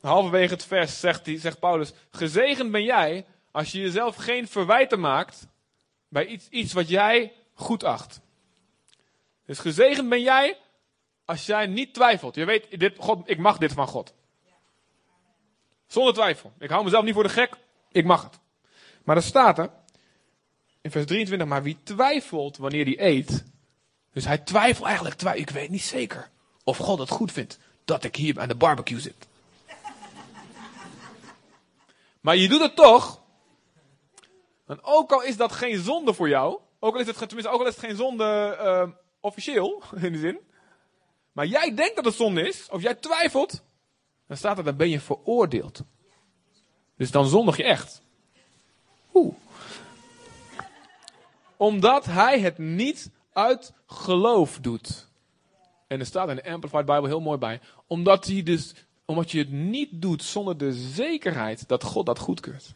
Halverwege 0.00 0.52
het 0.52 0.64
vers 0.64 1.00
zegt, 1.00 1.26
hij, 1.26 1.38
zegt 1.38 1.58
Paulus: 1.58 1.92
Gezegend 2.10 2.70
ben 2.70 2.84
jij 2.84 3.26
als 3.50 3.72
je 3.72 3.80
jezelf 3.80 4.16
geen 4.16 4.48
verwijten 4.48 5.00
maakt 5.00 5.46
bij 6.08 6.26
iets, 6.26 6.48
iets 6.48 6.72
wat 6.72 6.88
jij 6.88 7.32
goed 7.54 7.84
acht. 7.84 8.20
Dus 9.46 9.58
gezegend 9.58 10.08
ben 10.08 10.20
jij 10.20 10.58
als 11.24 11.46
jij 11.46 11.66
niet 11.66 11.94
twijfelt. 11.94 12.34
Je 12.34 12.44
weet, 12.44 12.80
dit, 12.80 12.94
God, 12.98 13.30
ik 13.30 13.38
mag 13.38 13.58
dit 13.58 13.72
van 13.72 13.86
God. 13.86 14.14
Zonder 15.86 16.14
twijfel. 16.14 16.52
Ik 16.58 16.70
hou 16.70 16.84
mezelf 16.84 17.04
niet 17.04 17.14
voor 17.14 17.22
de 17.22 17.28
gek. 17.28 17.56
Ik 17.90 18.04
mag 18.04 18.22
het. 18.22 18.38
Maar 19.04 19.14
dan 19.14 19.24
staat 19.24 19.58
er 19.58 19.70
in 20.80 20.90
vers 20.90 21.06
23, 21.06 21.48
maar 21.48 21.62
wie 21.62 21.78
twijfelt 21.82 22.56
wanneer 22.56 22.84
hij 22.84 23.00
eet. 23.00 23.44
Dus 24.12 24.24
hij 24.24 24.38
twijfelt 24.38 24.86
eigenlijk, 24.86 25.22
ik 25.22 25.50
weet 25.50 25.70
niet 25.70 25.82
zeker 25.82 26.30
of 26.64 26.76
God 26.76 26.98
het 26.98 27.10
goed 27.10 27.32
vindt 27.32 27.58
dat 27.84 28.04
ik 28.04 28.16
hier 28.16 28.40
aan 28.40 28.48
de 28.48 28.54
barbecue 28.54 29.00
zit. 29.00 29.26
Maar 32.20 32.36
je 32.36 32.48
doet 32.48 32.60
het 32.60 32.76
toch. 32.76 33.20
En 34.68 34.78
ook 34.82 35.12
al 35.12 35.22
is 35.22 35.36
dat 35.36 35.52
geen 35.52 35.78
zonde 35.78 36.14
voor 36.14 36.28
jou, 36.28 36.58
ook 36.78 36.94
al 36.94 37.00
is 37.00 37.06
het, 37.06 37.18
tenminste, 37.18 37.52
ook 37.52 37.60
al 37.60 37.66
is 37.66 37.74
het 37.74 37.84
geen 37.84 37.96
zonde 37.96 38.56
eh, 38.58 38.88
officieel, 39.20 39.82
in 40.00 40.12
de 40.12 40.18
zin. 40.18 40.38
Maar 41.32 41.46
jij 41.46 41.74
denkt 41.74 41.96
dat 41.96 42.04
het 42.04 42.14
zonde 42.14 42.48
is, 42.48 42.68
of 42.70 42.82
jij 42.82 42.94
twijfelt, 42.94 43.62
dan 44.26 44.36
staat 44.36 44.58
er, 44.58 44.64
dan 44.64 44.76
ben 44.76 44.88
je 44.88 45.00
veroordeeld. 45.00 45.82
Dus 46.96 47.10
dan 47.10 47.26
zondig 47.26 47.56
je 47.56 47.64
echt. 47.64 48.02
Oeh. 49.14 49.34
Omdat 51.56 52.04
hij 52.04 52.40
het 52.40 52.58
niet 52.58 53.10
uit 53.32 53.72
geloof 53.86 54.58
doet. 54.60 55.08
En 55.86 56.00
er 56.00 56.06
staat 56.06 56.28
in 56.28 56.36
de 56.36 56.50
Amplified 56.50 56.86
Bible 56.86 57.06
heel 57.06 57.20
mooi 57.20 57.38
bij. 57.38 57.60
Omdat, 57.86 58.26
hij 58.26 58.42
dus, 58.42 58.74
omdat 59.04 59.30
je 59.30 59.38
het 59.38 59.50
niet 59.50 59.88
doet 59.92 60.22
zonder 60.22 60.58
de 60.58 60.72
zekerheid 60.72 61.68
dat 61.68 61.84
God 61.84 62.06
dat 62.06 62.18
goedkeurt. 62.18 62.74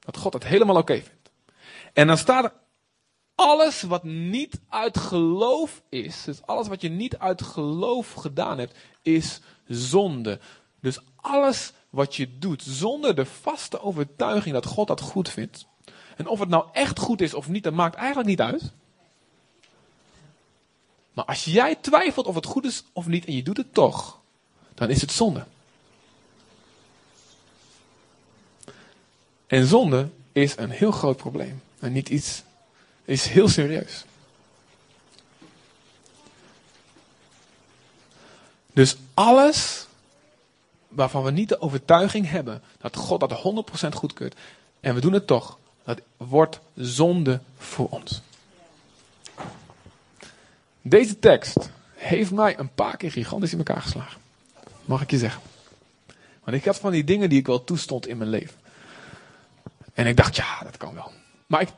Dat 0.00 0.16
God 0.16 0.32
het 0.32 0.44
helemaal 0.44 0.76
oké 0.76 0.94
vindt. 0.94 1.30
En 1.92 2.06
dan 2.06 2.18
staat 2.18 2.44
er 2.44 2.52
alles 3.34 3.82
wat 3.82 4.04
niet 4.04 4.60
uit 4.68 4.98
geloof 4.98 5.82
is, 5.88 6.24
dus 6.24 6.42
alles 6.42 6.68
wat 6.68 6.80
je 6.80 6.88
niet 6.88 7.18
uit 7.18 7.42
geloof 7.42 8.12
gedaan 8.12 8.58
hebt, 8.58 8.76
is 9.02 9.40
zonde. 9.66 10.40
Dus 10.80 10.98
alles 11.16 11.72
wat 11.90 12.16
je 12.16 12.38
doet 12.38 12.62
zonder 12.62 13.14
de 13.14 13.26
vaste 13.26 13.82
overtuiging 13.82 14.54
dat 14.54 14.66
God 14.66 14.86
dat 14.86 15.00
goed 15.00 15.28
vindt. 15.28 15.66
En 16.16 16.26
of 16.26 16.38
het 16.38 16.48
nou 16.48 16.64
echt 16.72 16.98
goed 16.98 17.20
is 17.20 17.34
of 17.34 17.48
niet, 17.48 17.62
dat 17.62 17.72
maakt 17.72 17.94
eigenlijk 17.94 18.28
niet 18.28 18.40
uit. 18.40 18.72
Maar 21.12 21.24
als 21.24 21.44
jij 21.44 21.74
twijfelt 21.74 22.26
of 22.26 22.34
het 22.34 22.46
goed 22.46 22.64
is 22.64 22.84
of 22.92 23.06
niet 23.06 23.24
en 23.24 23.34
je 23.34 23.42
doet 23.42 23.56
het 23.56 23.74
toch, 23.74 24.20
dan 24.74 24.90
is 24.90 25.00
het 25.00 25.12
zonde. 25.12 25.44
En 29.50 29.66
zonde 29.66 30.08
is 30.32 30.56
een 30.56 30.70
heel 30.70 30.90
groot 30.90 31.16
probleem. 31.16 31.62
En 31.78 31.92
niet 31.92 32.08
iets, 32.08 32.42
is 33.04 33.26
heel 33.26 33.48
serieus. 33.48 34.04
Dus 38.72 38.96
alles 39.14 39.86
waarvan 40.88 41.22
we 41.22 41.30
niet 41.30 41.48
de 41.48 41.60
overtuiging 41.60 42.30
hebben 42.30 42.62
dat 42.78 42.96
God 42.96 43.20
dat 43.20 43.64
100% 43.84 43.88
goedkeurt 43.88 44.34
en 44.80 44.94
we 44.94 45.00
doen 45.00 45.12
het 45.12 45.26
toch, 45.26 45.58
dat 45.84 46.00
wordt 46.16 46.60
zonde 46.74 47.40
voor 47.58 47.88
ons. 47.88 48.20
Deze 50.82 51.18
tekst 51.18 51.70
heeft 51.94 52.30
mij 52.30 52.58
een 52.58 52.74
paar 52.74 52.96
keer 52.96 53.12
gigantisch 53.12 53.52
in 53.52 53.58
elkaar 53.58 53.82
geslagen. 53.82 54.20
Mag 54.84 55.02
ik 55.02 55.10
je 55.10 55.18
zeggen. 55.18 55.42
Want 56.44 56.56
ik 56.56 56.64
had 56.64 56.78
van 56.78 56.92
die 56.92 57.04
dingen 57.04 57.28
die 57.28 57.38
ik 57.38 57.46
wel 57.46 57.64
toestond 57.64 58.06
in 58.06 58.18
mijn 58.18 58.30
leven. 58.30 58.58
En 59.94 60.06
ik 60.06 60.16
dacht, 60.16 60.36
ja, 60.36 60.58
dat 60.62 60.76
kan 60.76 60.94
wel. 60.94 61.12
Maar 61.46 61.60
ik, 61.60 61.68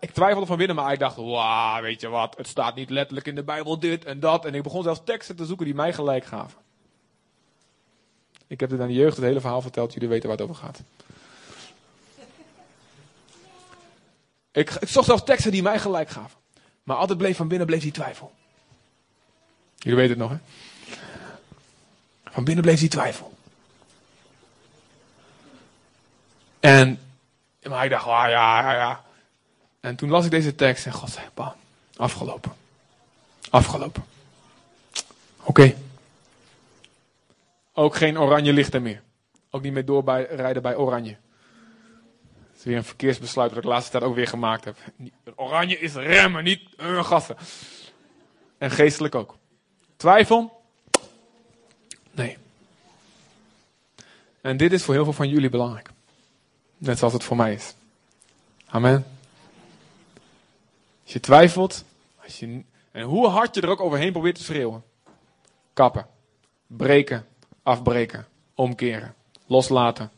ik 0.00 0.10
twijfelde 0.10 0.46
van 0.46 0.56
binnen, 0.56 0.76
maar 0.76 0.92
ik 0.92 0.98
dacht, 0.98 1.16
wauw, 1.16 1.82
weet 1.82 2.00
je 2.00 2.08
wat, 2.08 2.36
het 2.36 2.46
staat 2.46 2.74
niet 2.74 2.90
letterlijk 2.90 3.26
in 3.26 3.34
de 3.34 3.42
Bijbel 3.42 3.78
dit 3.78 4.04
en 4.04 4.20
dat. 4.20 4.44
En 4.44 4.54
ik 4.54 4.62
begon 4.62 4.82
zelfs 4.82 5.00
teksten 5.04 5.36
te 5.36 5.46
zoeken 5.46 5.66
die 5.66 5.74
mij 5.74 5.92
gelijk 5.92 6.24
gaven. 6.24 6.60
Ik 8.46 8.60
heb 8.60 8.70
dit 8.70 8.80
aan 8.80 8.86
de 8.86 8.92
jeugd 8.92 9.16
het 9.16 9.24
hele 9.24 9.40
verhaal 9.40 9.60
verteld, 9.62 9.92
jullie 9.92 10.08
weten 10.08 10.28
waar 10.28 10.38
het 10.38 10.46
over 10.48 10.62
gaat. 10.62 10.82
Ik, 14.52 14.70
ik 14.70 14.88
zocht 14.88 15.06
zelfs 15.06 15.24
teksten 15.24 15.52
die 15.52 15.62
mij 15.62 15.78
gelijk 15.78 16.08
gaven. 16.08 16.38
Maar 16.82 16.96
altijd 16.96 17.18
bleef 17.18 17.36
van 17.36 17.48
binnen 17.48 17.66
bleef 17.66 17.82
die 17.82 17.92
twijfel. 17.92 18.32
Jullie 19.76 19.98
weten 19.98 20.18
het 20.18 20.28
nog, 20.28 20.30
hè? 20.30 20.38
Van 22.24 22.44
binnen 22.44 22.64
bleef 22.64 22.78
die 22.78 22.88
twijfel. 22.88 23.32
En, 26.60 27.00
maar 27.70 27.84
ik 27.84 27.90
dacht, 27.90 28.06
ah 28.06 28.28
ja, 28.28 28.60
ja, 28.60 28.72
ja. 28.72 29.04
En 29.80 29.96
toen 29.96 30.10
las 30.10 30.24
ik 30.24 30.30
deze 30.30 30.54
tekst 30.54 30.86
en 30.86 30.92
God 30.92 31.10
zei, 31.10 31.26
bam, 31.34 31.52
afgelopen. 31.96 32.52
Afgelopen. 33.50 34.04
Oké. 35.42 35.74
Ook 37.72 37.96
geen 37.96 38.18
oranje 38.18 38.52
lichten 38.52 38.82
meer. 38.82 39.02
Ook 39.50 39.62
niet 39.62 39.72
meer 39.72 39.84
doorrijden 39.84 40.62
bij 40.62 40.76
oranje. 40.76 41.16
Dat 42.50 42.58
is 42.58 42.64
weer 42.64 42.76
een 42.76 42.84
verkeersbesluit 42.84 43.48
dat 43.48 43.58
ik 43.58 43.64
de 43.64 43.70
laatste 43.70 43.90
tijd 43.90 44.02
ook 44.02 44.14
weer 44.14 44.26
gemaakt 44.26 44.64
heb. 44.64 44.76
Oranje 45.34 45.78
is 45.78 45.94
remmen, 45.94 46.44
niet 46.44 46.62
uh, 46.80 47.04
gassen. 47.04 47.36
En 48.58 48.70
geestelijk 48.70 49.14
ook. 49.14 49.36
Twijfel? 49.96 50.62
Nee. 52.10 52.36
En 54.40 54.56
dit 54.56 54.72
is 54.72 54.82
voor 54.82 54.94
heel 54.94 55.04
veel 55.04 55.12
van 55.12 55.28
jullie 55.28 55.48
belangrijk. 55.48 55.91
Net 56.82 56.98
zoals 56.98 57.12
het 57.12 57.24
voor 57.24 57.36
mij 57.36 57.52
is. 57.52 57.74
Amen. 58.66 59.06
Als 61.02 61.12
je 61.12 61.20
twijfelt, 61.20 61.84
als 62.22 62.38
je, 62.38 62.62
en 62.90 63.02
hoe 63.02 63.28
hard 63.28 63.54
je 63.54 63.60
er 63.60 63.68
ook 63.68 63.80
overheen 63.80 64.12
probeert 64.12 64.34
te 64.34 64.42
schreeuwen. 64.42 64.84
Kappen, 65.72 66.06
breken, 66.66 67.26
afbreken, 67.62 68.26
omkeren, 68.54 69.14
loslaten, 69.46 70.10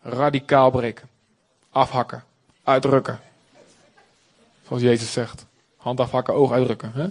radicaal 0.00 0.70
breken, 0.70 1.08
afhakken, 1.70 2.24
uitrukken. 2.62 3.20
Zoals 4.66 4.82
Jezus 4.82 5.12
zegt. 5.12 5.46
Hand 5.76 6.00
afhakken, 6.00 6.34
oog 6.34 6.52
uitrukken. 6.52 6.92
Hè? 6.92 7.08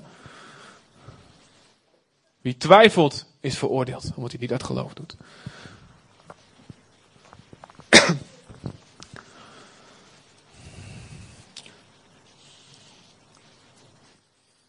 Wie 2.41 2.57
twijfelt 2.57 3.25
is 3.39 3.57
veroordeeld, 3.57 4.11
omdat 4.15 4.31
hij 4.31 4.41
niet 4.41 4.51
uit 4.51 4.63
geloof 4.63 4.93
doet. 4.93 5.15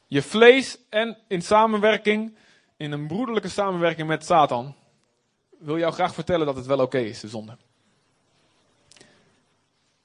Je 0.09 0.22
vlees 0.22 0.78
en 0.88 1.18
in 1.26 1.42
samenwerking, 1.42 2.36
in 2.76 2.92
een 2.92 3.06
broederlijke 3.06 3.48
samenwerking 3.48 4.09
met 4.09 4.24
Satan, 4.24 4.74
wil 5.59 5.78
jou 5.78 5.92
graag 5.92 6.14
vertellen 6.14 6.46
dat 6.46 6.56
het 6.56 6.66
wel 6.66 6.80
oké 6.80 6.98
is, 6.98 7.20
de 7.20 7.28
zonde. 7.28 7.56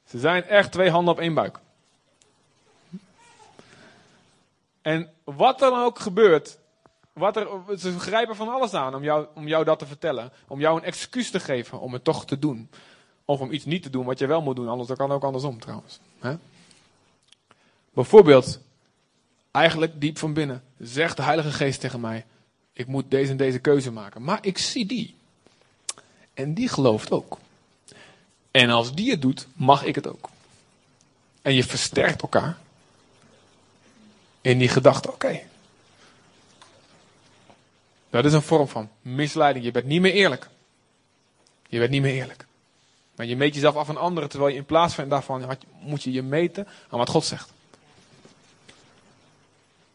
Ze 0.05 0.19
zijn 0.19 0.43
echt 0.43 0.71
twee 0.71 0.89
handen 0.89 1.13
op 1.13 1.19
één 1.19 1.33
buik. 1.33 1.59
En 4.81 5.13
wat 5.23 5.61
er 5.61 5.69
dan 5.69 5.83
ook 5.83 5.99
gebeurt, 5.99 6.59
wat 7.13 7.35
er, 7.35 7.47
ze 7.77 7.99
grijpen 7.99 8.35
van 8.35 8.49
alles 8.49 8.73
aan 8.73 8.95
om 8.95 9.03
jou, 9.03 9.27
om 9.35 9.47
jou 9.47 9.63
dat 9.63 9.79
te 9.79 9.85
vertellen. 9.85 10.31
Om 10.47 10.59
jou 10.59 10.77
een 10.77 10.83
excuus 10.83 11.31
te 11.31 11.39
geven 11.39 11.79
om 11.79 11.93
het 11.93 12.03
toch 12.03 12.25
te 12.25 12.39
doen. 12.39 12.69
Of 13.25 13.39
om 13.39 13.51
iets 13.51 13.65
niet 13.65 13.83
te 13.83 13.89
doen 13.89 14.05
wat 14.05 14.19
je 14.19 14.27
wel 14.27 14.41
moet 14.41 14.55
doen. 14.55 14.67
Anders 14.67 14.87
dat 14.87 14.97
kan 14.97 15.11
ook 15.11 15.23
andersom 15.23 15.59
trouwens. 15.59 15.99
Bijvoorbeeld, 17.93 18.59
eigenlijk 19.53 20.01
diep 20.01 20.17
van 20.17 20.33
binnen, 20.33 20.63
zegt 20.79 21.17
de 21.17 21.23
Heilige 21.23 21.51
Geest 21.51 21.79
tegen 21.79 21.99
mij: 21.99 22.25
Ik 22.73 22.87
moet 22.87 23.11
deze 23.11 23.31
en 23.31 23.37
deze 23.37 23.59
keuze 23.59 23.91
maken. 23.91 24.23
Maar 24.23 24.39
ik 24.41 24.57
zie 24.57 24.85
die. 24.85 25.15
En 26.33 26.53
die 26.53 26.67
gelooft 26.67 27.11
ook. 27.11 27.37
En 28.51 28.69
als 28.69 28.93
die 28.93 29.11
het 29.11 29.21
doet, 29.21 29.47
mag 29.53 29.83
ik 29.83 29.95
het 29.95 30.07
ook. 30.07 30.29
En 31.41 31.53
je 31.53 31.63
versterkt 31.63 32.21
elkaar 32.21 32.57
in 34.41 34.57
die 34.57 34.69
gedachte: 34.69 35.11
oké, 35.11 35.41
dat 38.09 38.25
is 38.25 38.33
een 38.33 38.41
vorm 38.41 38.67
van 38.67 38.89
misleiding. 39.01 39.65
Je 39.65 39.71
bent 39.71 39.85
niet 39.85 40.01
meer 40.01 40.13
eerlijk. 40.13 40.49
Je 41.67 41.79
bent 41.79 41.91
niet 41.91 42.01
meer 42.01 42.13
eerlijk. 42.13 42.45
Maar 43.15 43.25
je 43.25 43.35
meet 43.35 43.53
jezelf 43.53 43.75
af 43.75 43.89
aan 43.89 43.97
anderen, 43.97 44.29
terwijl 44.29 44.51
je 44.51 44.57
in 44.57 44.65
plaats 44.65 44.93
van 44.93 45.09
daarvan 45.09 45.57
moet 45.79 46.03
je 46.03 46.11
je 46.11 46.21
meten 46.21 46.67
aan 46.89 46.99
wat 46.99 47.09
God 47.09 47.25
zegt. 47.25 47.52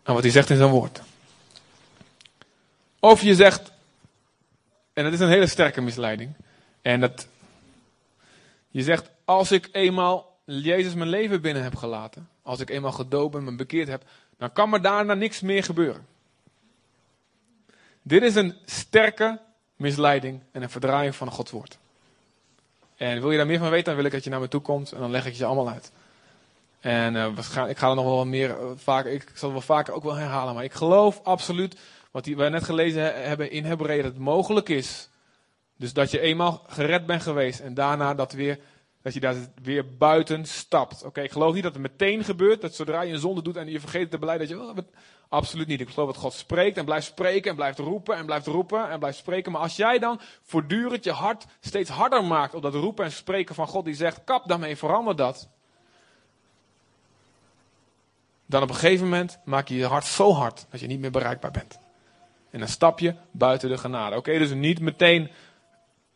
Aan 0.09 0.15
wat 0.15 0.23
hij 0.23 0.33
zegt 0.33 0.51
in 0.51 0.57
zijn 0.57 0.71
woord. 0.71 1.01
Of 2.99 3.23
je 3.23 3.35
zegt, 3.35 3.73
en 4.93 5.05
dat 5.05 5.13
is 5.13 5.21
een 5.21 5.29
hele 5.29 5.47
sterke 5.47 5.81
misleiding. 5.81 6.35
En 6.83 7.01
dat, 7.01 7.27
je 8.69 8.83
zegt, 8.83 9.11
als 9.25 9.53
ik 9.53 9.69
eenmaal 9.73 10.39
Jezus 10.45 10.95
mijn 10.95 11.09
leven 11.09 11.41
binnen 11.41 11.63
heb 11.63 11.77
gelaten, 11.77 12.29
als 12.43 12.61
ik 12.61 12.71
eenmaal 12.71 12.93
gedoopt 12.93 13.35
en 13.35 13.45
me 13.45 13.55
bekeerd 13.55 13.89
heb, 13.89 14.03
dan 14.39 14.53
kan 14.53 14.71
me 14.71 14.81
daarna 14.81 15.15
niks 15.15 15.41
meer 15.41 15.65
gebeuren. 15.65 16.07
Dit 18.03 18.23
is 18.23 18.35
een 18.35 18.57
sterke 18.65 19.41
misleiding 19.77 20.43
en 20.53 20.63
een 20.63 20.71
verdraaiing 20.71 21.17
van 21.17 21.31
Gods 21.31 21.51
woord. 21.51 21.79
En 22.97 23.21
wil 23.21 23.31
je 23.31 23.37
daar 23.37 23.47
meer 23.47 23.59
van 23.59 23.71
weten, 23.71 23.85
dan 23.85 23.97
wil 23.97 24.05
ik 24.05 24.13
dat 24.13 24.25
je 24.25 24.31
naar 24.31 24.41
me 24.41 24.49
toe 24.49 24.61
komt 24.61 24.93
en 24.93 25.01
dan 25.01 25.11
leg 25.11 25.27
ik 25.27 25.35
je 25.35 25.45
allemaal 25.45 25.71
uit. 25.71 25.93
En 26.81 27.15
uh, 27.15 27.27
ik 27.69 27.79
ga 27.79 27.89
er 27.89 27.95
nog 27.95 28.05
wel 28.05 28.27
meer 28.27 28.57
uh, 28.89 29.13
ik 29.13 29.31
zal 29.35 29.49
het 29.49 29.59
wel 29.59 29.61
vaker 29.61 29.95
ook 29.95 30.03
wel 30.03 30.15
herhalen, 30.15 30.55
maar 30.55 30.65
ik 30.65 30.73
geloof 30.73 31.21
absoluut 31.23 31.79
wat 32.11 32.27
we 32.27 32.49
net 32.49 32.65
gelezen 32.65 33.29
hebben 33.29 33.51
in 33.51 33.65
Hebreeën, 33.65 34.03
dat 34.03 34.13
het 34.13 34.21
mogelijk 34.21 34.69
is. 34.69 35.09
Dus 35.77 35.93
dat 35.93 36.11
je 36.11 36.21
eenmaal 36.21 36.65
gered 36.67 37.07
bent 37.07 37.23
geweest 37.23 37.61
en 37.61 37.75
daarna 37.75 38.15
dat, 38.15 38.33
weer, 38.33 38.59
dat 39.03 39.15
je 39.15 39.21
daar 39.21 39.35
weer 39.63 39.97
buiten 39.97 40.45
stapt. 40.45 41.05
Oké, 41.05 41.21
ik 41.21 41.33
geloof 41.33 41.55
niet 41.55 41.63
dat 41.63 41.73
het 41.73 41.83
meteen 41.83 42.25
gebeurt, 42.25 42.61
dat 42.61 42.75
zodra 42.75 43.01
je 43.01 43.13
een 43.13 43.19
zonde 43.19 43.43
doet 43.43 43.57
en 43.57 43.71
je 43.71 43.81
vergeet 43.81 44.11
te 44.11 44.19
beleiden, 44.19 44.49
dat 44.49 44.59
je, 44.59 44.65
oh, 44.65 44.77
Absoluut 45.29 45.67
niet. 45.67 45.81
Ik 45.81 45.89
geloof 45.89 46.09
dat 46.09 46.23
God 46.23 46.33
spreekt 46.33 46.77
en 46.77 46.85
blijft 46.85 47.07
spreken 47.07 47.51
en 47.51 47.57
blijft 47.57 47.79
roepen 47.79 48.17
en 48.17 48.27
blijft 48.27 48.47
roepen 48.47 48.91
en 48.91 48.99
blijft 48.99 49.19
spreken. 49.19 49.53
Maar 49.53 49.61
als 49.61 49.77
jij 49.77 49.99
dan 49.99 50.21
voortdurend 50.43 51.05
je 51.05 51.13
hart 51.13 51.47
steeds 51.61 51.91
harder 51.91 52.25
maakt 52.25 52.55
op 52.55 52.63
dat 52.63 52.75
roepen 52.75 53.05
en 53.05 53.13
spreken 53.13 53.55
van 53.55 53.67
God 53.67 53.85
die 53.85 53.95
zegt, 53.95 54.25
kap 54.25 54.49
daarmee, 54.49 54.77
verander 54.77 55.17
dat. 55.17 55.49
Dan 58.49 58.63
op 58.63 58.69
een 58.69 58.75
gegeven 58.75 59.05
moment 59.05 59.39
maak 59.45 59.69
je 59.69 59.77
je 59.77 59.87
hart 59.87 60.05
zo 60.05 60.33
hard 60.33 60.67
dat 60.71 60.81
je 60.81 60.87
niet 60.87 61.01
meer 61.01 61.11
bereikbaar 61.11 61.51
bent. 61.51 61.79
En 62.51 62.59
dan 62.59 62.69
stap 62.69 62.99
je 62.99 63.15
buiten 63.31 63.69
de 63.69 63.79
genade. 63.79 64.17
Oké, 64.17 64.39
dus 64.39 64.51
niet 64.51 64.81
meteen 64.81 65.31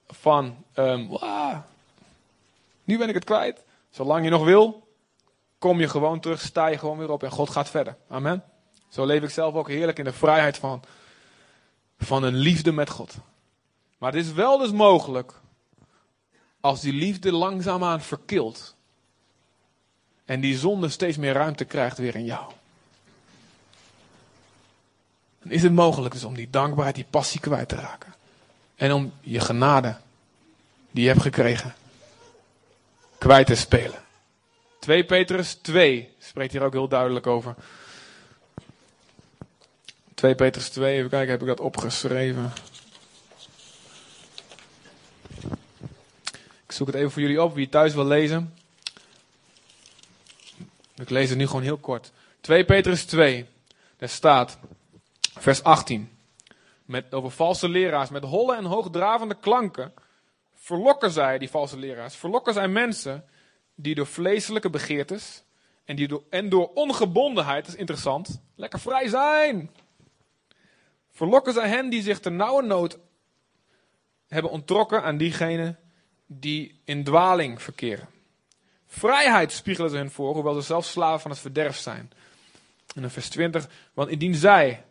van, 0.06 0.64
"Wah, 1.08 1.56
nu 2.84 2.98
ben 2.98 3.08
ik 3.08 3.14
het 3.14 3.24
kwijt. 3.24 3.64
Zolang 3.90 4.24
je 4.24 4.30
nog 4.30 4.44
wil, 4.44 4.88
kom 5.58 5.80
je 5.80 5.88
gewoon 5.88 6.20
terug, 6.20 6.40
sta 6.40 6.66
je 6.66 6.78
gewoon 6.78 6.98
weer 6.98 7.10
op 7.10 7.22
en 7.22 7.30
God 7.30 7.50
gaat 7.50 7.70
verder. 7.70 7.96
Amen. 8.08 8.44
Zo 8.88 9.06
leef 9.06 9.22
ik 9.22 9.30
zelf 9.30 9.54
ook 9.54 9.68
heerlijk 9.68 9.98
in 9.98 10.04
de 10.04 10.12
vrijheid 10.12 10.56
van, 10.56 10.82
van 11.98 12.22
een 12.22 12.36
liefde 12.36 12.72
met 12.72 12.90
God. 12.90 13.14
Maar 13.98 14.12
het 14.12 14.24
is 14.24 14.32
wel 14.32 14.58
dus 14.58 14.72
mogelijk 14.72 15.40
als 16.60 16.80
die 16.80 16.92
liefde 16.92 17.32
langzaamaan 17.32 18.00
verkilt. 18.00 18.76
En 20.24 20.40
die 20.40 20.58
zonde 20.58 20.88
steeds 20.88 21.16
meer 21.16 21.32
ruimte 21.32 21.64
krijgt 21.64 21.98
weer 21.98 22.14
in 22.14 22.24
jou. 22.24 22.52
Dan 25.42 25.52
is 25.52 25.62
het 25.62 25.72
mogelijk 25.72 26.14
dus 26.14 26.24
om 26.24 26.34
die 26.34 26.50
dankbaarheid, 26.50 26.94
die 26.94 27.06
passie 27.10 27.40
kwijt 27.40 27.68
te 27.68 27.74
raken. 27.74 28.14
En 28.76 28.92
om 28.92 29.12
je 29.20 29.40
genade, 29.40 29.96
die 30.90 31.02
je 31.02 31.08
hebt 31.08 31.22
gekregen, 31.22 31.74
kwijt 33.18 33.46
te 33.46 33.54
spelen. 33.54 34.00
2 34.78 35.04
Petrus 35.04 35.54
2 35.54 36.08
spreekt 36.18 36.52
hier 36.52 36.62
ook 36.62 36.72
heel 36.72 36.88
duidelijk 36.88 37.26
over. 37.26 37.54
2 40.14 40.34
Petrus 40.34 40.68
2, 40.68 40.96
even 40.96 41.10
kijken, 41.10 41.30
heb 41.30 41.40
ik 41.40 41.46
dat 41.46 41.60
opgeschreven? 41.60 42.52
Ik 46.66 46.72
zoek 46.72 46.86
het 46.86 46.96
even 46.96 47.10
voor 47.10 47.22
jullie 47.22 47.42
op, 47.42 47.54
wie 47.54 47.68
thuis 47.68 47.94
wil 47.94 48.06
lezen. 48.06 48.54
Ik 50.94 51.10
lees 51.10 51.28
het 51.28 51.38
nu 51.38 51.46
gewoon 51.46 51.62
heel 51.62 51.78
kort. 51.78 52.12
2 52.40 52.64
Petrus 52.64 53.04
2, 53.04 53.46
daar 53.96 54.08
staat, 54.08 54.58
vers 55.38 55.62
18. 55.62 56.10
Met, 56.84 57.14
over 57.14 57.30
valse 57.30 57.68
leraars, 57.68 58.10
met 58.10 58.24
holle 58.24 58.56
en 58.56 58.64
hoogdravende 58.64 59.34
klanken 59.34 59.92
verlokken 60.54 61.10
zij, 61.10 61.38
die 61.38 61.50
valse 61.50 61.78
leraars, 61.78 62.16
verlokken 62.16 62.52
zij 62.52 62.68
mensen 62.68 63.24
die 63.74 63.94
door 63.94 64.06
vleeselijke 64.06 64.70
begeertes 64.70 65.42
en, 65.84 65.96
die 65.96 66.08
door, 66.08 66.22
en 66.30 66.48
door 66.48 66.70
ongebondenheid, 66.74 67.64
dat 67.64 67.74
is 67.74 67.80
interessant, 67.80 68.42
lekker 68.54 68.80
vrij 68.80 69.08
zijn. 69.08 69.70
Verlokken 71.10 71.52
zij 71.52 71.68
hen 71.68 71.90
die 71.90 72.02
zich 72.02 72.20
ter 72.20 72.32
nauwe 72.32 72.62
nood 72.62 72.98
hebben 74.28 74.50
onttrokken 74.50 75.02
aan 75.02 75.16
diegenen 75.16 75.78
die 76.26 76.80
in 76.84 77.04
dwaling 77.04 77.62
verkeren. 77.62 78.08
Vrijheid 78.98 79.52
spiegelen 79.52 79.90
ze 79.90 79.96
hen 79.96 80.10
voor, 80.10 80.34
hoewel 80.34 80.54
ze 80.54 80.60
zelf 80.60 80.84
slaven 80.84 81.20
van 81.20 81.30
het 81.30 81.40
verderf 81.40 81.76
zijn. 81.76 82.12
En 82.94 83.02
in 83.02 83.10
vers 83.10 83.28
20, 83.28 83.68
want 83.94 84.08
indien 84.10 84.34
zij 84.34 84.84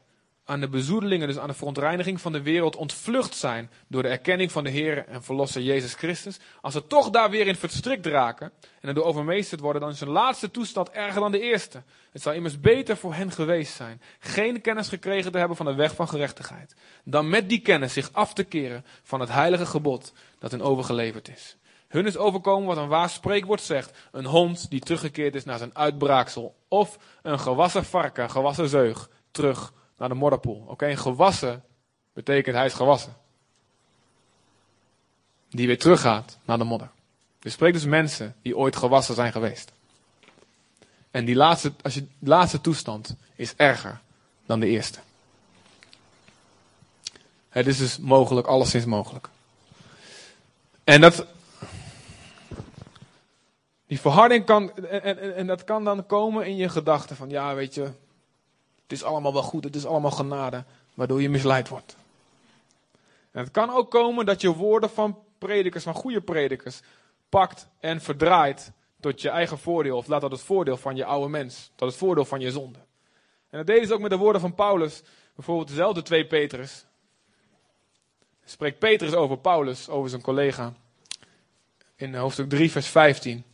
aan 0.46 0.60
de 0.60 0.70
bezoedelingen, 0.70 1.28
dus 1.28 1.38
aan 1.38 1.48
de 1.48 1.54
verontreiniging 1.54 2.22
van 2.22 2.32
de 2.32 2.42
wereld 2.42 2.76
ontvlucht 2.76 3.36
zijn 3.36 3.70
door 3.88 4.02
de 4.02 4.08
erkenning 4.08 4.52
van 4.52 4.64
de 4.64 4.70
Heer 4.70 5.08
en 5.08 5.24
Verlosser 5.24 5.62
Jezus 5.62 5.94
Christus, 5.94 6.40
als 6.62 6.74
ze 6.74 6.88
toch 6.88 7.10
daar 7.10 7.30
weer 7.30 7.48
in 7.48 7.56
verstrikt 7.56 8.06
raken 8.06 8.52
en 8.80 8.88
erdoor 8.88 9.04
overmeesterd 9.04 9.62
worden, 9.62 9.82
dan 9.82 9.92
is 9.92 10.00
hun 10.00 10.10
laatste 10.10 10.52
toestand 10.52 10.90
erger 10.90 11.22
dan 11.22 11.32
de 11.32 11.42
eerste. 11.42 11.84
Het 12.12 12.22
zou 12.22 12.36
immers 12.36 12.60
beter 12.60 12.98
voor 12.98 13.14
hen 13.14 13.32
geweest 13.32 13.74
zijn 13.74 14.02
geen 14.20 14.62
kennis 14.62 14.88
gekregen 14.88 15.32
te 15.32 15.38
hebben 15.38 15.58
van 15.58 15.66
de 15.66 15.76
weg 15.76 15.96
van 15.96 16.08
gerechtigheid, 16.08 16.76
dan 17.04 17.30
met 17.30 17.50
die 17.50 17.60
kennis 17.60 17.94
zich 17.94 18.10
af 18.12 18.34
te 18.34 18.44
keren 18.44 18.86
van 19.04 19.20
het 19.20 19.30
heilige 19.30 19.66
gebod 19.66 20.14
dat 20.40 20.52
hen 20.52 20.62
overgeleverd 20.62 21.30
is. 21.30 21.56
Hun 21.92 22.06
is 22.06 22.18
overkomen 22.18 22.68
wat 22.68 22.78
een 22.78 22.88
waar 22.88 23.10
spreekwoord 23.10 23.62
zegt. 23.62 23.98
Een 24.12 24.26
hond 24.26 24.70
die 24.70 24.80
teruggekeerd 24.80 25.36
is 25.36 25.44
naar 25.44 25.58
zijn 25.58 25.76
uitbraaksel. 25.76 26.56
Of 26.68 26.98
een 27.22 27.40
gewassen 27.40 27.86
varken, 27.86 28.30
gewassen 28.30 28.70
zeug, 28.70 29.10
terug 29.32 29.74
naar 29.98 30.10
de 30.10 30.16
modderpoel. 30.16 30.66
Oké, 30.68 30.96
gewassen 30.96 31.64
betekent 32.14 32.56
hij 32.56 32.66
is 32.66 32.74
gewassen. 32.74 33.16
Die 35.50 35.68
weer 35.68 35.80
teruggaat 35.80 36.38
naar 36.46 36.58
de 36.58 36.64
modder. 36.64 36.90
Er 37.42 37.52
spreekt 37.52 37.74
dus 37.74 37.86
mensen 37.86 38.36
die 38.42 38.58
ooit 38.58 38.76
gewassen 38.76 39.16
zijn 39.16 39.32
geweest. 39.32 39.72
En 41.12 41.26
die 41.26 41.36
laatste, 41.36 41.74
als 41.82 41.94
je, 41.94 42.08
laatste 42.20 42.62
toestand 42.62 43.16
is 43.36 43.54
erger 43.56 44.02
dan 44.46 44.60
de 44.60 44.68
eerste. 44.68 45.00
Het 47.50 47.68
is 47.68 47.78
dus 47.78 47.98
mogelijk, 47.98 48.48
alleszins 48.48 48.86
mogelijk. 48.86 49.30
En 50.84 51.02
dat. 51.02 51.26
Die 53.92 54.00
verharding 54.00 54.46
kan. 54.46 54.76
En, 54.76 55.36
en, 55.36 55.48
dat 55.48 55.64
kan 55.64 55.84
dan 55.84 56.06
komen 56.06 56.46
in 56.46 56.56
je 56.56 56.70
gedachten 56.70 57.16
van 57.16 57.30
ja, 57.30 57.56
weet 57.56 57.74
je. 57.74 57.82
Het 57.82 58.92
is 58.92 59.04
allemaal 59.04 59.34
wel 59.34 59.44
goed, 59.44 59.64
het 59.64 59.76
is 59.76 59.86
allemaal 59.86 60.12
genade. 60.12 60.64
Waardoor 60.94 61.22
je 61.22 61.30
misleid 61.30 61.70
wordt. 61.70 61.96
En 63.32 63.44
het 63.44 63.52
kan 63.52 63.70
ook 63.70 63.92
komen 63.92 64.26
dat 64.26 64.42
je 64.42 64.56
woorden 64.56 64.90
van 64.90 65.18
predikers, 65.38 65.84
van 65.84 65.94
goede 65.94 66.22
predikers, 66.22 66.82
pakt 67.30 67.68
en 67.80 68.02
verdraait 68.02 68.72
tot 69.00 69.22
je 69.22 69.30
eigen 69.30 69.58
voordeel. 69.58 69.98
Of 69.98 70.08
laat 70.08 70.22
dat 70.22 70.32
het 70.32 70.42
voordeel 70.42 70.78
van 70.78 70.96
je 70.96 71.06
oude 71.06 71.30
mens. 71.30 71.72
Tot 71.76 71.90
het 71.90 71.98
voordeel 71.98 72.26
van 72.26 72.40
je 72.40 72.52
zonde. 72.52 72.80
En 73.50 73.58
dat 73.58 73.68
deden 73.68 73.88
ze 73.88 73.94
ook 73.94 74.02
met 74.02 74.12
de 74.12 74.18
woorden 74.18 74.42
van 74.42 74.56
Paulus. 74.56 75.04
Bijvoorbeeld 75.36 75.68
dezelfde 75.68 76.02
twee 76.02 76.28
Petrus. 76.28 76.86
Spreekt 78.46 78.80
Petrus 78.80 79.14
over 79.14 79.38
Paulus, 79.38 79.90
over 79.90 80.10
zijn 80.10 80.22
collega. 80.22 80.74
In 81.96 82.16
hoofdstuk 82.16 82.50
3, 82.50 82.72
vers 82.72 82.88
15. 82.88 83.50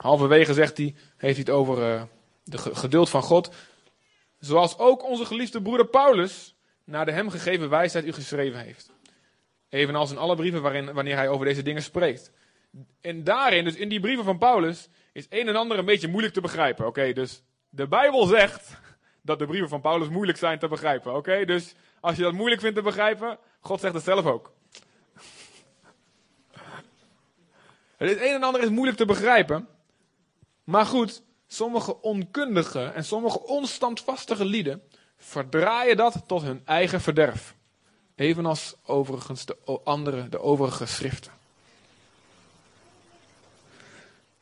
Halverwege 0.00 0.54
zegt 0.54 0.76
hij, 0.76 0.94
heeft 1.16 1.36
hij 1.36 1.44
het 1.46 1.50
over 1.50 1.94
uh, 1.94 2.02
de 2.44 2.58
geduld 2.58 3.10
van 3.10 3.22
God. 3.22 3.54
Zoals 4.38 4.78
ook 4.78 5.04
onze 5.04 5.24
geliefde 5.24 5.62
broeder 5.62 5.86
Paulus 5.86 6.54
naar 6.84 7.04
de 7.04 7.12
hem 7.12 7.30
gegeven 7.30 7.68
wijsheid 7.68 8.04
u 8.04 8.12
geschreven 8.12 8.60
heeft. 8.60 8.92
Evenals 9.68 10.10
in 10.10 10.18
alle 10.18 10.36
brieven 10.36 10.62
waarin, 10.62 10.92
wanneer 10.92 11.16
hij 11.16 11.28
over 11.28 11.46
deze 11.46 11.62
dingen 11.62 11.82
spreekt. 11.82 12.32
En 13.00 13.24
daarin, 13.24 13.64
dus 13.64 13.74
in 13.74 13.88
die 13.88 14.00
brieven 14.00 14.24
van 14.24 14.38
Paulus, 14.38 14.88
is 15.12 15.26
een 15.28 15.48
en 15.48 15.56
ander 15.56 15.78
een 15.78 15.84
beetje 15.84 16.08
moeilijk 16.08 16.34
te 16.34 16.40
begrijpen. 16.40 16.86
Oké, 16.86 17.12
dus 17.12 17.42
de 17.68 17.88
Bijbel 17.88 18.26
zegt 18.26 18.78
dat 19.22 19.38
de 19.38 19.46
brieven 19.46 19.68
van 19.68 19.80
Paulus 19.80 20.08
moeilijk 20.08 20.38
zijn 20.38 20.58
te 20.58 20.68
begrijpen. 20.68 21.14
Oké, 21.14 21.44
dus 21.44 21.74
als 22.00 22.16
je 22.16 22.22
dat 22.22 22.32
moeilijk 22.32 22.60
vindt 22.60 22.76
te 22.76 22.82
begrijpen, 22.82 23.38
God 23.60 23.80
zegt 23.80 23.94
het 23.94 24.04
zelf 24.04 24.26
ook. 24.26 24.52
Het 27.96 28.20
een 28.20 28.34
en 28.34 28.42
ander 28.42 28.62
is 28.62 28.68
moeilijk 28.68 28.96
te 28.96 29.06
begrijpen. 29.06 29.68
Maar 30.70 30.86
goed, 30.86 31.22
sommige 31.46 32.02
onkundige 32.02 32.84
en 32.84 33.04
sommige 33.04 33.46
onstandvastige 33.46 34.44
lieden 34.44 34.82
verdraaien 35.16 35.96
dat 35.96 36.22
tot 36.26 36.42
hun 36.42 36.62
eigen 36.64 37.00
verderf. 37.00 37.54
Evenals 38.14 38.74
overigens 38.84 39.44
de 39.44 39.56
andere, 39.84 40.28
de 40.28 40.40
overige 40.40 40.86
schriften. 40.86 41.32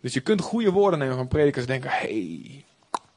Dus 0.00 0.14
je 0.14 0.20
kunt 0.20 0.40
goede 0.40 0.70
woorden 0.70 0.98
nemen 0.98 1.16
van 1.16 1.28
predikers 1.28 1.64
en 1.64 1.70
denken, 1.70 1.90
hey, 1.90 2.64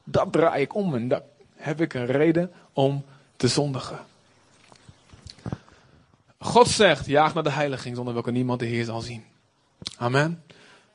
dat 0.03 0.31
draai 0.31 0.61
ik 0.61 0.75
om 0.75 0.95
en 0.95 1.07
dat 1.07 1.23
heb 1.55 1.81
ik 1.81 1.93
een 1.93 2.05
reden 2.05 2.51
om 2.73 3.05
te 3.35 3.47
zondigen. 3.47 3.99
God 6.37 6.67
zegt, 6.67 7.05
jaag 7.05 7.33
naar 7.33 7.43
de 7.43 7.51
heiliging 7.51 7.95
zonder 7.95 8.13
welke 8.13 8.31
niemand 8.31 8.59
de 8.59 8.65
Heer 8.65 8.85
zal 8.85 9.01
zien. 9.01 9.23
Amen. 9.97 10.43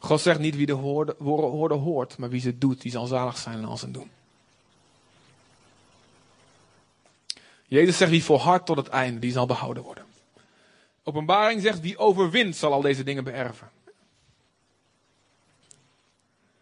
God 0.07 0.21
zegt 0.21 0.39
niet 0.39 0.57
wie 0.57 0.67
de 0.67 0.75
woorden 1.19 1.79
hoort, 1.79 2.19
maar 2.19 2.29
wie 2.29 2.41
ze 2.41 2.59
doet, 2.59 2.81
die 2.81 2.91
zal 2.91 3.07
zalig 3.07 3.39
zijn 3.39 3.65
als 3.65 3.81
ze 3.81 3.91
doen. 3.91 4.11
Jezus 7.67 7.97
zegt 7.97 8.11
wie 8.11 8.25
volhardt 8.25 8.67
tot 8.67 8.77
het 8.77 8.89
einde, 8.89 9.19
die 9.21 9.33
zal 9.33 9.47
behouden 9.47 9.83
worden. 9.83 10.05
Openbaring 11.03 11.63
zegt 11.63 11.81
wie 11.81 11.99
overwint 11.99 12.57
zal 12.57 12.73
al 12.73 12.81
deze 12.81 13.03
dingen 13.03 13.25
beërven. 13.25 13.71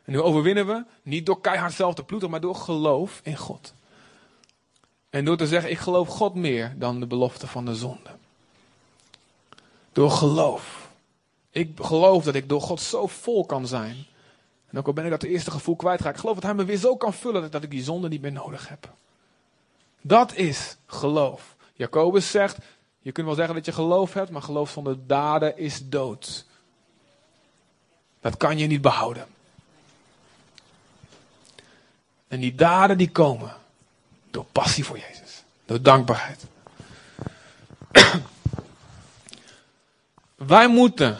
En 0.05 0.15
hoe 0.15 0.23
overwinnen 0.23 0.67
we? 0.67 0.85
Niet 1.03 1.27
door 1.27 1.41
keihard 1.41 1.73
zelf 1.73 1.95
te 1.95 2.05
ploeteren, 2.05 2.31
maar 2.31 2.41
door 2.41 2.55
geloof 2.55 3.21
in 3.23 3.37
God. 3.37 3.75
En 5.11 5.25
door 5.25 5.37
te 5.37 5.47
zeggen, 5.47 5.71
ik 5.71 5.79
geloof 5.79 6.09
God 6.09 6.35
meer 6.35 6.75
dan 6.79 7.01
de 7.01 7.07
belofte 7.07 7.47
van 7.47 7.65
de 7.65 7.75
zonde. 7.75 8.11
Door 9.93 10.11
geloof. 10.11 10.84
Ik 11.55 11.79
geloof 11.81 12.25
dat 12.25 12.35
ik 12.35 12.49
door 12.49 12.61
God 12.61 12.81
zo 12.81 13.07
vol 13.07 13.47
kan 13.47 13.67
zijn. 13.67 14.07
En 14.71 14.79
ook 14.79 14.87
al 14.87 14.93
ben 14.93 15.05
ik 15.05 15.11
dat 15.11 15.23
eerste 15.23 15.51
gevoel 15.51 15.77
kwijtraak. 15.77 16.15
Ik 16.15 16.21
geloof 16.21 16.35
dat 16.35 16.45
hij 16.45 16.55
me 16.55 16.65
weer 16.65 16.77
zo 16.77 16.97
kan 16.97 17.15
vullen 17.15 17.51
dat 17.51 17.63
ik 17.63 17.71
die 17.71 17.83
zonde 17.83 18.09
niet 18.09 18.21
meer 18.21 18.33
nodig 18.33 18.69
heb. 18.69 18.93
Dat 20.01 20.35
is 20.35 20.77
geloof. 20.87 21.57
Jacobus 21.75 22.31
zegt, 22.31 22.59
je 22.99 23.13
kunt 23.13 23.27
wel 23.27 23.35
zeggen 23.35 23.55
dat 23.55 23.65
je 23.65 23.73
geloof 23.73 24.13
hebt, 24.13 24.31
maar 24.31 24.43
geloof 24.43 24.71
zonder 24.71 25.07
daden 25.07 25.59
is 25.59 25.89
dood. 25.89 26.47
Dat 28.21 28.37
kan 28.37 28.59
je 28.59 28.67
niet 28.67 28.83
behouden. 28.83 29.27
En 32.29 32.41
die 32.41 32.55
daden 32.55 32.99
die 32.99 33.11
komen 33.11 33.57
door 34.31 34.45
passie 34.45 34.85
voor 34.85 34.99
Jezus. 34.99 35.45
Door 35.65 35.83
dankbaarheid. 35.83 36.45
Wij 40.35 40.69
moeten 40.69 41.19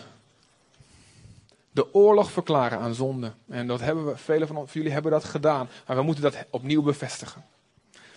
de 1.75 1.95
oorlog 1.95 2.31
verklaren 2.31 2.79
aan 2.79 2.95
zonde. 2.95 3.33
En 3.49 3.67
dat 3.67 3.81
hebben 3.81 4.07
we, 4.07 4.17
velen 4.17 4.49
van 4.49 4.69
jullie 4.73 4.93
hebben 4.93 5.11
dat 5.11 5.25
gedaan. 5.25 5.69
Maar 5.87 5.97
we 5.97 6.03
moeten 6.03 6.23
dat 6.23 6.45
opnieuw 6.51 6.83
bevestigen. 6.83 7.45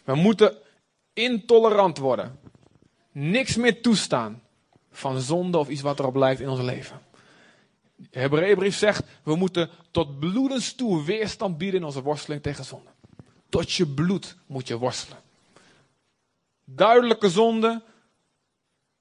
We 0.04 0.16
moeten 0.16 0.56
intolerant 1.14 1.98
worden. 1.98 2.40
niks 3.12 3.56
meer 3.56 3.82
toestaan 3.82 4.44
van 4.92 5.22
zonde 5.22 5.58
of 5.58 5.70
iets 5.70 5.82
wat 5.82 6.00
erop 6.00 6.16
lijkt 6.16 6.42
in 6.42 6.50
ons 6.50 6.62
leven. 6.62 7.02
De 7.96 8.20
Hebreeënbrief 8.20 8.76
zegt, 8.76 9.04
we 9.24 9.36
moeten 9.36 9.70
tot 9.92 10.20
bloedens 10.20 10.74
toe 10.74 11.04
weerstand 11.04 11.58
bieden 11.58 11.80
in 11.80 11.86
onze 11.86 12.02
worsteling 12.02 12.42
tegen 12.42 12.64
zonde. 12.66 12.90
Tot 13.50 13.72
je 13.72 13.88
bloed 13.88 14.36
moet 14.46 14.68
je 14.68 14.78
worstelen. 14.78 15.20
Duidelijke 16.64 17.30
zonde, 17.30 17.84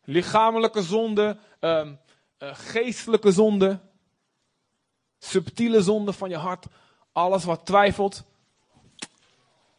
lichamelijke 0.04 0.82
zonde, 0.82 1.38
ehm, 1.60 1.92
eh, 2.38 2.50
geestelijke 2.54 3.32
zonde, 3.32 3.80
subtiele 5.26 5.82
zonde 5.82 6.12
van 6.12 6.28
je 6.28 6.36
hart, 6.36 6.66
alles 7.12 7.44
wat 7.44 7.60
twijfelt. 7.64 8.22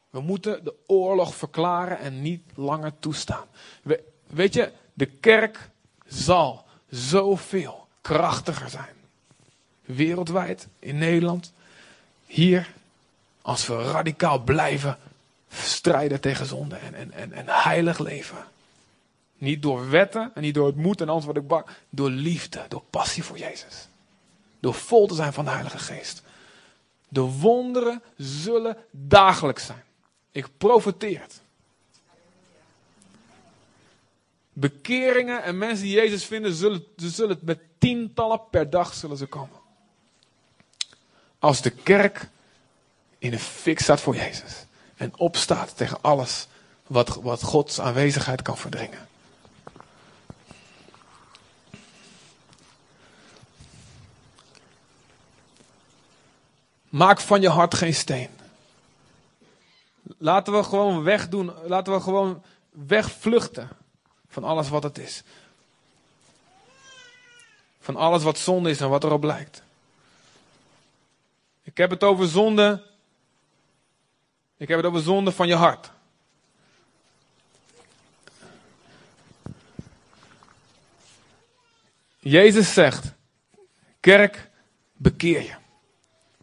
We 0.09 0.19
moeten 0.19 0.63
de 0.63 0.73
oorlog 0.87 1.35
verklaren 1.35 1.99
en 1.99 2.21
niet 2.21 2.41
langer 2.55 2.99
toestaan. 2.99 3.45
We, 3.83 4.03
weet 4.27 4.53
je, 4.53 4.71
de 4.93 5.05
kerk 5.05 5.69
zal 6.05 6.65
zoveel 6.89 7.87
krachtiger 8.01 8.69
zijn. 8.69 8.95
Wereldwijd, 9.81 10.67
in 10.79 10.97
Nederland, 10.97 11.53
hier, 12.25 12.73
als 13.41 13.67
we 13.67 13.81
radicaal 13.81 14.39
blijven 14.39 14.97
strijden 15.49 16.21
tegen 16.21 16.45
zonde 16.45 16.75
en, 16.75 17.13
en, 17.13 17.31
en, 17.33 17.45
heilig 17.47 17.99
leven. 17.99 18.45
Niet 19.37 19.61
door 19.61 19.89
wetten 19.89 20.31
en 20.33 20.41
niet 20.41 20.53
door 20.53 20.67
het 20.67 20.75
moed 20.75 21.01
en 21.01 21.09
antwoord 21.09 21.37
ik 21.37 21.47
bang. 21.47 21.65
Door 21.89 22.09
liefde, 22.09 22.65
door 22.67 22.83
passie 22.89 23.23
voor 23.23 23.37
Jezus. 23.37 23.87
Door 24.59 24.73
vol 24.73 25.07
te 25.07 25.15
zijn 25.15 25.33
van 25.33 25.45
de 25.45 25.51
Heilige 25.51 25.77
Geest. 25.77 26.21
De 27.09 27.21
wonderen 27.21 28.01
zullen 28.17 28.77
dagelijks 28.91 29.65
zijn. 29.65 29.83
Ik 30.31 30.47
profeteer 30.57 31.21
het. 31.21 31.41
Bekeringen 34.53 35.43
en 35.43 35.57
mensen 35.57 35.85
die 35.85 35.95
Jezus 35.95 36.25
vinden, 36.25 36.53
zullen, 36.53 36.83
ze 36.97 37.09
zullen 37.09 37.39
met 37.41 37.59
tientallen 37.77 38.41
per 38.49 38.69
dag 38.69 38.93
zullen 38.93 39.17
ze 39.17 39.25
komen. 39.25 39.59
Als 41.39 41.61
de 41.61 41.69
kerk 41.69 42.29
in 43.17 43.31
de 43.31 43.39
fik 43.39 43.79
staat 43.79 44.01
voor 44.01 44.15
Jezus. 44.15 44.65
En 44.95 45.17
opstaat 45.17 45.77
tegen 45.77 46.01
alles 46.01 46.47
wat, 46.87 47.15
wat 47.21 47.43
Gods 47.43 47.79
aanwezigheid 47.79 48.41
kan 48.41 48.57
verdringen. 48.57 49.07
Maak 56.89 57.19
van 57.19 57.41
je 57.41 57.49
hart 57.49 57.73
geen 57.73 57.93
steen. 57.93 58.29
Laten 60.17 60.53
we 60.53 60.63
gewoon 60.63 61.03
wegdoen. 61.03 61.51
Laten 61.65 61.93
we 61.93 62.01
gewoon 62.01 62.43
wegvluchten 62.69 63.69
van 64.27 64.43
alles 64.43 64.69
wat 64.69 64.83
het 64.83 64.97
is. 64.97 65.23
Van 67.79 67.95
alles 67.95 68.23
wat 68.23 68.37
zonde 68.37 68.69
is 68.69 68.81
en 68.81 68.89
wat 68.89 69.03
erop 69.03 69.23
lijkt. 69.23 69.63
Ik 71.63 71.77
heb 71.77 71.89
het 71.89 72.03
over 72.03 72.27
zonde. 72.27 72.83
Ik 74.57 74.67
heb 74.67 74.77
het 74.77 74.85
over 74.85 75.01
zonde 75.01 75.31
van 75.31 75.47
je 75.47 75.55
hart. 75.55 75.91
Jezus 82.19 82.73
zegt: 82.73 83.11
Kerk, 83.99 84.49
bekeer 84.93 85.41
je. 85.41 85.66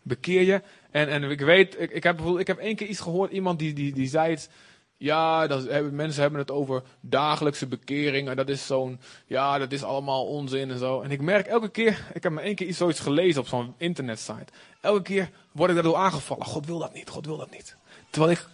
Bekeer 0.05 0.42
je. 0.42 0.62
En, 0.90 1.09
en 1.09 1.22
ik 1.22 1.40
weet, 1.40 1.80
ik, 1.80 1.90
ik, 1.90 2.02
heb 2.02 2.20
ik 2.20 2.46
heb 2.46 2.59
één 2.59 2.76
keer 2.76 2.86
iets 2.86 3.00
gehoord, 3.00 3.32
iemand 3.32 3.59
die, 3.59 3.72
die, 3.72 3.92
die 3.92 4.09
zei 4.09 4.30
het. 4.30 4.48
Ja, 4.96 5.46
dat, 5.46 5.90
mensen 5.90 6.22
hebben 6.22 6.40
het 6.40 6.50
over 6.50 6.82
dagelijkse 7.00 7.66
bekering. 7.66 8.28
En 8.28 8.36
dat 8.36 8.48
is 8.48 8.66
zo'n, 8.66 9.00
ja, 9.26 9.59
dat 9.59 9.72
is 9.72 9.82
allemaal 9.82 10.26
onzin 10.26 10.70
en 10.70 10.78
zo. 10.78 11.00
En 11.00 11.11
ik 11.11 11.20
merk 11.20 11.46
elke 11.46 11.68
keer, 11.68 12.05
ik 12.14 12.22
heb 12.22 12.32
maar 12.32 12.44
één 12.44 12.55
keer 12.55 12.66
iets 12.66 12.78
zoiets 12.78 13.00
gelezen 13.00 13.40
op 13.40 13.46
zo'n 13.46 13.74
internetsite. 13.76 14.52
Elke 14.80 15.02
keer 15.02 15.30
word 15.52 15.68
ik 15.68 15.74
daardoor 15.74 15.96
aangevallen. 15.96 16.46
God 16.46 16.66
wil 16.66 16.78
dat 16.78 16.94
niet, 16.94 17.09
God 17.09 17.26
wil 17.26 17.36
dat 17.36 17.50
niet. 17.50 17.76
Terwijl 18.11 18.32
ik 18.32 18.46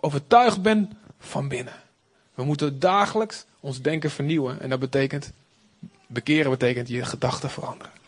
overtuigd 0.00 0.62
ben 0.62 0.98
van 1.18 1.48
binnen. 1.48 1.74
We 2.34 2.44
moeten 2.44 2.78
dagelijks 2.78 3.44
ons 3.60 3.80
denken 3.80 4.10
vernieuwen. 4.10 4.60
En 4.60 4.68
dat 4.68 4.80
betekent, 4.80 5.32
bekeren 6.06 6.50
betekent 6.50 6.88
je 6.88 7.04
gedachten 7.04 7.50
veranderen. 7.50 7.99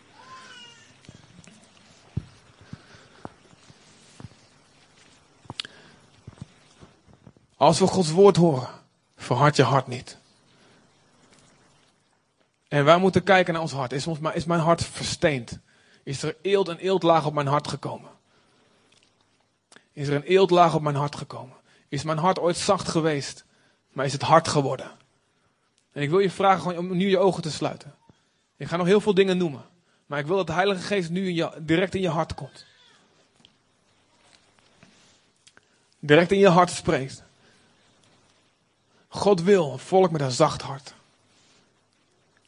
Als 7.63 7.79
we 7.79 7.87
Gods 7.87 8.11
woord 8.11 8.35
horen, 8.35 8.69
verhard 9.15 9.55
je 9.55 9.63
hart 9.63 9.87
niet. 9.87 10.17
En 12.67 12.85
wij 12.85 12.97
moeten 12.97 13.23
kijken 13.23 13.53
naar 13.53 13.61
ons 13.61 13.71
hart. 13.71 13.91
Is, 13.91 14.07
ons, 14.07 14.19
is 14.33 14.45
mijn 14.45 14.59
hart 14.59 14.83
versteend? 14.83 15.59
Is 16.03 16.23
er 16.23 16.35
eelt 16.41 16.67
en 16.67 16.77
eeltlaag 16.77 17.25
op 17.25 17.33
mijn 17.33 17.47
hart 17.47 17.67
gekomen? 17.67 18.09
Is 19.93 20.07
er 20.07 20.15
een 20.15 20.23
eeltlaag 20.23 20.75
op 20.75 20.81
mijn 20.81 20.95
hart 20.95 21.15
gekomen? 21.15 21.55
Is 21.87 22.03
mijn 22.03 22.17
hart 22.17 22.39
ooit 22.39 22.57
zacht 22.57 22.87
geweest, 22.87 23.45
maar 23.89 24.05
is 24.05 24.13
het 24.13 24.21
hard 24.21 24.47
geworden? 24.47 24.91
En 25.91 26.01
ik 26.01 26.09
wil 26.09 26.19
je 26.19 26.31
vragen 26.31 26.77
om 26.77 26.97
nu 26.97 27.09
je 27.09 27.17
ogen 27.17 27.41
te 27.41 27.51
sluiten. 27.51 27.95
Ik 28.57 28.67
ga 28.67 28.77
nog 28.77 28.87
heel 28.87 29.01
veel 29.01 29.13
dingen 29.13 29.37
noemen. 29.37 29.65
Maar 30.05 30.19
ik 30.19 30.27
wil 30.27 30.35
dat 30.35 30.47
de 30.47 30.53
Heilige 30.53 30.81
Geest 30.81 31.09
nu 31.09 31.27
in 31.27 31.33
je, 31.33 31.51
direct 31.61 31.95
in 31.95 32.01
je 32.01 32.09
hart 32.09 32.33
komt. 32.33 32.65
Direct 35.99 36.31
in 36.31 36.39
je 36.39 36.49
hart 36.49 36.71
spreekt. 36.71 37.23
God 39.13 39.41
wil 39.41 39.71
een 39.71 39.79
volk 39.79 40.11
met 40.11 40.21
een 40.21 40.31
zacht 40.31 40.61
hart. 40.61 40.93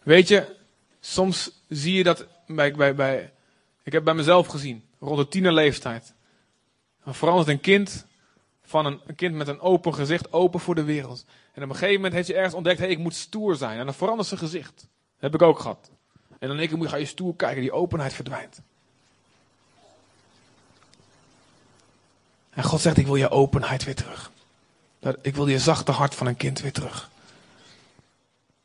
Weet 0.04 0.28
je, 0.28 0.56
soms 1.00 1.52
zie 1.70 1.94
je 1.94 2.04
dat 2.04 2.26
bij, 2.48 2.74
bij, 2.74 2.96
bij 2.96 3.34
ik 3.84 3.92
heb 3.92 4.04
bij 4.04 4.14
mezelf 4.14 4.48
gezien, 4.48 4.84
rond 5.00 5.18
de 5.18 5.28
tienerleeftijd. 5.28 6.14
Dan 7.04 7.16
verandert 7.16 7.48
een 7.48 7.60
kind 7.60 8.06
van 8.64 8.86
een, 8.86 9.02
een, 9.06 9.16
kind 9.16 9.36
met 9.36 9.48
een 9.48 9.60
open 9.60 9.94
gezicht, 9.94 10.34
open 10.34 10.60
voor 10.60 10.76
de 10.76 10.84
wereld. 10.84 11.26
En 11.54 11.64
op 11.64 11.70
een 11.70 11.76
gegeven 11.76 11.96
moment 11.96 12.14
heeft 12.14 12.28
je 12.28 12.34
ergens 12.34 12.54
ontdekt, 12.54 12.78
hé, 12.78 12.86
hey, 12.86 12.94
ik 12.94 13.00
moet 13.00 13.16
stoer 13.16 13.56
zijn. 13.56 13.80
En 13.80 13.86
dan 13.86 13.94
verandert 13.94 14.28
zijn 14.28 14.40
gezicht. 14.40 14.76
Dat 14.76 15.32
heb 15.32 15.34
ik 15.34 15.42
ook 15.42 15.60
gehad. 15.60 15.92
En 16.40 16.48
dan 16.48 16.58
denk 16.58 16.72
ik, 16.72 16.88
ga 16.88 16.96
je 16.96 17.06
stoer 17.06 17.36
kijken, 17.36 17.62
die 17.62 17.72
openheid 17.72 18.14
verdwijnt. 18.14 18.62
En 22.50 22.64
God 22.64 22.82
zegt, 22.82 22.98
ik 22.98 23.06
wil 23.06 23.16
je 23.16 23.30
openheid 23.30 23.84
weer 23.84 23.96
terug. 23.96 24.32
Ik 25.22 25.36
wil 25.36 25.48
je 25.48 25.60
zachte 25.60 25.92
hart 25.92 26.16
van 26.16 26.28
een 26.28 26.38
kind 26.38 26.62
weer 26.62 26.72
terug. 26.72 27.10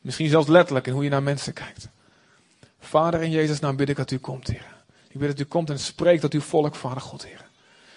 Misschien 0.01 0.29
zelfs 0.29 0.49
letterlijk 0.49 0.87
in 0.87 0.93
hoe 0.93 1.05
je 1.05 1.11
naar 1.11 1.23
mensen 1.23 1.53
kijkt. 1.53 1.89
Vader, 2.79 3.23
in 3.23 3.31
Jezus' 3.31 3.61
naam 3.61 3.77
bid 3.77 3.89
ik 3.89 3.97
dat 3.97 4.11
u 4.11 4.19
komt, 4.19 4.47
Heer. 4.47 4.67
Ik 5.09 5.19
bid 5.19 5.29
dat 5.29 5.39
u 5.39 5.45
komt 5.45 5.71
en 5.71 5.79
spreekt 5.79 6.21
tot 6.21 6.33
uw 6.33 6.41
volk, 6.41 6.75
Vader 6.75 7.01
God, 7.01 7.25
Heer. 7.25 7.49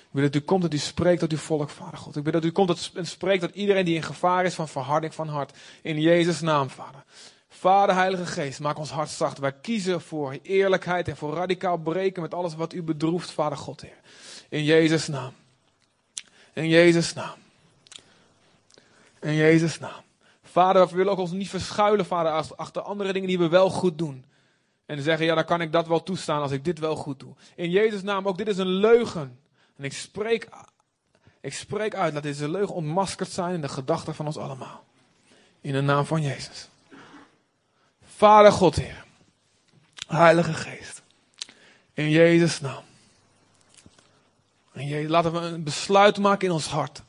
Ik 0.01 0.09
bid 0.11 0.23
dat 0.23 0.41
u 0.41 0.45
komt 0.45 0.61
dat 0.61 0.73
u 0.73 0.77
spreekt 0.77 1.19
tot 1.19 1.31
uw 1.31 1.37
volk, 1.37 1.69
Vader 1.69 1.97
God. 1.97 2.15
Ik 2.15 2.23
bid 2.23 2.33
dat 2.33 2.43
u 2.43 2.51
komt 2.51 2.91
en 2.95 3.07
spreekt 3.07 3.41
tot 3.41 3.55
iedereen 3.55 3.85
die 3.85 3.95
in 3.95 4.03
gevaar 4.03 4.45
is 4.45 4.53
van 4.53 4.67
verharding 4.67 5.13
van 5.13 5.27
hart. 5.27 5.57
In 5.81 6.01
Jezus' 6.01 6.41
naam, 6.41 6.69
Vader. 6.69 7.03
Vader, 7.49 7.95
Heilige 7.95 8.25
Geest, 8.25 8.59
maak 8.59 8.77
ons 8.77 8.91
hart 8.91 9.09
zacht. 9.09 9.37
Wij 9.37 9.53
kiezen 9.61 10.01
voor 10.01 10.37
eerlijkheid 10.41 11.07
en 11.07 11.17
voor 11.17 11.33
radicaal 11.33 11.77
breken 11.77 12.21
met 12.21 12.33
alles 12.33 12.55
wat 12.55 12.73
u 12.73 12.83
bedroeft, 12.83 13.31
Vader 13.31 13.57
God, 13.57 13.81
Heer. 13.81 13.97
In 14.49 14.63
Jezus' 14.63 15.07
naam. 15.07 15.33
In 16.53 16.69
Jezus' 16.69 17.13
naam. 17.13 17.42
In 19.23 19.33
Jezus' 19.33 19.79
naam. 19.79 20.01
Vader, 20.43 20.87
we 20.87 20.95
willen 20.95 21.11
ook 21.11 21.17
ons 21.17 21.31
niet 21.31 21.49
verschuilen, 21.49 22.05
Vader, 22.05 22.31
achter 22.55 22.81
andere 22.81 23.13
dingen 23.13 23.27
die 23.27 23.37
we 23.37 23.47
wel 23.47 23.69
goed 23.69 23.97
doen. 23.97 24.25
En 24.85 25.01
zeggen, 25.01 25.25
ja, 25.25 25.35
dan 25.35 25.45
kan 25.45 25.61
ik 25.61 25.71
dat 25.71 25.87
wel 25.87 26.03
toestaan 26.03 26.41
als 26.41 26.51
ik 26.51 26.65
dit 26.65 26.79
wel 26.79 26.95
goed 26.95 27.19
doe. 27.19 27.35
In 27.55 27.69
Jezus' 27.69 28.01
naam, 28.01 28.27
ook 28.27 28.37
dit 28.37 28.47
is 28.47 28.57
een 28.57 28.67
leugen. 28.67 29.39
En 29.77 29.83
ik 29.83 29.93
spreek, 29.93 30.49
ik 31.41 31.53
spreek 31.53 31.95
uit, 31.95 32.13
dat 32.13 32.23
deze 32.23 32.49
leugen 32.49 32.75
ontmaskerd 32.75 33.29
zijn 33.29 33.53
in 33.53 33.61
de 33.61 33.69
gedachten 33.69 34.15
van 34.15 34.25
ons 34.25 34.37
allemaal. 34.37 34.83
In 35.61 35.73
de 35.73 35.81
naam 35.81 36.05
van 36.05 36.21
Jezus. 36.21 36.69
Vader 38.05 38.51
God, 38.51 38.75
Heer. 38.75 39.05
Heilige 40.07 40.53
Geest. 40.53 41.01
In 41.93 42.09
Jezus' 42.09 42.61
naam. 42.61 42.83
En 44.71 44.87
Jezus, 44.87 45.09
laten 45.09 45.33
we 45.33 45.39
een 45.39 45.63
besluit 45.63 46.17
maken 46.17 46.47
in 46.47 46.53
ons 46.53 46.67
hart 46.67 47.03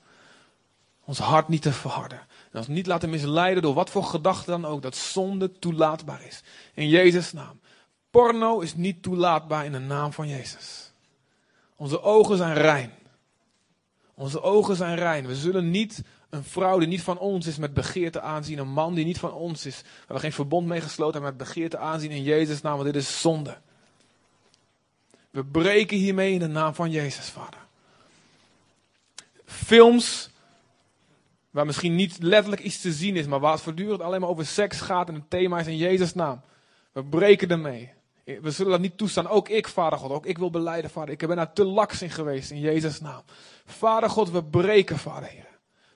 ons 1.04 1.18
hart 1.18 1.48
niet 1.48 1.62
te 1.62 1.72
verharden. 1.72 2.18
En 2.52 2.58
ons 2.58 2.68
niet 2.68 2.86
laten 2.86 3.10
misleiden 3.10 3.62
door 3.62 3.74
wat 3.74 3.90
voor 3.90 4.04
gedachten 4.04 4.60
dan 4.60 4.70
ook. 4.70 4.82
Dat 4.82 4.96
zonde 4.96 5.58
toelaatbaar 5.58 6.24
is. 6.24 6.42
In 6.74 6.88
Jezus' 6.88 7.32
naam. 7.32 7.60
Porno 8.10 8.60
is 8.60 8.74
niet 8.74 9.02
toelaatbaar 9.02 9.64
in 9.64 9.72
de 9.72 9.78
naam 9.78 10.12
van 10.12 10.28
Jezus. 10.28 10.92
Onze 11.76 12.02
ogen 12.02 12.36
zijn 12.36 12.54
rein. 12.54 12.92
Onze 14.14 14.42
ogen 14.42 14.76
zijn 14.76 14.96
rein. 14.96 15.26
We 15.26 15.36
zullen 15.36 15.70
niet 15.70 16.02
een 16.30 16.44
vrouw 16.44 16.78
die 16.78 16.88
niet 16.88 17.02
van 17.02 17.18
ons 17.18 17.46
is 17.46 17.56
met 17.56 17.74
begeerte 17.74 18.20
aanzien. 18.20 18.58
Een 18.58 18.72
man 18.72 18.94
die 18.94 19.04
niet 19.04 19.18
van 19.18 19.32
ons 19.32 19.66
is. 19.66 19.82
We 20.08 20.18
geen 20.18 20.32
verbond 20.32 20.66
mee 20.66 20.80
gesloten 20.80 21.12
hebben 21.12 21.36
met 21.36 21.46
begeerte 21.46 21.78
aanzien 21.78 22.10
in 22.10 22.22
Jezus' 22.22 22.60
naam. 22.60 22.74
Want 22.74 22.92
dit 22.92 23.02
is 23.02 23.20
zonde. 23.20 23.56
We 25.30 25.44
breken 25.44 25.96
hiermee 25.96 26.32
in 26.32 26.38
de 26.38 26.46
naam 26.46 26.74
van 26.74 26.90
Jezus, 26.90 27.28
Vader. 27.28 27.60
Films 29.44 30.30
Waar 31.54 31.66
misschien 31.66 31.94
niet 31.94 32.16
letterlijk 32.20 32.62
iets 32.62 32.80
te 32.80 32.92
zien 32.92 33.16
is, 33.16 33.26
maar 33.26 33.40
waar 33.40 33.52
het 33.52 33.60
voortdurend 33.60 34.00
alleen 34.00 34.20
maar 34.20 34.28
over 34.28 34.46
seks 34.46 34.80
gaat 34.80 35.08
en 35.08 35.14
het 35.14 35.30
thema 35.30 35.58
is 35.58 35.66
in 35.66 35.76
Jezus' 35.76 36.14
naam. 36.14 36.40
We 36.92 37.04
breken 37.04 37.50
ermee. 37.50 37.92
We 38.24 38.50
zullen 38.50 38.72
dat 38.72 38.80
niet 38.80 38.98
toestaan. 38.98 39.28
Ook 39.28 39.48
ik, 39.48 39.68
Vader 39.68 39.98
God, 39.98 40.10
ook 40.10 40.26
ik 40.26 40.38
wil 40.38 40.50
beleiden, 40.50 40.90
Vader. 40.90 41.10
Ik 41.10 41.26
ben 41.26 41.36
daar 41.36 41.52
te 41.52 41.64
laks 41.64 42.02
in 42.02 42.10
geweest 42.10 42.50
in 42.50 42.60
Jezus' 42.60 43.00
naam. 43.00 43.22
Vader 43.66 44.10
God, 44.10 44.30
we 44.30 44.44
breken, 44.44 44.98
Vader 44.98 45.28
Heer. 45.28 45.48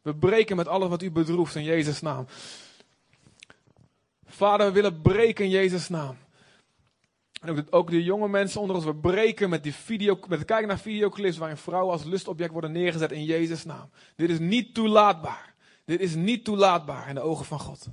We 0.02 0.14
breken 0.14 0.56
met 0.56 0.68
alles 0.68 0.88
wat 0.88 1.02
u 1.02 1.10
bedroeft 1.10 1.54
in 1.54 1.64
Jezus' 1.64 2.00
naam. 2.00 2.26
Vader, 4.26 4.66
we 4.66 4.72
willen 4.72 5.00
breken 5.00 5.44
in 5.44 5.50
Jezus' 5.50 5.88
naam. 5.88 6.16
En 7.40 7.72
ook 7.72 7.90
de, 7.90 8.02
jonge 8.02 8.28
mensen 8.28 8.60
onder 8.60 8.76
ons, 8.76 8.84
we 8.84 8.94
breken 8.94 9.48
met, 9.48 9.62
die 9.62 9.74
video, 9.74 10.18
met 10.28 10.38
het 10.38 10.48
kijken 10.48 10.68
naar 10.68 10.78
videoclips 10.78 11.38
waarin 11.38 11.56
vrouwen 11.56 11.92
als 11.92 12.04
lustobject 12.04 12.52
worden 12.52 12.72
neergezet 12.72 13.12
in 13.12 13.24
Jezus' 13.24 13.64
naam. 13.64 13.90
Dit 14.16 14.30
is 14.30 14.38
niet 14.38 14.74
toelaatbaar. 14.74 15.54
Dit 15.84 16.00
is 16.00 16.14
niet 16.14 16.44
toelaatbaar 16.44 17.08
in 17.08 17.14
de 17.14 17.20
ogen 17.20 17.44
van 17.44 17.60
God. 17.60 17.86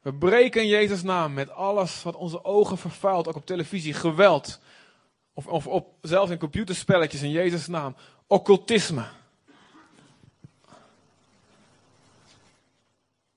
We 0.00 0.14
breken 0.14 0.62
in 0.62 0.68
Jezus' 0.68 1.02
naam 1.02 1.32
met 1.32 1.50
alles 1.50 2.02
wat 2.02 2.14
onze 2.14 2.44
ogen 2.44 2.78
vervuilt, 2.78 3.28
ook 3.28 3.36
op 3.36 3.46
televisie, 3.46 3.94
geweld. 3.94 4.60
Of, 5.32 5.46
of 5.46 5.66
op, 5.66 5.94
zelfs 6.00 6.30
in 6.30 6.38
computerspelletjes 6.38 7.22
in 7.22 7.30
Jezus' 7.30 7.66
naam. 7.66 7.96
Occultisme. 8.26 9.04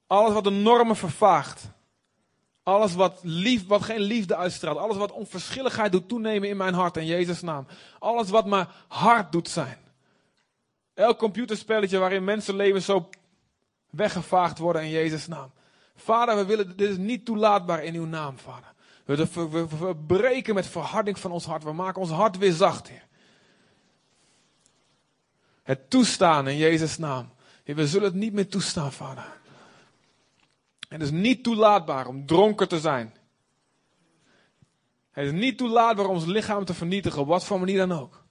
Alles 0.08 0.34
wat 0.34 0.44
de 0.44 0.50
normen 0.50 0.96
vervaagt. 0.96 1.70
Alles 2.68 2.96
wat, 2.96 3.20
lief, 3.24 3.68
wat 3.68 3.84
geen 3.84 4.00
liefde 4.00 4.36
uitstraalt. 4.36 4.78
Alles 4.78 4.98
wat 4.98 5.12
onverschilligheid 5.12 5.92
doet 5.92 6.08
toenemen 6.08 6.50
in 6.50 6.58
mijn 6.58 6.74
hart 6.74 6.98
in 6.98 7.06
Jezus' 7.06 7.42
naam. 7.42 7.68
Alles 8.00 8.30
wat 8.30 8.46
me 8.46 8.66
hard 8.88 9.32
doet 9.32 9.50
zijn. 9.50 9.78
Elk 10.94 11.18
computerspelletje 11.18 11.98
waarin 11.98 12.24
mensenlevens 12.24 12.86
zo 12.86 13.10
weggevaagd 13.90 14.58
worden 14.58 14.82
in 14.82 14.90
Jezus' 14.90 15.28
naam. 15.28 15.52
Vader, 15.96 16.36
we 16.36 16.46
willen, 16.46 16.78
dit 16.78 16.90
is 16.90 16.98
niet 16.98 17.26
toelaatbaar 17.26 17.84
in 17.84 17.96
uw 17.96 18.06
naam, 18.06 18.38
Vader. 18.38 18.74
We, 19.06 19.68
we, 19.80 19.96
breken 20.08 20.56
met 20.56 20.68
verharding 20.68 21.20
van 21.20 21.32
ons 21.32 21.46
hart. 21.46 21.64
We 21.64 21.74
maken 21.74 22.02
ons 22.02 22.12
hart 22.12 22.38
weer 22.38 22.54
zacht, 22.54 22.88
Heer. 22.88 23.08
Het 25.64 25.90
toestaan 25.90 26.48
in 26.48 26.58
Jezus' 26.58 26.98
naam. 26.98 27.30
We 27.64 27.88
zullen 27.88 28.08
het 28.08 28.18
niet 28.18 28.34
meer 28.34 28.48
toestaan, 28.48 28.92
Vader. 28.92 29.26
Het 30.88 31.02
is 31.02 31.12
niet 31.12 31.44
toelaatbaar 31.44 32.08
om 32.08 32.26
dronken 32.26 32.68
te 32.68 32.80
zijn. 32.80 33.16
Het 35.12 35.26
is 35.26 35.32
niet 35.32 35.58
toelaatbaar 35.58 36.06
om 36.06 36.16
ons 36.16 36.26
lichaam 36.26 36.66
te 36.66 36.74
vernietigen, 36.74 37.22
op 37.22 37.28
wat 37.28 37.46
voor 37.46 37.60
manier 37.60 37.78
dan 37.78 38.00
ook. 38.00 38.26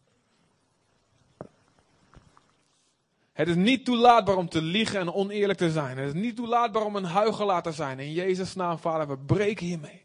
Het 3.32 3.48
is 3.48 3.54
niet 3.54 3.84
toelaatbaar 3.84 4.36
om 4.36 4.48
te 4.48 4.62
liegen 4.62 5.00
en 5.00 5.14
oneerlijk 5.14 5.59
te 5.59 5.70
zijn. 5.70 5.98
Het 5.98 6.14
is 6.14 6.20
niet 6.20 6.36
toelaatbaar 6.36 6.82
om 6.82 6.96
een 6.96 7.04
huigelaar 7.04 7.62
te 7.62 7.72
zijn. 7.72 7.98
In 7.98 8.12
Jezus' 8.12 8.54
naam, 8.54 8.78
Vader, 8.78 9.09
we 9.09 9.18
breken 9.18 9.66
hiermee. 9.66 10.04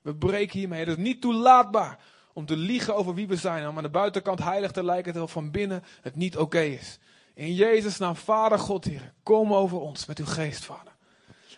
We 0.00 0.14
breken 0.14 0.58
hiermee. 0.58 0.78
Het 0.78 0.88
is 0.88 0.96
niet 0.96 1.20
toelaatbaar 1.20 1.98
om 2.32 2.46
te 2.46 2.56
liegen 2.56 2.96
over 2.96 3.14
wie 3.14 3.28
we 3.28 3.36
zijn. 3.36 3.68
Om 3.68 3.76
aan 3.76 3.82
de 3.82 3.88
buitenkant 3.88 4.38
heilig 4.38 4.70
te 4.70 4.84
lijken, 4.84 5.04
terwijl 5.04 5.28
van 5.28 5.50
binnen 5.50 5.84
het 6.00 6.16
niet 6.16 6.36
oké 6.36 6.60
is. 6.60 6.98
In 7.34 7.54
Jezus' 7.54 7.98
naam, 7.98 8.16
Vader 8.16 8.58
God, 8.58 8.86
kom 9.22 9.54
over 9.54 9.78
ons 9.78 10.06
met 10.06 10.18
uw 10.18 10.26
geest, 10.26 10.64
Vader. 10.64 10.91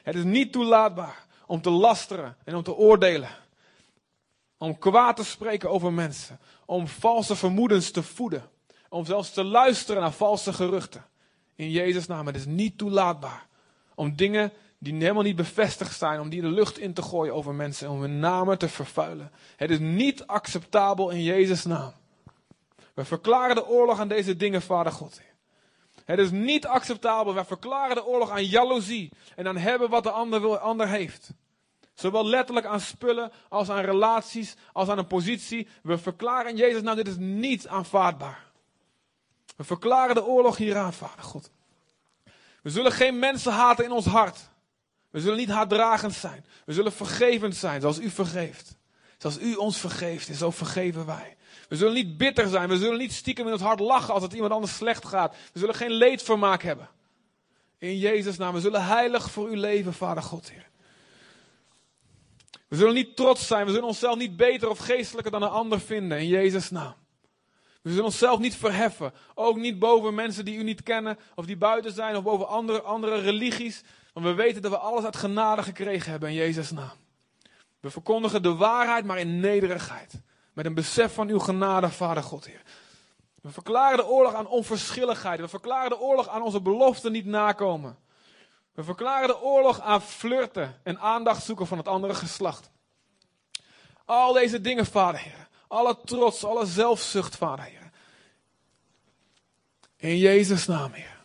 Het 0.05 0.15
is 0.15 0.25
niet 0.25 0.53
toelaatbaar 0.53 1.27
om 1.47 1.61
te 1.61 1.71
lasteren 1.71 2.37
en 2.45 2.55
om 2.55 2.63
te 2.63 2.75
oordelen. 2.75 3.29
Om 4.59 4.79
kwaad 4.79 5.17
te 5.17 5.25
spreken 5.25 5.71
over 5.71 5.93
mensen. 5.93 6.39
Om 6.67 6.87
valse 6.87 7.37
vermoedens 7.37 7.91
te 7.91 8.03
voeden. 8.03 8.51
Om 8.89 9.05
zelfs 9.05 9.33
te 9.33 9.45
luisteren 9.45 10.03
naar 10.03 10.13
valse 10.13 10.53
geruchten. 10.53 11.05
In 11.55 11.71
Jezus' 11.71 12.07
naam, 12.07 12.27
het 12.27 12.37
is 12.37 12.47
niet 12.47 12.79
toelaatbaar. 12.79 13.47
Om 13.95 14.17
dingen 14.17 14.53
die 14.79 14.95
helemaal 14.95 15.23
niet 15.23 15.37
bevestigd 15.37 15.99
zijn, 15.99 16.21
om 16.21 16.29
die 16.29 16.41
de 16.41 16.49
lucht 16.49 16.79
in 16.79 16.93
te 16.93 17.03
gooien 17.03 17.35
over 17.35 17.55
mensen. 17.55 17.91
Om 17.91 18.01
hun 18.01 18.19
namen 18.19 18.59
te 18.59 18.69
vervuilen. 18.69 19.31
Het 19.57 19.71
is 19.71 19.79
niet 19.79 20.27
acceptabel 20.27 21.11
in 21.11 21.23
Jezus' 21.23 21.65
naam. 21.65 21.93
We 22.95 23.05
verklaren 23.05 23.55
de 23.55 23.67
oorlog 23.67 24.01
aan 24.01 24.09
deze 24.09 24.37
dingen, 24.37 24.63
Vader 24.63 24.93
God. 24.93 25.21
Het 26.05 26.19
is 26.19 26.31
niet 26.31 26.67
acceptabel. 26.67 27.35
We 27.35 27.45
verklaren 27.45 27.95
de 27.95 28.05
oorlog 28.05 28.31
aan 28.31 28.45
jaloezie 28.45 29.13
en 29.37 29.49
aan 29.49 29.57
hebben 29.57 29.91
wat 29.91 30.03
de 30.03 30.11
ander, 30.11 30.41
wil, 30.41 30.59
ander 30.59 30.89
heeft. 30.89 31.31
Zowel 31.95 32.27
letterlijk 32.27 32.67
aan 32.67 32.81
spullen 32.81 33.33
als 33.49 33.71
aan 33.71 33.85
relaties, 33.85 34.55
als 34.73 34.89
aan 34.89 34.99
een 34.99 35.07
positie. 35.07 35.69
We 35.83 35.99
verklaren 35.99 36.57
Jezus, 36.57 36.83
nou 36.83 36.97
dit 36.97 37.09
is 37.09 37.17
niet 37.19 37.69
aanvaardbaar. 37.69 38.45
We 39.57 39.65
verklaren 39.65 40.15
de 40.15 40.25
oorlog 40.25 40.57
hieraan, 40.57 40.93
Vader 40.93 41.25
God. 41.25 41.51
We 42.63 42.71
zullen 42.71 42.93
geen 42.93 43.19
mensen 43.19 43.53
haten 43.53 43.85
in 43.85 43.93
ons 43.93 44.07
hart. 44.07 44.49
We 45.11 45.21
zullen 45.21 45.37
niet 45.37 45.49
haatdragend 45.49 46.15
zijn. 46.15 46.45
We 46.65 46.73
zullen 46.73 46.93
vergevend 46.93 47.57
zijn, 47.57 47.81
zoals 47.81 47.99
u 47.99 48.11
vergeeft. 48.11 48.77
Zoals 49.19 49.39
u 49.39 49.55
ons 49.55 49.79
vergeeft, 49.79 50.29
en 50.29 50.35
zo 50.35 50.51
vergeven 50.51 51.07
wij. 51.07 51.37
We 51.69 51.77
zullen 51.77 51.95
niet 51.95 52.17
bitter 52.17 52.49
zijn. 52.49 52.69
We 52.69 52.79
zullen 52.79 52.99
niet 52.99 53.13
stiekem 53.13 53.47
in 53.47 53.53
het 53.53 53.61
hart 53.61 53.81
lachen 53.81 54.15
als 54.15 54.23
het 54.23 54.33
iemand 54.33 54.53
anders 54.53 54.77
slecht 54.77 55.05
gaat. 55.05 55.37
We 55.53 55.59
zullen 55.59 55.75
geen 55.75 55.93
leedvermaak 55.93 56.63
hebben. 56.63 56.89
In 57.79 57.99
Jezus' 57.99 58.37
naam. 58.37 58.55
We 58.55 58.61
zullen 58.61 58.85
heilig 58.85 59.31
voor 59.31 59.51
u 59.51 59.57
leven, 59.57 59.95
Vader 59.95 60.23
God, 60.23 60.51
Heer. 60.51 60.67
We 62.69 62.77
zullen 62.77 62.95
niet 62.95 63.17
trots 63.17 63.47
zijn. 63.47 63.67
We 63.67 63.73
zullen 63.73 63.87
onszelf 63.87 64.17
niet 64.17 64.37
beter 64.37 64.69
of 64.69 64.79
geestelijker 64.79 65.33
dan 65.33 65.43
een 65.43 65.49
ander 65.49 65.81
vinden. 65.81 66.19
In 66.19 66.27
Jezus' 66.27 66.71
naam. 66.71 66.95
We 67.83 67.91
zullen 67.91 68.05
onszelf 68.05 68.39
niet 68.39 68.57
verheffen. 68.57 69.13
Ook 69.35 69.57
niet 69.57 69.79
boven 69.79 70.15
mensen 70.15 70.45
die 70.45 70.57
u 70.57 70.63
niet 70.63 70.83
kennen. 70.83 71.19
Of 71.35 71.47
die 71.47 71.57
buiten 71.57 71.93
zijn. 71.93 72.17
Of 72.17 72.23
boven 72.23 72.49
andere, 72.49 72.83
andere 72.83 73.21
religies. 73.21 73.83
Want 74.13 74.27
we 74.27 74.35
weten 74.35 74.63
dat 74.63 74.71
we 74.71 74.79
alles 74.79 75.05
uit 75.05 75.17
genade 75.17 75.63
gekregen 75.63 76.11
hebben 76.11 76.29
in 76.29 76.35
Jezus' 76.35 76.71
naam. 76.71 76.97
We 77.81 77.91
verkondigen 77.91 78.43
de 78.43 78.55
waarheid, 78.55 79.05
maar 79.05 79.19
in 79.19 79.41
nederigheid. 79.41 80.23
Met 80.55 80.67
een 80.67 80.75
besef 80.75 81.15
van 81.15 81.29
uw 81.29 81.39
genade, 81.39 81.91
Vader 81.91 82.23
God, 82.23 82.47
Heer. 82.47 82.63
We 83.41 83.51
verklaren 83.51 83.97
de 83.97 84.07
oorlog 84.07 84.35
aan 84.35 84.47
onverschilligheid. 84.47 85.41
We 85.41 85.49
verklaren 85.49 85.91
de 85.91 85.99
oorlog 85.99 86.29
aan 86.29 86.43
onze 86.43 86.61
beloften 86.61 87.13
niet 87.13 87.27
nakomen. 87.27 87.99
We 88.73 88.85
verklaren 88.85 89.29
de 89.29 89.41
oorlog 89.41 89.81
aan 89.81 90.03
flirten 90.03 90.81
en 90.83 90.99
aandacht 90.99 91.45
zoeken 91.45 91.67
van 91.67 91.79
het 91.79 91.89
andere 91.89 92.15
geslacht. 92.15 92.71
Al 94.05 94.33
deze 94.33 94.61
dingen, 94.61 94.87
Vader 94.87 95.21
Heer. 95.21 95.49
Alle 95.69 95.99
trots, 96.05 96.45
alle 96.45 96.67
zelfzucht, 96.67 97.37
Vader 97.37 97.65
Heer. 97.65 97.91
In 99.97 100.19
Jezus' 100.19 100.67
naam, 100.67 100.93
Heer. 100.93 101.23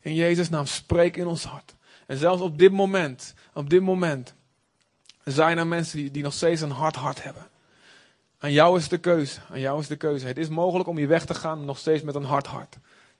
In 0.00 0.14
Jezus' 0.14 0.48
naam, 0.48 0.66
spreek 0.66 1.16
in 1.16 1.26
ons 1.26 1.44
hart. 1.44 1.74
En 2.06 2.16
zelfs 2.16 2.42
op 2.42 2.58
dit 2.58 2.72
moment, 2.72 3.34
op 3.54 3.70
dit 3.70 3.82
moment, 3.82 4.34
zijn 5.24 5.58
er 5.58 5.66
mensen 5.66 5.96
die, 5.98 6.10
die 6.10 6.22
nog 6.22 6.32
steeds 6.32 6.60
een 6.60 6.70
hard 6.70 6.96
hart 6.96 7.22
hebben. 7.22 7.48
Aan 8.44 8.52
jou 8.52 8.78
is 8.78 8.88
de 8.88 8.98
keuze. 8.98 9.40
Aan 9.50 9.60
jou 9.60 9.80
is 9.80 9.86
de 9.86 9.96
keuze. 9.96 10.26
Het 10.26 10.38
is 10.38 10.48
mogelijk 10.48 10.88
om 10.88 10.98
je 10.98 11.06
weg 11.06 11.24
te 11.24 11.34
gaan 11.34 11.64
nog 11.64 11.78
steeds 11.78 12.02
met 12.02 12.14
een 12.14 12.24
hard 12.24 12.46
hart. 12.46 12.76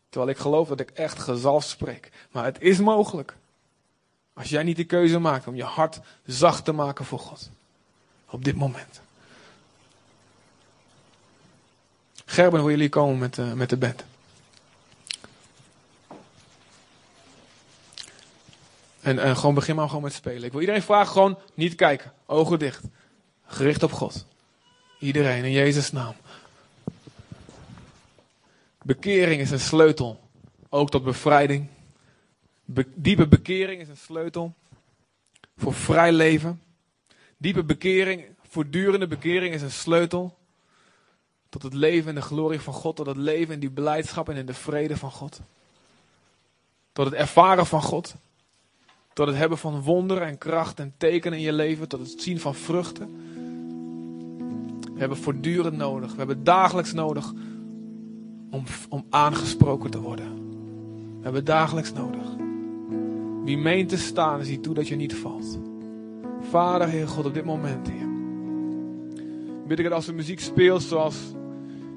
Terwijl 0.09 0.33
ik 0.33 0.39
geloof 0.39 0.69
dat 0.69 0.81
ik 0.81 0.91
echt 0.91 1.19
gezalfd 1.19 1.69
spreek. 1.69 2.11
Maar 2.31 2.45
het 2.45 2.61
is 2.61 2.79
mogelijk. 2.79 3.37
Als 4.33 4.49
jij 4.49 4.63
niet 4.63 4.77
de 4.77 4.85
keuze 4.85 5.19
maakt 5.19 5.47
om 5.47 5.55
je 5.55 5.65
hart 5.65 6.01
zacht 6.25 6.65
te 6.65 6.73
maken 6.73 7.05
voor 7.05 7.19
God. 7.19 7.51
Op 8.31 8.45
dit 8.45 8.57
moment. 8.57 9.01
Gerben, 12.25 12.61
hoe 12.61 12.71
jullie 12.71 12.89
komen 12.89 13.19
met, 13.19 13.39
uh, 13.39 13.53
met 13.53 13.71
de 13.71 13.77
band? 13.77 14.05
En, 19.01 19.19
en 19.19 19.37
gewoon 19.37 19.55
begin 19.55 19.75
maar 19.75 19.89
gewoon 19.89 20.03
met 20.03 20.13
spelen. 20.13 20.43
Ik 20.43 20.53
wil 20.53 20.61
iedereen 20.61 20.83
vragen 20.83 21.13
gewoon 21.13 21.39
niet 21.55 21.75
kijken. 21.75 22.13
Ogen 22.27 22.59
dicht. 22.59 22.83
Gericht 23.47 23.83
op 23.83 23.93
God. 23.93 24.27
Iedereen 25.05 25.45
in 25.45 25.51
Jezus' 25.51 25.93
naam. 25.93 26.15
Bekering 28.83 29.41
is 29.41 29.51
een 29.51 29.61
sleutel. 29.61 30.21
Ook 30.69 30.91
tot 30.91 31.05
bevrijding. 31.05 31.69
diepe 32.95 33.27
bekering 33.27 33.81
is 33.81 33.89
een 33.89 33.97
sleutel. 33.97 34.55
Voor 35.57 35.75
vrij 35.75 36.13
leven. 36.13 36.63
Diepe 37.37 37.65
bekering, 37.65 38.25
voortdurende 38.49 39.07
bekering 39.07 39.55
is 39.55 39.63
een 39.63 39.71
sleutel. 39.71 40.39
Tot 41.49 41.63
het 41.63 41.75
leven 41.75 42.09
in 42.09 42.15
de 42.15 42.23
glorie 42.23 42.61
van 42.61 42.75
God. 42.75 42.97
Tot 42.97 43.07
het 43.07 43.17
leven 43.17 43.55
in 43.55 43.61
die 43.61 43.71
blijdschap 43.71 44.29
en 44.29 44.37
in 44.37 44.47
de 44.47 44.55
vrede 44.55 44.97
van 44.97 45.11
God. 45.11 45.41
Tot 46.93 47.05
het 47.05 47.15
ervaren 47.15 47.67
van 47.67 47.83
God. 47.83 48.15
Tot 49.13 49.27
het 49.27 49.37
hebben 49.37 49.59
van 49.59 49.83
wonderen 49.83 50.27
en 50.27 50.39
kracht 50.39 50.81
en 50.81 50.95
tekenen 50.97 51.39
in 51.39 51.45
je 51.45 51.53
leven. 51.53 51.89
Tot 51.89 52.01
het 52.01 52.23
zien 52.23 52.41
van 52.41 52.55
vruchten. 52.55 53.34
We 54.95 55.01
hebben 55.01 55.19
voortdurend 55.19 55.77
nodig. 55.77 56.11
We 56.11 56.19
hebben 56.19 56.45
dagelijks 56.45 56.93
nodig 56.93 57.33
om, 58.51 58.65
om 58.89 59.05
aangesproken 59.11 59.91
te 59.91 60.01
worden. 60.01 60.35
We 61.19 61.23
hebben 61.23 61.45
dagelijks 61.45 61.93
nodig. 61.93 62.37
Wie 63.45 63.59
meent 63.59 63.89
te 63.89 63.97
staan, 63.97 64.45
zie 64.45 64.61
toe 64.61 64.75
dat 64.75 64.89
je 64.89 64.97
niet 64.97 65.15
valt. 65.15 65.59
Vader, 66.41 66.89
Heer 66.89 67.09
God, 67.09 67.27
op 67.27 67.35
dit 67.35 67.45
moment, 67.45 67.89
Heer. 67.91 68.09
Bid 69.67 69.79
ik 69.79 69.85
dat 69.85 69.95
als 69.95 70.07
de 70.07 70.13
muziek 70.13 70.41
speelt 70.41 70.83
zoals 70.83 71.17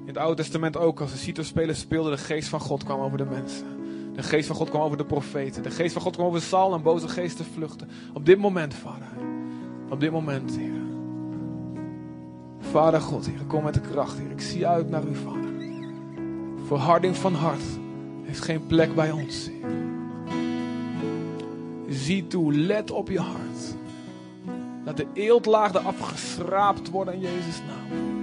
In 0.02 0.14
het 0.14 0.18
Oude 0.18 0.42
Testament 0.42 0.78
ook, 0.78 1.02
als 1.02 1.12
de 1.12 1.18
citospelen 1.18 1.76
speelden, 1.76 2.12
de 2.12 2.18
geest 2.18 2.48
van 2.48 2.60
God 2.60 2.84
kwam 2.84 3.00
over 3.00 3.18
de 3.18 3.26
mensen. 3.26 3.68
De 4.14 4.24
geest 4.24 4.48
van 4.48 4.56
God 4.56 4.70
kwam 4.70 4.82
over 4.82 4.98
de 4.98 5.06
profeten. 5.06 5.64
De 5.64 5.72
geest 5.72 5.94
van 5.94 6.02
God 6.02 6.16
kwam 6.16 6.28
over 6.28 6.42
Saul 6.42 6.74
en 6.74 6.82
boze 6.82 7.08
geesten 7.08 7.46
vluchten. 7.46 7.90
Op 8.14 8.26
dit 8.26 8.38
moment, 8.38 8.74
Vader. 8.74 9.08
Op 9.90 10.00
dit 10.00 10.12
moment, 10.12 10.58
Heer. 10.58 10.87
Vader 12.60 13.02
God, 13.02 13.26
Heer, 13.26 13.46
kom 13.48 13.64
met 13.64 13.74
de 13.74 13.82
kracht, 13.82 14.18
Heer. 14.18 14.32
Ik 14.32 14.42
zie 14.42 14.68
uit 14.68 14.90
naar 14.90 15.04
U, 15.04 15.16
Vader. 15.16 15.56
Verharding 16.66 17.16
van 17.16 17.34
hart 17.34 17.64
heeft 18.24 18.42
geen 18.42 18.66
plek 18.68 18.96
bij 18.96 19.12
ons, 19.12 19.48
Heer. 19.48 19.56
Zie 21.90 22.28
toe, 22.28 22.54
let 22.54 22.92
op 22.92 23.10
je 23.10 23.20
hart. 23.20 23.76
Dat 24.84 24.98
de 24.98 25.08
eeltlaag 25.14 25.74
eraf 25.74 26.00
geschraapt 26.00 26.90
worden 26.90 27.14
in 27.14 27.20
Jezus' 27.20 27.62
naam. 27.68 28.16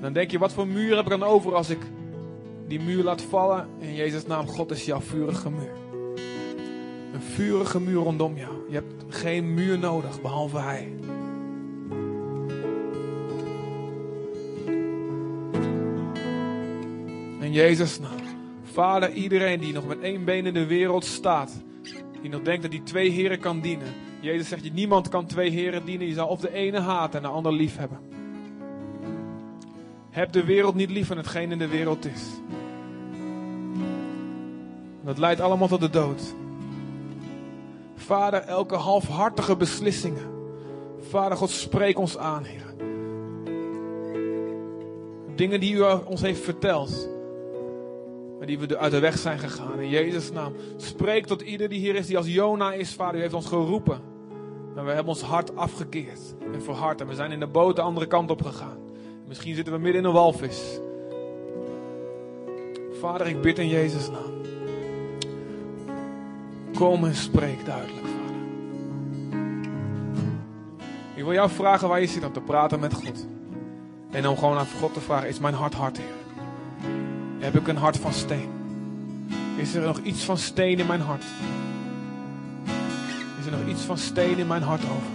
Dan 0.00 0.12
denk 0.12 0.30
je, 0.30 0.38
wat 0.38 0.52
voor 0.52 0.66
muur 0.66 0.96
heb 0.96 1.04
ik 1.04 1.10
dan 1.10 1.22
over 1.22 1.54
als 1.54 1.70
ik 1.70 1.80
die 2.68 2.80
muur 2.80 3.04
laat 3.04 3.22
vallen? 3.22 3.66
In 3.78 3.94
Jezus' 3.94 4.26
naam, 4.26 4.46
God 4.46 4.70
is 4.70 4.84
jouw 4.84 5.00
vurige 5.00 5.50
muur. 5.50 5.91
Een 7.12 7.20
vurige 7.20 7.80
muur 7.80 8.02
rondom 8.02 8.36
jou. 8.36 8.54
Je 8.68 8.74
hebt 8.74 9.04
geen 9.08 9.54
muur 9.54 9.78
nodig, 9.78 10.20
behalve 10.20 10.58
Hij. 10.58 10.92
In 17.40 17.52
Jezus' 17.52 17.98
naam. 18.00 18.20
Vader, 18.62 19.12
iedereen 19.12 19.60
die 19.60 19.72
nog 19.72 19.86
met 19.86 20.00
één 20.00 20.24
been 20.24 20.46
in 20.46 20.54
de 20.54 20.66
wereld 20.66 21.04
staat, 21.04 21.62
die 22.20 22.30
nog 22.30 22.42
denkt 22.42 22.62
dat 22.62 22.72
hij 22.72 22.80
twee 22.80 23.10
heren 23.10 23.40
kan 23.40 23.60
dienen. 23.60 23.88
Jezus 24.20 24.48
zegt 24.48 24.64
je, 24.64 24.72
niemand 24.72 25.08
kan 25.08 25.26
twee 25.26 25.50
heren 25.50 25.84
dienen. 25.84 26.06
Je 26.06 26.14
zal 26.14 26.28
of 26.28 26.40
de 26.40 26.52
ene 26.52 26.80
haten 26.80 27.16
en 27.16 27.22
de 27.22 27.34
ander 27.34 27.52
lief 27.52 27.76
hebben. 27.76 27.98
Heb 30.10 30.32
de 30.32 30.44
wereld 30.44 30.74
niet 30.74 30.90
lief 30.90 31.06
van 31.06 31.16
hetgeen 31.16 31.52
in 31.52 31.58
de 31.58 31.68
wereld 31.68 32.06
is. 32.06 32.22
Dat 35.04 35.18
leidt 35.18 35.40
allemaal 35.40 35.68
tot 35.68 35.80
de 35.80 35.90
dood. 35.90 36.34
Vader, 38.12 38.40
elke 38.40 38.74
halfhartige 38.74 39.56
beslissingen. 39.56 40.30
Vader 41.00 41.36
God, 41.38 41.50
spreek 41.50 41.98
ons 41.98 42.18
aan, 42.18 42.44
Heer. 42.44 42.74
Dingen 45.36 45.60
die 45.60 45.74
u 45.74 45.82
ons 46.04 46.20
heeft 46.20 46.40
verteld. 46.40 47.08
Maar 48.38 48.46
die 48.46 48.58
we 48.58 48.78
uit 48.78 48.92
de 48.92 48.98
weg 48.98 49.18
zijn 49.18 49.38
gegaan. 49.38 49.80
In 49.80 49.88
Jezus' 49.88 50.32
naam. 50.32 50.52
Spreek 50.76 51.26
tot 51.26 51.40
ieder 51.40 51.68
die 51.68 51.78
hier 51.78 51.94
is, 51.94 52.06
die 52.06 52.16
als 52.16 52.26
Jona 52.26 52.72
is, 52.72 52.94
Vader. 52.94 53.18
U 53.18 53.22
heeft 53.22 53.34
ons 53.34 53.46
geroepen. 53.46 54.00
Maar 54.74 54.84
we 54.84 54.90
hebben 54.90 55.12
ons 55.12 55.22
hart 55.22 55.56
afgekeerd 55.56 56.34
en 56.52 56.62
verhard. 56.62 57.00
En 57.00 57.06
we 57.06 57.14
zijn 57.14 57.32
in 57.32 57.40
de 57.40 57.46
boot 57.46 57.76
de 57.76 57.82
andere 57.82 58.06
kant 58.06 58.30
op 58.30 58.42
gegaan. 58.42 58.78
Misschien 59.28 59.54
zitten 59.54 59.72
we 59.72 59.78
midden 59.78 60.00
in 60.00 60.06
een 60.06 60.14
walvis. 60.14 60.80
Vader, 63.00 63.26
ik 63.26 63.40
bid 63.40 63.58
in 63.58 63.68
Jezus' 63.68 64.10
naam. 64.10 64.51
Kom 66.82 67.04
en 67.04 67.14
spreek 67.14 67.64
duidelijk, 67.64 68.06
Vader. 68.06 68.36
Ik 71.14 71.22
wil 71.22 71.32
jou 71.32 71.50
vragen 71.50 71.88
waar 71.88 72.00
je 72.00 72.06
zit 72.06 72.24
om 72.24 72.32
te 72.32 72.40
praten 72.40 72.80
met 72.80 72.94
God. 72.94 73.26
En 74.10 74.28
om 74.28 74.36
gewoon 74.36 74.58
aan 74.58 74.66
God 74.80 74.94
te 74.94 75.00
vragen, 75.00 75.28
is 75.28 75.38
mijn 75.38 75.54
hart 75.54 75.74
hard, 75.74 75.96
Heer? 75.96 76.14
Heb 77.38 77.54
ik 77.54 77.68
een 77.68 77.76
hart 77.76 77.96
van 77.96 78.12
steen? 78.12 78.50
Is 79.56 79.74
er 79.74 79.86
nog 79.86 79.98
iets 79.98 80.24
van 80.24 80.38
steen 80.38 80.78
in 80.78 80.86
mijn 80.86 81.00
hart? 81.00 81.24
Is 83.40 83.46
er 83.46 83.52
nog 83.58 83.66
iets 83.68 83.82
van 83.82 83.98
steen 83.98 84.38
in 84.38 84.46
mijn 84.46 84.62
hart 84.62 84.82
over? 84.82 85.12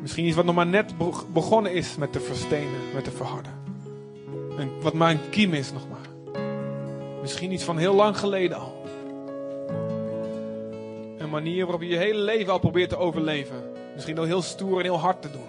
Misschien 0.00 0.26
iets 0.26 0.36
wat 0.36 0.44
nog 0.44 0.54
maar 0.54 0.66
net 0.66 0.94
begonnen 1.32 1.72
is 1.72 1.96
met 1.96 2.12
te 2.12 2.20
verstenen, 2.20 2.80
met 2.94 3.04
te 3.04 3.10
verharden. 3.10 3.52
En 4.58 4.70
wat 4.82 4.94
een 4.94 5.30
kiem 5.30 5.52
is 5.52 5.72
nog 5.72 5.88
maar. 5.88 6.34
Misschien 7.20 7.52
iets 7.52 7.64
van 7.64 7.78
heel 7.78 7.94
lang 7.94 8.18
geleden 8.18 8.58
al. 8.58 8.79
Manier 11.30 11.62
waarop 11.62 11.82
je 11.82 11.88
je 11.88 11.96
hele 11.96 12.18
leven 12.18 12.52
al 12.52 12.58
probeert 12.58 12.88
te 12.88 12.96
overleven. 12.96 13.72
Misschien 13.94 14.18
al 14.18 14.24
heel 14.24 14.42
stoer 14.42 14.78
en 14.78 14.84
heel 14.84 14.98
hard 14.98 15.22
te 15.22 15.30
doen. 15.30 15.48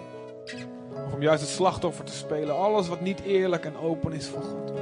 Of 1.06 1.12
om 1.12 1.22
juist 1.22 1.40
het 1.40 1.50
slachtoffer 1.50 2.04
te 2.04 2.12
spelen. 2.12 2.56
Alles 2.56 2.88
wat 2.88 3.00
niet 3.00 3.20
eerlijk 3.20 3.64
en 3.64 3.78
open 3.78 4.12
is 4.12 4.26
voor 4.26 4.42
God. 4.42 4.72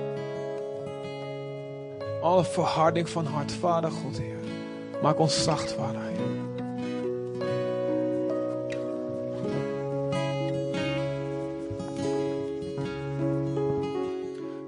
Alle 2.22 2.44
verharding 2.44 3.09
van 3.09 3.26
hart, 3.26 3.53
Vader 3.53 3.90
God, 3.90 4.18
Heer. 4.18 4.38
Maak 5.03 5.18
ons 5.18 5.42
zacht, 5.42 5.72
Vader. 5.72 6.01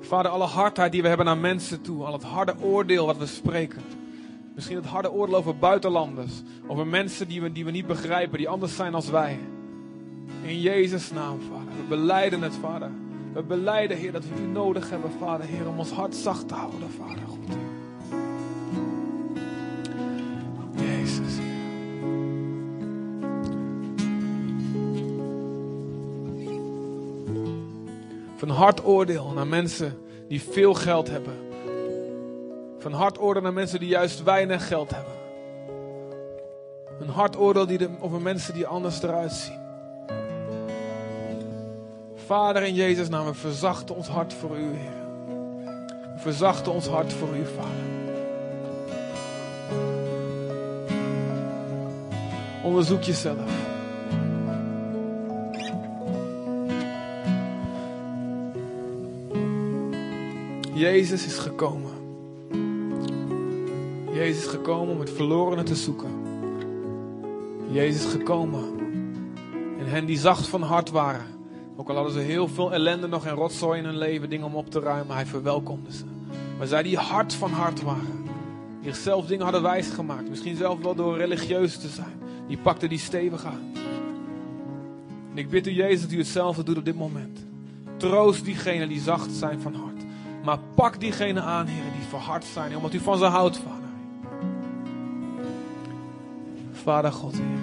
Vader, 0.00 0.30
alle 0.30 0.44
hardheid 0.44 0.92
die 0.92 1.02
we 1.02 1.08
hebben 1.08 1.26
naar 1.26 1.38
mensen 1.38 1.82
toe, 1.82 2.04
al 2.04 2.12
het 2.12 2.22
harde 2.22 2.54
oordeel 2.60 3.06
wat 3.06 3.16
we 3.16 3.26
spreken. 3.26 4.01
Misschien 4.54 4.76
het 4.76 4.86
harde 4.86 5.12
oordeel 5.12 5.36
over 5.36 5.56
buitenlanders, 5.56 6.42
over 6.66 6.86
mensen 6.86 7.28
die 7.28 7.40
we, 7.42 7.52
die 7.52 7.64
we 7.64 7.70
niet 7.70 7.86
begrijpen, 7.86 8.38
die 8.38 8.48
anders 8.48 8.76
zijn 8.76 8.94
als 8.94 9.10
wij. 9.10 9.38
In 10.42 10.60
Jezus' 10.60 11.10
naam, 11.10 11.40
Vader. 11.40 11.72
We 11.76 11.88
beleiden 11.88 12.42
het, 12.42 12.54
Vader. 12.54 12.90
We 13.32 13.42
beleiden, 13.42 13.96
Heer, 13.96 14.12
dat 14.12 14.24
we 14.24 14.42
u 14.42 14.46
nodig 14.46 14.90
hebben, 14.90 15.10
Vader, 15.18 15.46
Heer, 15.46 15.68
om 15.68 15.78
ons 15.78 15.90
hart 15.90 16.14
zacht 16.14 16.48
te 16.48 16.54
houden, 16.54 16.90
Vader 16.90 17.24
God. 17.26 17.56
Jezus. 20.76 21.34
Van 28.36 28.48
hard 28.48 28.84
oordeel 28.84 29.32
naar 29.34 29.46
mensen 29.46 29.98
die 30.28 30.42
veel 30.42 30.74
geld 30.74 31.08
hebben. 31.08 31.51
Van 32.82 32.92
hard 32.92 33.20
oordeel 33.20 33.42
naar 33.42 33.52
mensen 33.52 33.78
die 33.78 33.88
juist 33.88 34.22
weinig 34.22 34.66
geld 34.66 34.90
hebben. 34.90 35.12
Een 37.00 37.08
hard 37.08 37.36
oordeel 37.36 37.66
die 37.66 37.78
de, 37.78 37.88
over 38.00 38.20
mensen 38.20 38.54
die 38.54 38.66
anders 38.66 39.02
eruit 39.02 39.32
zien. 39.32 39.60
Vader 42.14 42.62
in 42.62 42.74
Jezus' 42.74 43.08
naam, 43.08 43.26
we 43.26 43.34
verzachten 43.34 43.94
ons 43.94 44.08
hart 44.08 44.34
voor 44.34 44.56
u, 44.56 44.74
Heer. 44.74 45.02
We 46.14 46.20
verzachten 46.20 46.72
ons 46.72 46.86
hart 46.86 47.12
voor 47.12 47.36
u, 47.36 47.46
Vader. 47.46 47.90
Onderzoek 52.62 53.02
jezelf. 53.02 53.50
Jezus 60.74 61.26
is 61.26 61.38
gekomen. 61.38 61.91
Jezus 64.12 64.44
is 64.44 64.50
gekomen 64.50 64.94
om 64.94 65.00
het 65.00 65.10
verlorene 65.10 65.62
te 65.62 65.74
zoeken. 65.74 66.10
Jezus 67.70 68.04
is 68.04 68.10
gekomen. 68.10 68.64
En 69.78 69.86
hen 69.86 70.06
die 70.06 70.18
zacht 70.18 70.46
van 70.46 70.62
hart 70.62 70.90
waren. 70.90 71.26
Ook 71.76 71.88
al 71.88 71.94
hadden 71.94 72.12
ze 72.12 72.18
heel 72.18 72.48
veel 72.48 72.72
ellende 72.72 73.06
nog 73.06 73.26
en 73.26 73.34
rotzooi 73.34 73.78
in 73.78 73.84
hun 73.84 73.98
leven, 73.98 74.30
dingen 74.30 74.46
om 74.46 74.54
op 74.54 74.70
te 74.70 74.80
ruimen, 74.80 75.14
hij 75.14 75.26
verwelkomde 75.26 75.92
ze. 75.92 76.04
Maar 76.58 76.66
zij 76.66 76.82
die 76.82 76.96
hard 76.96 77.34
van 77.34 77.50
hart 77.50 77.82
waren, 77.82 78.24
die 78.80 78.92
zichzelf 78.92 79.26
dingen 79.26 79.44
hadden 79.44 79.62
wijsgemaakt, 79.62 80.28
misschien 80.28 80.56
zelf 80.56 80.80
wel 80.80 80.94
door 80.94 81.16
religieus 81.16 81.78
te 81.78 81.88
zijn, 81.88 82.20
die 82.48 82.58
pakten 82.58 82.88
die 82.88 82.98
stevig 82.98 83.44
aan. 83.44 83.72
En 85.30 85.38
ik 85.38 85.50
bid 85.50 85.66
u, 85.66 85.70
Jezus, 85.70 86.00
dat 86.00 86.12
u 86.12 86.18
hetzelfde 86.18 86.62
doet 86.62 86.76
op 86.78 86.84
dit 86.84 86.96
moment. 86.96 87.44
Troost 87.96 88.44
diegenen 88.44 88.88
die 88.88 89.00
zacht 89.00 89.32
zijn 89.32 89.60
van 89.60 89.74
hart. 89.74 90.02
Maar 90.44 90.58
pak 90.74 91.00
diegene 91.00 91.40
aan, 91.40 91.66
Heer, 91.66 91.92
die 91.98 92.08
verhard 92.08 92.44
zijn, 92.44 92.76
omdat 92.76 92.94
u 92.94 92.98
van 92.98 93.18
ze 93.18 93.24
houdt, 93.24 93.56
Vader. 93.56 93.81
Vader 96.82 97.12
God, 97.12 97.32
Heer. 97.32 97.60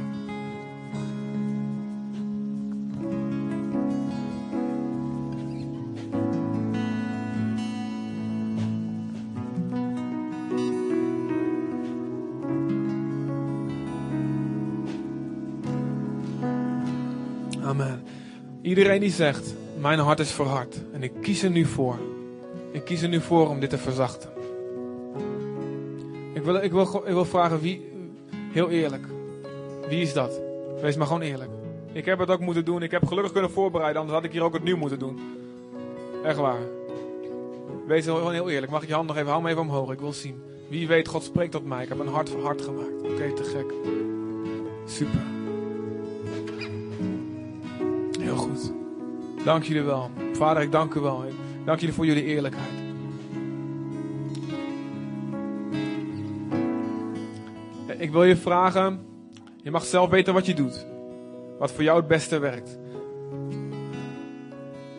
Amen. 17.63 18.03
Iedereen 18.61 18.99
die 18.99 19.11
zegt, 19.11 19.53
mijn 19.80 19.99
hart 19.99 20.20
is 20.20 20.32
verhard 20.32 20.82
en 20.91 21.03
ik 21.03 21.11
kies 21.22 21.43
er 21.43 21.49
nu 21.49 21.65
voor. 21.65 21.99
Ik 22.72 22.84
kies 22.84 23.01
er 23.01 23.09
nu 23.09 23.22
voor 23.22 23.49
om 23.49 23.59
dit 23.59 23.70
te 23.70 23.78
verzachten. 23.78 24.30
Ik 26.34 26.43
wil, 26.43 26.55
ik 26.55 26.72
wil, 26.72 27.01
ik 27.05 27.13
wil 27.13 27.26
vragen 27.26 27.59
wie, 27.59 27.89
heel 28.52 28.70
eerlijk, 28.70 29.06
wie 29.88 30.02
is 30.02 30.14
dat? 30.14 30.41
Wees 30.82 30.97
maar 30.97 31.08
gewoon 31.08 31.22
eerlijk. 31.22 31.50
Ik 31.91 32.06
heb 32.06 32.20
het 32.20 32.30
ook 32.30 32.39
moeten 32.39 32.66
doen. 32.66 32.84
Ik 32.84 32.91
heb 32.91 33.06
gelukkig 33.06 33.32
kunnen 33.32 33.52
voorbereiden, 33.52 34.02
anders 34.02 34.18
had 34.18 34.28
ik 34.28 34.32
hier 34.32 34.43
ook 34.43 34.54
het 34.54 34.64
nieuw 34.64 34.78
moeten 34.78 35.00
doen. 35.00 35.20
Echt 36.24 36.38
waar. 36.38 36.60
Wees 37.88 38.06
gewoon 38.06 38.34
heel 38.34 38.50
eerlijk. 38.50 38.72
Mag 38.72 38.82
ik 38.82 38.88
je 38.88 38.93
hand 38.93 39.08
nog 39.08 39.18
even, 39.18 39.30
hou 39.30 39.41
me 39.41 39.50
even 39.50 39.62
omhoog. 39.62 39.91
Ik 39.91 40.00
wil 40.00 40.14
zien. 40.14 40.41
Wie 40.68 40.88
weet, 40.88 41.08
God 41.08 41.24
spreekt 41.24 41.52
tot 41.52 41.66
mij. 41.66 41.84
Ik 41.84 41.89
heb 41.89 42.00
een 42.00 42.08
hart 42.08 42.30
voor 42.30 42.41
hart 42.41 42.62
gemaakt. 42.62 43.02
Oké, 43.02 43.34
te 43.34 43.43
gek. 43.43 43.74
Super. 44.86 45.22
Heel 48.20 48.36
goed. 48.36 48.72
Dank 49.43 49.64
jullie 49.64 49.84
wel. 49.84 50.10
Vader, 50.34 50.62
ik 50.64 50.72
dank 50.72 50.93
u 50.93 51.00
wel. 51.00 51.24
Ik 51.26 51.34
dank 51.66 51.80
jullie 51.80 51.95
voor 51.95 52.06
jullie 52.06 52.24
eerlijkheid. 52.24 52.78
Ik 58.10 58.16
wil 58.16 58.24
je 58.24 58.38
vragen, 58.38 59.05
je 59.64 59.72
mag 59.72 59.86
zelf 59.86 60.10
weten 60.10 60.34
wat 60.34 60.45
je 60.45 60.53
doet. 60.53 60.86
Wat 61.60 61.72
voor 61.72 61.84
jou 61.84 61.97
het 61.97 62.07
beste 62.07 62.39
werkt. 62.39 62.78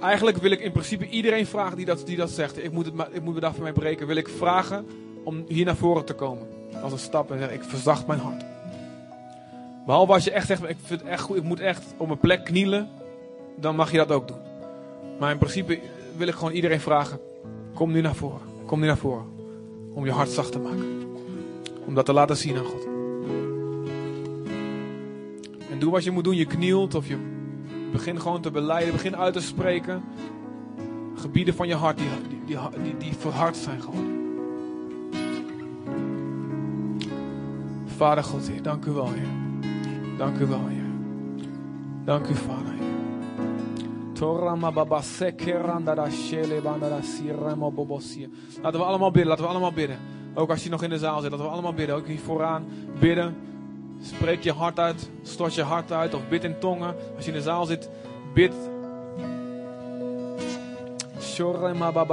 Eigenlijk 0.01 0.37
wil 0.37 0.51
ik 0.51 0.61
in 0.61 0.73
principe 0.73 1.09
iedereen 1.09 1.47
vragen 1.47 1.77
die 1.77 1.87
dat, 1.87 2.07
die 2.07 2.17
dat 2.17 2.31
zegt. 2.31 2.65
Ik 2.65 2.73
moet, 2.73 2.87
het, 2.87 2.95
ik 3.13 3.23
moet 3.23 3.35
me 3.35 3.41
daar 3.41 3.55
voor 3.55 3.63
mij 3.63 3.73
breken. 3.73 4.07
Wil 4.07 4.17
ik 4.17 4.29
vragen 4.29 4.87
om 5.25 5.45
hier 5.49 5.65
naar 5.65 5.77
voren 5.77 6.05
te 6.05 6.15
komen. 6.15 6.47
Als 6.83 6.93
een 6.93 6.99
stap 6.99 7.31
en 7.31 7.39
zeggen, 7.39 7.57
ik 7.57 7.65
verzacht 7.65 8.07
mijn 8.07 8.21
hart. 8.21 8.45
Behalve 9.87 10.13
als 10.13 10.25
je 10.25 10.31
echt 10.31 10.47
zegt, 10.47 10.63
ik 10.63 10.77
vind 10.83 11.01
het 11.01 11.09
echt 11.09 11.23
goed, 11.23 11.37
ik 11.37 11.43
moet 11.43 11.61
echt 11.61 11.95
op 11.97 12.07
mijn 12.07 12.19
plek 12.19 12.45
knielen. 12.45 12.89
Dan 13.57 13.77
mag 13.77 13.91
je 13.91 13.97
dat 13.97 14.11
ook 14.11 14.29
doen. 14.29 14.41
Maar 15.19 15.31
in 15.31 15.39
principe 15.39 15.81
wil 16.17 16.29
ik 16.29 16.35
gewoon 16.35 16.53
iedereen 16.53 16.81
vragen. 16.81 17.21
Kom 17.75 17.93
nu 17.93 18.01
naar 18.01 18.15
voren. 18.15 18.41
Kom 18.67 18.81
nu 18.81 18.87
naar 18.87 18.97
voren. 18.97 19.27
Om 19.95 20.05
je 20.05 20.13
hart 20.13 20.31
zacht 20.31 20.53
te 20.53 20.59
maken. 20.59 20.87
Om 21.87 21.95
dat 21.95 22.05
te 22.05 22.13
laten 22.13 22.37
zien 22.37 22.57
aan 22.57 22.65
God. 22.65 22.90
Doe 25.81 25.91
wat 25.91 26.05
je 26.05 26.11
moet 26.11 26.25
doen. 26.25 26.37
Je 26.37 26.45
knielt 26.45 26.95
of 26.95 27.09
je 27.09 27.17
begint 27.93 28.21
gewoon 28.21 28.41
te 28.41 28.51
beleiden. 28.51 28.93
Begin 28.93 29.17
uit 29.17 29.33
te 29.33 29.41
spreken. 29.41 30.03
Gebieden 31.15 31.55
van 31.55 31.69
je 31.69 31.75
hart 31.75 31.99
die, 31.99 32.09
die, 32.47 32.57
die, 32.83 32.97
die, 32.97 33.13
verhard 33.19 33.57
zijn 33.57 33.83
geworden. 33.83 34.19
Vader 37.87 38.25
God, 38.25 38.49
Heer, 38.49 38.63
dank 38.63 38.85
u 38.85 38.91
wel, 38.91 39.13
Heer. 39.13 39.29
Dank 40.19 40.39
u 40.39 40.47
wel, 40.47 40.67
Heer. 40.67 40.85
Dank 42.05 42.29
u, 42.29 42.35
Vader, 42.35 42.73
Heer. 42.73 42.89
Torama 44.13 46.11
shele 46.11 46.63
siremo 47.03 47.73
bobosia. 47.73 48.29
Laten 48.63 48.81
we 48.81 48.87
allemaal 48.87 49.11
bidden, 49.11 49.29
laten 49.29 49.45
we 49.45 49.51
allemaal 49.51 49.73
bidden. 49.73 49.99
Ook 50.35 50.51
als 50.51 50.65
je 50.65 50.71
nog 50.71 50.83
in 50.83 50.91
de 50.91 50.99
zaal 50.99 51.21
zit, 51.21 51.31
laten 51.31 51.47
we 51.47 51.53
allemaal 51.53 51.75
bidden. 51.75 51.97
Ook 51.97 52.07
hier 52.07 52.19
vooraan 52.19 52.65
bidden. 53.01 53.35
Spreek 54.03 54.43
je 54.43 54.53
hart 54.53 54.79
uit, 54.79 55.11
stort 55.23 55.55
je 55.55 55.63
hart 55.63 55.93
uit 55.93 56.15
of 56.15 56.29
bid 56.29 56.45
in 56.45 56.59
tongen. 56.59 56.95
Als 57.17 57.25
je 57.25 57.31
in 57.31 57.37
de 57.37 57.43
zaal 57.43 57.67
zit, 57.67 57.91
bid. 58.35 58.53
Baba 61.93 62.05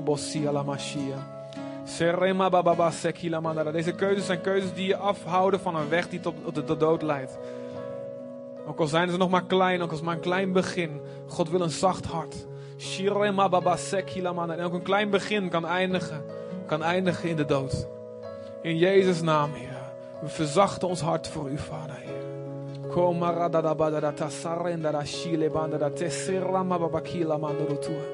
bosia 0.00 0.52
la. 0.52 0.64
Serema 1.84 2.48
baba. 2.48 2.90
Deze 3.72 3.92
keuzes 3.92 4.26
zijn 4.26 4.40
keuzes 4.40 4.74
die 4.74 4.86
je 4.86 4.96
afhouden 4.96 5.60
van 5.60 5.76
een 5.76 5.88
weg 5.88 6.08
die 6.08 6.20
tot 6.20 6.34
de, 6.54 6.76
dood 6.76 7.02
leidt. 7.02 7.38
Ook 8.66 8.78
al 8.78 8.86
zijn 8.86 9.10
ze 9.10 9.16
nog 9.16 9.30
maar 9.30 9.44
klein, 9.44 9.82
ook 9.82 9.90
al 9.90 9.96
is 9.96 10.02
maar 10.02 10.14
een 10.14 10.20
klein 10.20 10.52
begin. 10.52 11.00
God 11.26 11.50
wil 11.50 11.60
een 11.60 11.70
zacht 11.70 12.04
hart. 12.04 12.46
Shirema 12.78 13.48
baba. 13.48 13.76
En 14.48 14.60
ook 14.60 14.72
een 14.72 14.82
klein 14.82 15.10
begin 15.10 15.48
kan 15.48 15.66
eindigen, 15.66 16.24
kan 16.66 16.82
eindigen 16.82 17.28
in 17.28 17.36
de 17.36 17.44
dood. 17.44 17.86
In 18.62 18.76
Jezus' 18.76 19.22
naam. 19.22 19.50
We 20.20 20.28
verzachten 20.28 20.88
ons 20.88 21.00
hart 21.00 21.28
voor 21.28 21.50
u, 21.50 21.58
Vader, 21.58 21.96
Heer. 21.96 22.32
Kom 22.90 23.18
maar 23.18 23.50
da 23.50 23.60
da 23.60 23.74
ba 23.74 23.90
da 23.90 24.00
da 24.00 24.12
ta 24.12 24.28
sarenda 24.28 24.92
da 24.92 25.04
shile 25.04 25.50
banda 25.50 25.78
da 25.78 25.90
te 25.90 26.10
serama 26.10 26.78
baba 26.78 27.00
kila 27.00 27.38
manda 27.38 27.64
do 27.64 27.78
tua. 27.78 28.04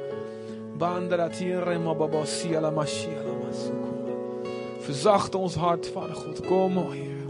Banda 0.78 1.16
da 1.16 1.28
tirema 1.28 1.94
baba 1.94 2.26
sia 2.26 2.60
la 2.60 2.70
mashia. 2.70 3.30
Verzacht 4.80 5.34
ons 5.34 5.54
hart, 5.54 5.86
Vader 5.86 6.14
God. 6.14 6.40
Kom, 6.46 6.78
o 6.78 6.90
Heer. 6.90 7.20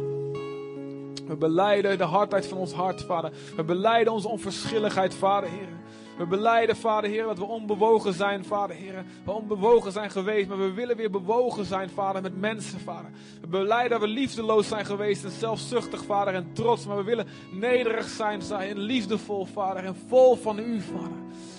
We 1.27 1.37
beleiden 1.37 1.99
de 1.99 2.05
hardheid 2.05 2.47
van 2.47 2.59
ons 2.59 2.73
hart, 2.73 3.03
Vader. 3.03 3.33
We 3.57 3.65
beleiden 3.65 4.13
onze 4.13 4.29
onverschilligheid, 4.29 5.15
Vader, 5.15 5.51
Heer. 5.51 5.69
We 6.17 6.27
beleiden, 6.27 6.77
Vader, 6.77 7.11
Heer, 7.11 7.25
dat 7.25 7.39
we 7.39 7.45
onbewogen 7.45 8.13
zijn, 8.13 8.45
Vader, 8.45 8.77
Heer. 8.77 9.05
We 9.25 9.31
onbewogen 9.31 9.93
zijn 9.93 10.11
geweest, 10.11 10.49
maar 10.49 10.59
we 10.59 10.73
willen 10.73 10.97
weer 10.97 11.11
bewogen 11.11 11.65
zijn, 11.65 11.91
Vader, 11.91 12.23
met 12.23 12.41
mensen, 12.41 12.81
Vader. 12.81 13.11
We 13.41 13.47
beleiden 13.47 13.91
dat 13.91 14.09
we 14.09 14.15
liefdeloos 14.15 14.69
zijn 14.69 14.87
geweest 14.87 15.25
en 15.25 15.31
zelfzuchtig, 15.31 16.05
Vader, 16.05 16.35
en 16.35 16.53
trots. 16.53 16.87
Maar 16.87 16.97
we 16.97 17.03
willen 17.03 17.27
nederig 17.53 18.09
zijn, 18.09 18.43
zijn 18.43 18.79
liefdevol, 18.79 19.45
Vader, 19.45 19.85
en 19.85 19.97
vol 20.09 20.37
van 20.37 20.59
U, 20.59 20.81
Vader. 20.81 21.19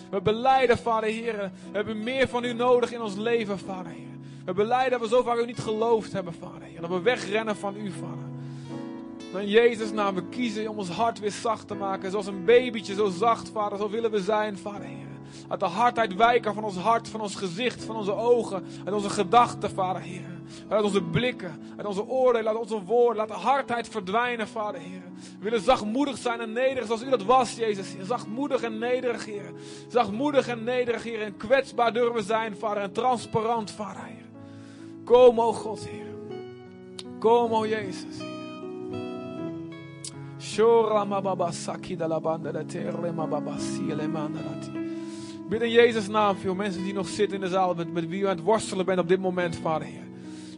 We 0.09 0.21
beleiden, 0.21 0.77
Vader, 0.77 1.09
Heer, 1.09 1.51
we 1.71 1.77
hebben 1.77 2.03
meer 2.03 2.27
van 2.27 2.43
U 2.43 2.53
nodig 2.53 2.93
in 2.93 3.01
ons 3.01 3.15
leven, 3.15 3.59
Vader, 3.59 3.91
Heer. 3.91 4.09
We 4.45 4.53
beleiden 4.53 4.99
dat 4.99 5.09
we 5.09 5.15
zo 5.15 5.23
vaak 5.23 5.37
U 5.37 5.45
niet 5.45 5.59
geloofd 5.59 6.13
hebben, 6.13 6.33
Vader, 6.33 6.61
Heer. 6.61 6.81
Dat 6.81 6.89
we 6.89 7.01
wegrennen 7.01 7.55
van 7.55 7.75
U, 7.75 7.91
Vader. 7.91 8.30
In 9.39 9.47
Jezus' 9.47 9.91
naam, 9.91 10.15
we 10.15 10.23
kiezen 10.23 10.67
om 10.67 10.77
ons 10.77 10.89
hart 10.89 11.19
weer 11.19 11.31
zacht 11.31 11.67
te 11.67 11.75
maken. 11.75 12.11
Zoals 12.11 12.25
een 12.25 12.45
babytje, 12.45 12.93
zo 12.93 13.09
zacht, 13.09 13.49
Vader. 13.49 13.77
Zo 13.77 13.89
willen 13.89 14.11
we 14.11 14.19
zijn, 14.21 14.57
Vader 14.57 14.87
Heer. 14.87 15.07
Uit 15.47 15.59
de 15.59 15.65
hardheid 15.65 16.15
wijken 16.15 16.53
van 16.53 16.63
ons 16.63 16.77
hart, 16.77 17.07
van 17.07 17.21
ons 17.21 17.35
gezicht, 17.35 17.83
van 17.83 17.95
onze 17.95 18.13
ogen. 18.13 18.63
Uit 18.85 18.95
onze 18.95 19.09
gedachten, 19.09 19.69
Vader 19.69 20.01
Heer. 20.01 20.39
Uit 20.67 20.83
onze 20.83 21.03
blikken, 21.03 21.61
uit 21.77 21.87
onze 21.87 22.07
oordelen, 22.07 22.47
uit 22.47 22.57
onze 22.57 22.83
woorden. 22.83 23.15
Laat 23.15 23.27
de 23.27 23.33
hardheid 23.33 23.87
verdwijnen, 23.87 24.47
Vader 24.47 24.81
Heer. 24.81 25.01
We 25.15 25.43
willen 25.43 25.61
zachtmoedig 25.61 26.17
zijn 26.17 26.39
en 26.39 26.51
nederig 26.51 26.85
zoals 26.85 27.03
u 27.03 27.09
dat 27.09 27.23
was, 27.23 27.55
Jezus. 27.55 27.95
Zachtmoedig 28.01 28.61
en 28.61 28.77
nederig, 28.77 29.25
Heer. 29.25 29.53
Zachtmoedig 29.87 30.47
en 30.47 30.63
nederig, 30.63 31.03
Heer. 31.03 31.21
En 31.21 31.37
kwetsbaar 31.37 31.93
durven 31.93 32.23
zijn, 32.23 32.55
Vader. 32.57 32.83
En 32.83 32.91
transparant, 32.91 33.71
Vader 33.71 34.03
Heer. 34.03 34.25
Kom, 35.03 35.41
o 35.41 35.53
God, 35.53 35.87
Heer. 35.87 36.09
Kom, 37.19 37.53
o 37.53 37.67
Jezus, 37.67 38.30
ti. 44.59 44.71
Bid 45.49 45.61
in 45.61 45.71
Jezus' 45.71 46.07
naam 46.07 46.35
veel 46.35 46.55
mensen 46.55 46.83
die 46.83 46.93
nog 46.93 47.07
zitten 47.07 47.35
in 47.35 47.43
de 47.43 47.49
zaal 47.49 47.73
met, 47.73 47.93
met 47.93 48.07
wie 48.07 48.21
u 48.21 48.27
aan 48.27 48.35
het 48.35 48.45
worstelen 48.45 48.85
bent 48.85 48.99
op 48.99 49.07
dit 49.07 49.19
moment, 49.19 49.55
Vader 49.55 49.87
Heer. 49.87 50.07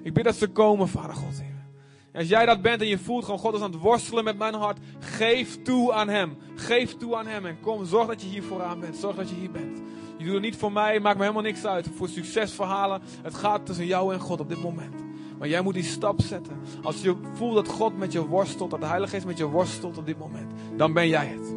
Ik 0.02 0.14
bid 0.14 0.24
dat 0.24 0.36
ze 0.36 0.48
komen, 0.48 0.88
Vader 0.88 1.16
God 1.16 1.42
Heer. 1.42 1.66
En 2.12 2.20
als 2.20 2.30
jij 2.30 2.46
dat 2.46 2.62
bent 2.62 2.82
en 2.82 2.88
je 2.88 2.98
voelt 2.98 3.24
gewoon 3.24 3.40
God 3.40 3.54
is 3.54 3.62
aan 3.62 3.72
het 3.72 3.82
worstelen 3.82 4.24
met 4.24 4.38
mijn 4.38 4.54
hart, 4.54 4.78
geef 5.00 5.62
toe 5.62 5.94
aan 5.94 6.10
Hem. 6.10 6.38
Geef 6.56 6.98
toe 6.98 7.16
aan 7.16 7.28
Hem 7.28 7.46
en 7.46 7.58
kom, 7.62 7.86
zorg 7.86 8.08
dat 8.08 8.22
je 8.22 8.28
hier 8.28 8.44
vooraan 8.44 8.80
bent. 8.80 8.96
Zorg 8.96 9.16
dat 9.16 9.30
je 9.30 9.36
hier 9.36 9.52
bent. 9.52 9.82
Je 10.18 10.24
doet 10.24 10.34
het 10.34 10.44
niet 10.44 10.56
voor 10.56 10.72
mij, 10.72 11.00
maakt 11.00 11.16
me 11.16 11.22
helemaal 11.22 11.44
niks 11.44 11.66
uit. 11.66 11.88
Voor 11.96 12.10
succesverhalen. 12.10 13.02
Het 13.22 13.34
gaat 13.34 13.66
tussen 13.66 13.86
jou 13.86 14.14
en 14.14 14.20
God 14.20 14.40
op 14.40 14.50
dit 14.50 14.62
moment. 14.62 15.13
Maar 15.44 15.52
jij 15.52 15.62
moet 15.62 15.74
die 15.74 15.84
stap 15.84 16.22
zetten. 16.22 16.54
Als 16.84 17.02
je 17.02 17.16
voelt 17.34 17.56
dat 17.56 17.68
God 17.68 17.98
met 17.98 18.12
je 18.12 18.28
worstelt, 18.28 18.72
dat 18.72 18.80
de 18.80 18.86
Heilige 18.86 19.12
Geest 19.12 19.26
met 19.26 19.38
je 19.38 19.46
worstelt 19.46 19.98
op 19.98 20.06
dit 20.06 20.20
moment, 20.20 20.52
dan 20.76 20.94
ben 20.94 21.08
jij 21.08 21.26
het. 21.26 21.56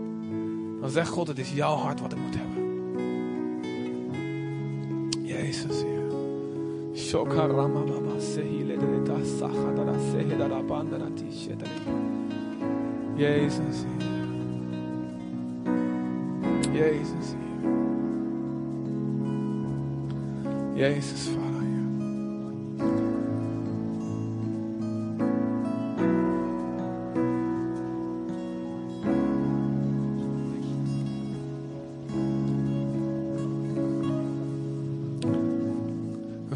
Dan 0.80 0.91
zegt 0.91 1.09
God, 1.09 1.26
het 1.26 1.39
is 1.39 1.53
jouw 1.53 1.74
hart 1.74 2.01
wat 2.01 2.12
ik 2.12 2.18
moet 2.18 2.34
hebben. 2.37 2.64
Jezus, 5.26 5.82
Heer. 5.82 6.03
Jezus, 13.14 13.84
Heer. 13.84 14.09
Jezus, 16.72 17.26
Heer. 17.28 17.70
Jezus, 20.74 21.28
Vader, 21.28 21.45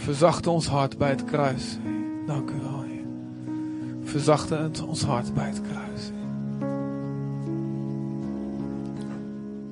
We 0.01 0.07
verzachten 0.07 0.53
ons 0.53 0.67
hart 0.67 0.99
bij 0.99 1.11
het 1.11 1.25
kruis. 1.25 1.79
Dank 2.27 2.51
u 2.51 2.61
wel, 2.61 2.83
Heer. 2.83 4.59
Het 4.63 4.83
ons 4.83 5.03
hart 5.03 5.35
bij 5.35 5.47
het 5.47 5.61
kruis. 5.61 6.13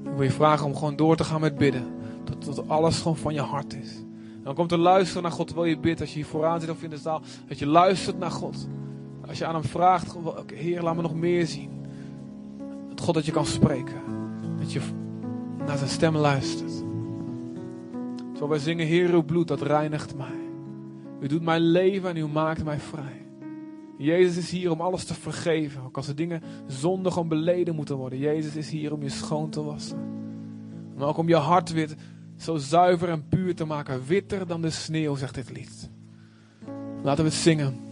Ik 0.04 0.14
wil 0.14 0.22
je 0.22 0.30
vragen 0.30 0.66
om 0.66 0.74
gewoon 0.74 0.96
door 0.96 1.16
te 1.16 1.24
gaan 1.24 1.40
met 1.40 1.56
bidden. 1.56 1.86
Tot, 2.24 2.40
tot 2.44 2.68
alles 2.68 2.98
gewoon 2.98 3.16
van 3.16 3.34
je 3.34 3.40
hart 3.40 3.74
is. 3.74 3.94
En 3.96 4.44
dan 4.44 4.54
komt 4.54 4.68
te 4.68 4.78
luisteren 4.78 5.22
naar 5.22 5.32
God 5.32 5.46
terwijl 5.46 5.68
je 5.68 5.78
bidt. 5.78 6.00
Als 6.00 6.08
je 6.08 6.16
hier 6.16 6.26
vooraan 6.26 6.60
zit 6.60 6.70
of 6.70 6.82
in 6.82 6.90
de 6.90 6.98
zaal. 6.98 7.22
Dat 7.46 7.58
je 7.58 7.66
luistert 7.66 8.18
naar 8.18 8.30
God. 8.30 8.68
Als 9.28 9.38
je 9.38 9.46
aan 9.46 9.54
hem 9.54 9.64
vraagt, 9.64 10.16
Heer, 10.54 10.82
laat 10.82 10.96
me 10.96 11.02
nog 11.02 11.14
meer 11.14 11.46
zien. 11.46 11.70
Dat 12.88 13.00
God 13.00 13.14
dat 13.14 13.26
je 13.26 13.32
kan 13.32 13.46
spreken. 13.46 14.02
Dat 14.58 14.72
je 14.72 14.80
naar 15.66 15.76
zijn 15.78 15.90
stem 15.90 16.16
luistert. 16.16 16.86
Zo 18.38 18.48
wij 18.48 18.58
zingen, 18.58 18.86
Heer, 18.86 19.10
uw 19.10 19.22
bloed, 19.22 19.48
dat 19.48 19.62
reinigt 19.62 20.16
mij. 20.16 20.38
U 21.20 21.26
doet 21.26 21.42
mijn 21.42 21.60
leven 21.60 22.10
en 22.10 22.16
u 22.16 22.26
maakt 22.26 22.64
mij 22.64 22.78
vrij. 22.78 23.26
Jezus 23.96 24.36
is 24.36 24.50
hier 24.50 24.70
om 24.70 24.80
alles 24.80 25.04
te 25.04 25.14
vergeven. 25.14 25.82
Ook 25.82 25.96
als 25.96 26.08
er 26.08 26.16
dingen 26.16 26.42
zondig 26.66 27.16
om 27.16 27.28
beleden 27.28 27.74
moeten 27.74 27.96
worden. 27.96 28.18
Jezus 28.18 28.56
is 28.56 28.70
hier 28.70 28.92
om 28.92 29.02
je 29.02 29.08
schoon 29.08 29.50
te 29.50 29.62
wassen. 29.62 29.98
Maar 30.96 31.08
ook 31.08 31.16
om 31.16 31.28
je 31.28 31.36
hart 31.36 31.72
weer 31.72 31.94
zo 32.36 32.56
zuiver 32.56 33.08
en 33.08 33.28
puur 33.28 33.54
te 33.54 33.64
maken. 33.64 34.06
Witter 34.06 34.46
dan 34.46 34.62
de 34.62 34.70
sneeuw, 34.70 35.16
zegt 35.16 35.34
dit 35.34 35.50
lied. 35.50 35.90
Laten 37.02 37.24
we 37.24 37.30
het 37.30 37.38
zingen. 37.38 37.87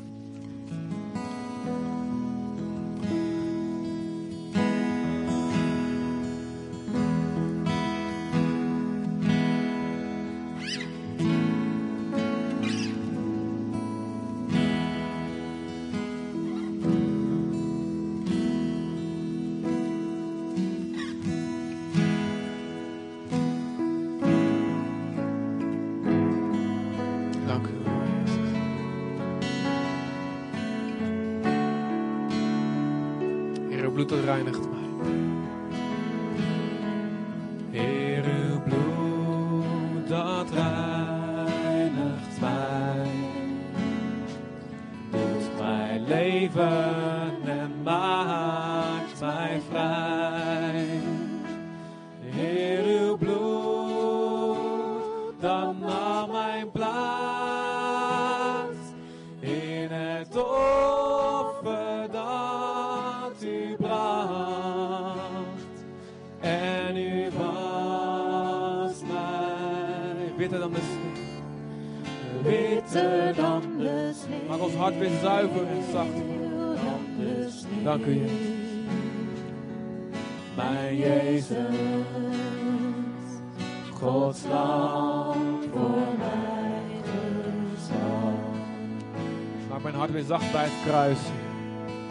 Kruis, 90.87 91.19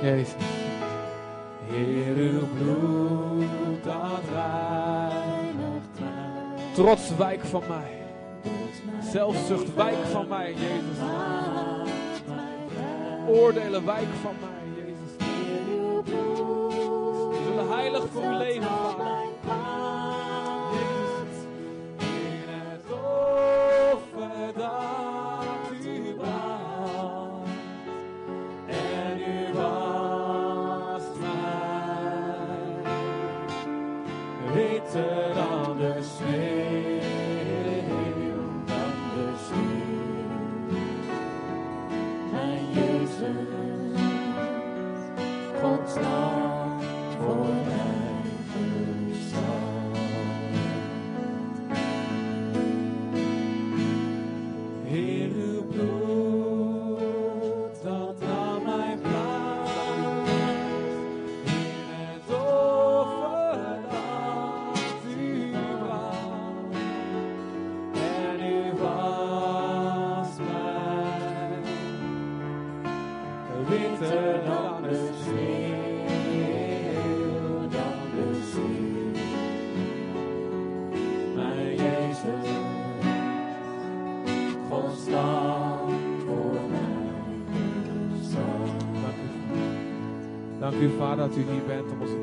Jezus. 0.01 0.33
Heer, 1.67 2.15
uw 2.15 2.47
bloed 2.57 3.83
dat 3.83 4.21
reinigt 4.33 5.99
mij. 5.99 6.73
Trots 6.73 7.15
wijk 7.15 7.45
van 7.45 7.63
mij. 7.67 8.03
Zelfzucht 9.11 9.75
wijk 9.75 10.05
van 10.11 10.27
mij, 10.27 10.53
Jezus. 10.53 10.97
Oordelen 13.27 13.85
wijk 13.85 14.07
van 14.21 14.35
mij, 14.41 14.83
Jezus. 14.83 15.15
We 17.29 17.41
zullen 17.47 17.69
heilig 17.69 18.03
voor 18.11 18.23
uw 18.23 18.37
leven, 18.37 18.69
Vader. 19.45 19.64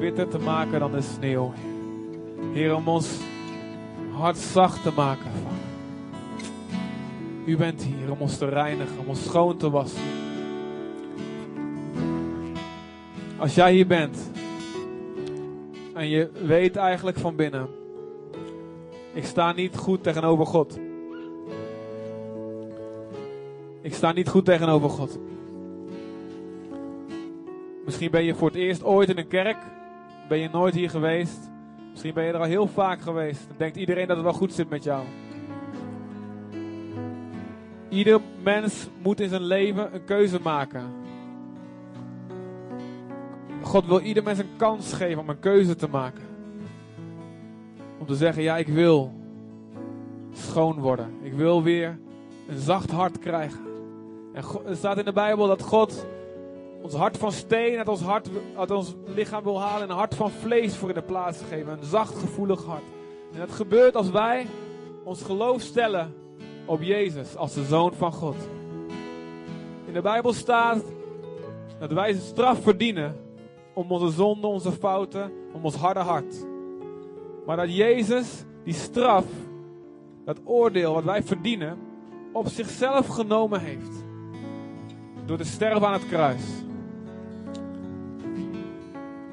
Witter 0.02 0.28
te 0.28 0.38
maken 0.38 0.80
dan 0.80 0.92
de 0.92 1.00
sneeuw. 1.00 1.52
Heer, 2.52 2.74
om 2.74 2.88
ons 2.88 3.18
hart 4.10 4.36
zacht 4.36 4.82
te 4.82 4.92
maken. 4.96 5.30
U 7.44 7.56
bent 7.56 7.82
hier 7.82 8.10
om 8.10 8.18
ons 8.18 8.38
te 8.38 8.48
reinigen, 8.48 8.98
om 8.98 9.06
ons 9.06 9.24
schoon 9.24 9.56
te 9.56 9.70
wassen. 9.70 10.02
Als 13.38 13.54
jij 13.54 13.72
hier 13.72 13.86
bent 13.86 14.30
en 15.94 16.08
je 16.08 16.30
weet 16.44 16.76
eigenlijk 16.76 17.18
van 17.18 17.36
binnen, 17.36 17.68
ik 19.12 19.24
sta 19.24 19.52
niet 19.52 19.76
goed 19.76 20.02
tegenover 20.02 20.46
God. 20.46 20.78
Ik 23.80 23.94
sta 23.94 24.12
niet 24.12 24.28
goed 24.28 24.44
tegenover 24.44 24.90
God. 24.90 25.18
Misschien 27.84 28.10
ben 28.10 28.24
je 28.24 28.34
voor 28.34 28.48
het 28.48 28.56
eerst 28.56 28.84
ooit 28.84 29.08
in 29.08 29.18
een 29.18 29.28
kerk. 29.28 29.80
Ben 30.28 30.38
je 30.38 30.48
nooit 30.48 30.74
hier 30.74 30.90
geweest. 30.90 31.50
Misschien 31.90 32.14
ben 32.14 32.24
je 32.24 32.32
er 32.32 32.38
al 32.38 32.44
heel 32.44 32.66
vaak 32.66 33.00
geweest. 33.00 33.48
Dan 33.48 33.56
denkt 33.56 33.76
iedereen 33.76 34.06
dat 34.06 34.16
het 34.16 34.24
wel 34.24 34.34
goed 34.34 34.52
zit 34.52 34.68
met 34.68 34.84
jou. 34.84 35.04
Ieder 37.88 38.20
mens 38.42 38.88
moet 39.02 39.20
in 39.20 39.28
zijn 39.28 39.42
leven 39.42 39.94
een 39.94 40.04
keuze 40.04 40.38
maken. 40.42 40.82
God 43.62 43.86
wil 43.86 44.00
ieder 44.00 44.22
mens 44.22 44.38
een 44.38 44.56
kans 44.56 44.92
geven 44.92 45.20
om 45.20 45.28
een 45.28 45.38
keuze 45.38 45.76
te 45.76 45.88
maken. 45.88 46.24
Om 47.98 48.06
te 48.06 48.14
zeggen, 48.14 48.42
ja 48.42 48.56
ik 48.56 48.68
wil 48.68 49.12
schoon 50.32 50.80
worden. 50.80 51.10
Ik 51.22 51.32
wil 51.32 51.62
weer 51.62 51.98
een 52.48 52.58
zacht 52.58 52.90
hart 52.90 53.18
krijgen. 53.18 53.60
En 54.32 54.44
er 54.66 54.76
staat 54.76 54.98
in 54.98 55.04
de 55.04 55.12
Bijbel 55.12 55.46
dat 55.46 55.62
God 55.62 56.06
ons 56.82 56.94
hart 56.94 57.16
van 57.16 57.32
steen 57.32 57.78
uit 57.78 57.88
ons, 57.88 58.00
hart, 58.00 58.28
ons 58.70 58.94
lichaam 59.04 59.42
wil 59.42 59.60
halen 59.60 59.82
en 59.82 59.90
een 59.90 59.96
hart 59.96 60.14
van 60.14 60.30
vlees 60.30 60.76
voor 60.76 60.88
in 60.88 60.94
de 60.94 61.02
plaats 61.02 61.38
geven. 61.48 61.72
Een 61.72 61.84
zacht, 61.84 62.18
gevoelig 62.18 62.64
hart. 62.64 62.82
En 63.32 63.38
dat 63.38 63.52
gebeurt 63.52 63.96
als 63.96 64.10
wij 64.10 64.46
ons 65.04 65.22
geloof 65.22 65.60
stellen 65.60 66.14
op 66.66 66.82
Jezus 66.82 67.36
als 67.36 67.54
de 67.54 67.64
Zoon 67.64 67.92
van 67.94 68.12
God. 68.12 68.36
In 69.86 69.92
de 69.92 70.00
Bijbel 70.00 70.32
staat 70.32 70.84
dat 71.78 71.92
wij 71.92 72.12
straf 72.12 72.62
verdienen 72.62 73.16
om 73.74 73.90
onze 73.90 74.10
zonden, 74.10 74.50
onze 74.50 74.72
fouten, 74.72 75.32
om 75.52 75.64
ons 75.64 75.74
harde 75.74 76.00
hart. 76.00 76.46
Maar 77.46 77.56
dat 77.56 77.76
Jezus 77.76 78.44
die 78.64 78.74
straf, 78.74 79.24
dat 80.24 80.40
oordeel 80.44 80.94
wat 80.94 81.04
wij 81.04 81.22
verdienen, 81.22 81.78
op 82.32 82.48
zichzelf 82.48 83.06
genomen 83.06 83.60
heeft. 83.60 84.04
Door 85.26 85.36
te 85.36 85.44
sterven 85.44 85.86
aan 85.86 85.92
het 85.92 86.08
kruis. 86.08 86.42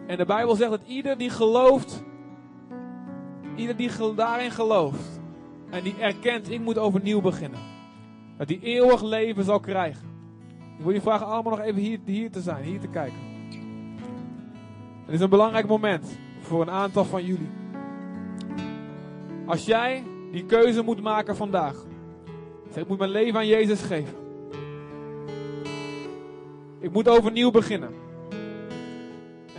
En 0.09 0.17
de 0.17 0.25
Bijbel 0.25 0.55
zegt 0.55 0.69
dat 0.69 0.81
ieder 0.87 1.17
die 1.17 1.29
gelooft, 1.29 2.03
ieder 3.55 3.75
die 3.75 3.89
daarin 4.15 4.51
gelooft 4.51 5.19
en 5.69 5.83
die 5.83 5.95
erkent, 5.99 6.51
ik 6.51 6.59
moet 6.59 6.77
overnieuw 6.77 7.21
beginnen, 7.21 7.59
dat 8.37 8.47
die 8.47 8.59
eeuwig 8.61 9.01
leven 9.01 9.43
zal 9.43 9.59
krijgen. 9.59 10.07
Ik 10.77 10.83
wil 10.83 10.93
je 10.93 11.01
vragen 11.01 11.27
allemaal 11.27 11.57
nog 11.57 11.65
even 11.65 11.81
hier, 11.81 11.99
hier 12.05 12.31
te 12.31 12.41
zijn, 12.41 12.63
hier 12.63 12.79
te 12.79 12.87
kijken. 12.87 13.19
Het 15.05 15.13
is 15.13 15.21
een 15.21 15.29
belangrijk 15.29 15.67
moment 15.67 16.19
voor 16.39 16.61
een 16.61 16.69
aantal 16.69 17.05
van 17.05 17.25
jullie. 17.25 17.49
Als 19.45 19.65
jij 19.65 20.03
die 20.31 20.45
keuze 20.45 20.81
moet 20.81 21.01
maken 21.01 21.35
vandaag, 21.35 21.85
zeg 22.71 22.83
ik 22.83 22.89
moet 22.89 22.99
mijn 22.99 23.11
leven 23.11 23.39
aan 23.39 23.47
Jezus 23.47 23.81
geven. 23.81 24.17
Ik 26.79 26.91
moet 26.91 27.09
overnieuw 27.09 27.51
beginnen. 27.51 28.07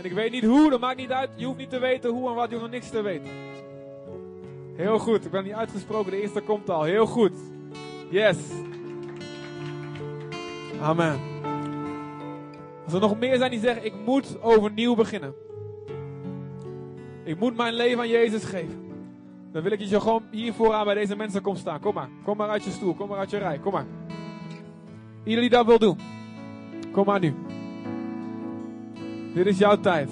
En 0.01 0.07
ik 0.07 0.13
weet 0.13 0.31
niet 0.31 0.45
hoe, 0.45 0.69
dat 0.69 0.79
maakt 0.79 0.97
niet 0.97 1.11
uit. 1.11 1.29
Je 1.35 1.45
hoeft 1.45 1.57
niet 1.57 1.69
te 1.69 1.79
weten 1.79 2.09
hoe 2.09 2.29
en 2.29 2.35
wat, 2.35 2.49
je 2.49 2.55
hoeft 2.55 2.61
nog 2.61 2.71
niks 2.71 2.89
te 2.89 3.01
weten. 3.01 3.29
Heel 4.75 4.99
goed, 4.99 5.25
ik 5.25 5.31
ben 5.31 5.43
niet 5.43 5.53
uitgesproken, 5.53 6.11
de 6.11 6.21
eerste 6.21 6.41
komt 6.41 6.69
al. 6.69 6.83
Heel 6.83 7.05
goed. 7.05 7.33
Yes. 8.09 8.37
Amen. 10.81 11.19
Als 12.83 12.93
er 12.93 12.99
nog 12.99 13.19
meer 13.19 13.37
zijn 13.37 13.51
die 13.51 13.59
zeggen, 13.59 13.85
ik 13.85 13.93
moet 14.05 14.41
overnieuw 14.41 14.95
beginnen. 14.95 15.33
Ik 17.23 17.39
moet 17.39 17.57
mijn 17.57 17.73
leven 17.73 17.99
aan 17.99 18.09
Jezus 18.09 18.43
geven. 18.43 18.89
Dan 19.51 19.63
wil 19.63 19.71
ik 19.71 19.79
dat 19.79 19.89
je 19.89 20.01
gewoon 20.01 20.23
hier 20.31 20.53
vooraan 20.53 20.85
bij 20.85 20.95
deze 20.95 21.15
mensen 21.15 21.41
komt 21.41 21.57
staan. 21.57 21.79
Kom 21.79 21.93
maar. 21.93 22.09
Kom 22.23 22.37
maar 22.37 22.49
uit 22.49 22.63
je 22.63 22.71
stoel. 22.71 22.93
Kom 22.93 23.07
maar 23.07 23.17
uit 23.17 23.29
je 23.29 23.37
rij. 23.37 23.59
Kom 23.59 23.71
maar. 23.71 23.85
Ieder 25.23 25.41
die 25.41 25.49
dat 25.49 25.65
wil 25.65 25.79
doen. 25.79 25.99
Kom 26.91 27.05
maar 27.05 27.19
nu. 27.19 27.35
Dit 29.33 29.45
is 29.45 29.57
jouw 29.57 29.79
tijd. 29.79 30.09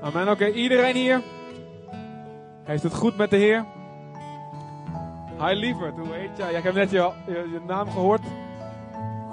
Amen. 0.00 0.28
Oké, 0.28 0.46
iedereen 0.46 0.94
hier 0.94 1.22
heeft 2.64 2.82
het 2.82 2.94
goed 2.94 3.16
met 3.16 3.30
de 3.30 3.36
Heer. 3.36 3.64
Hi 5.38 5.54
lieverd, 5.54 5.96
hoe 5.96 6.12
heet 6.12 6.36
jij? 6.36 6.52
Ja, 6.52 6.58
ik 6.58 6.64
heb 6.64 6.74
net 6.74 6.90
je, 6.90 7.12
je, 7.26 7.60
naam 7.66 7.90
gehoord. 7.90 8.22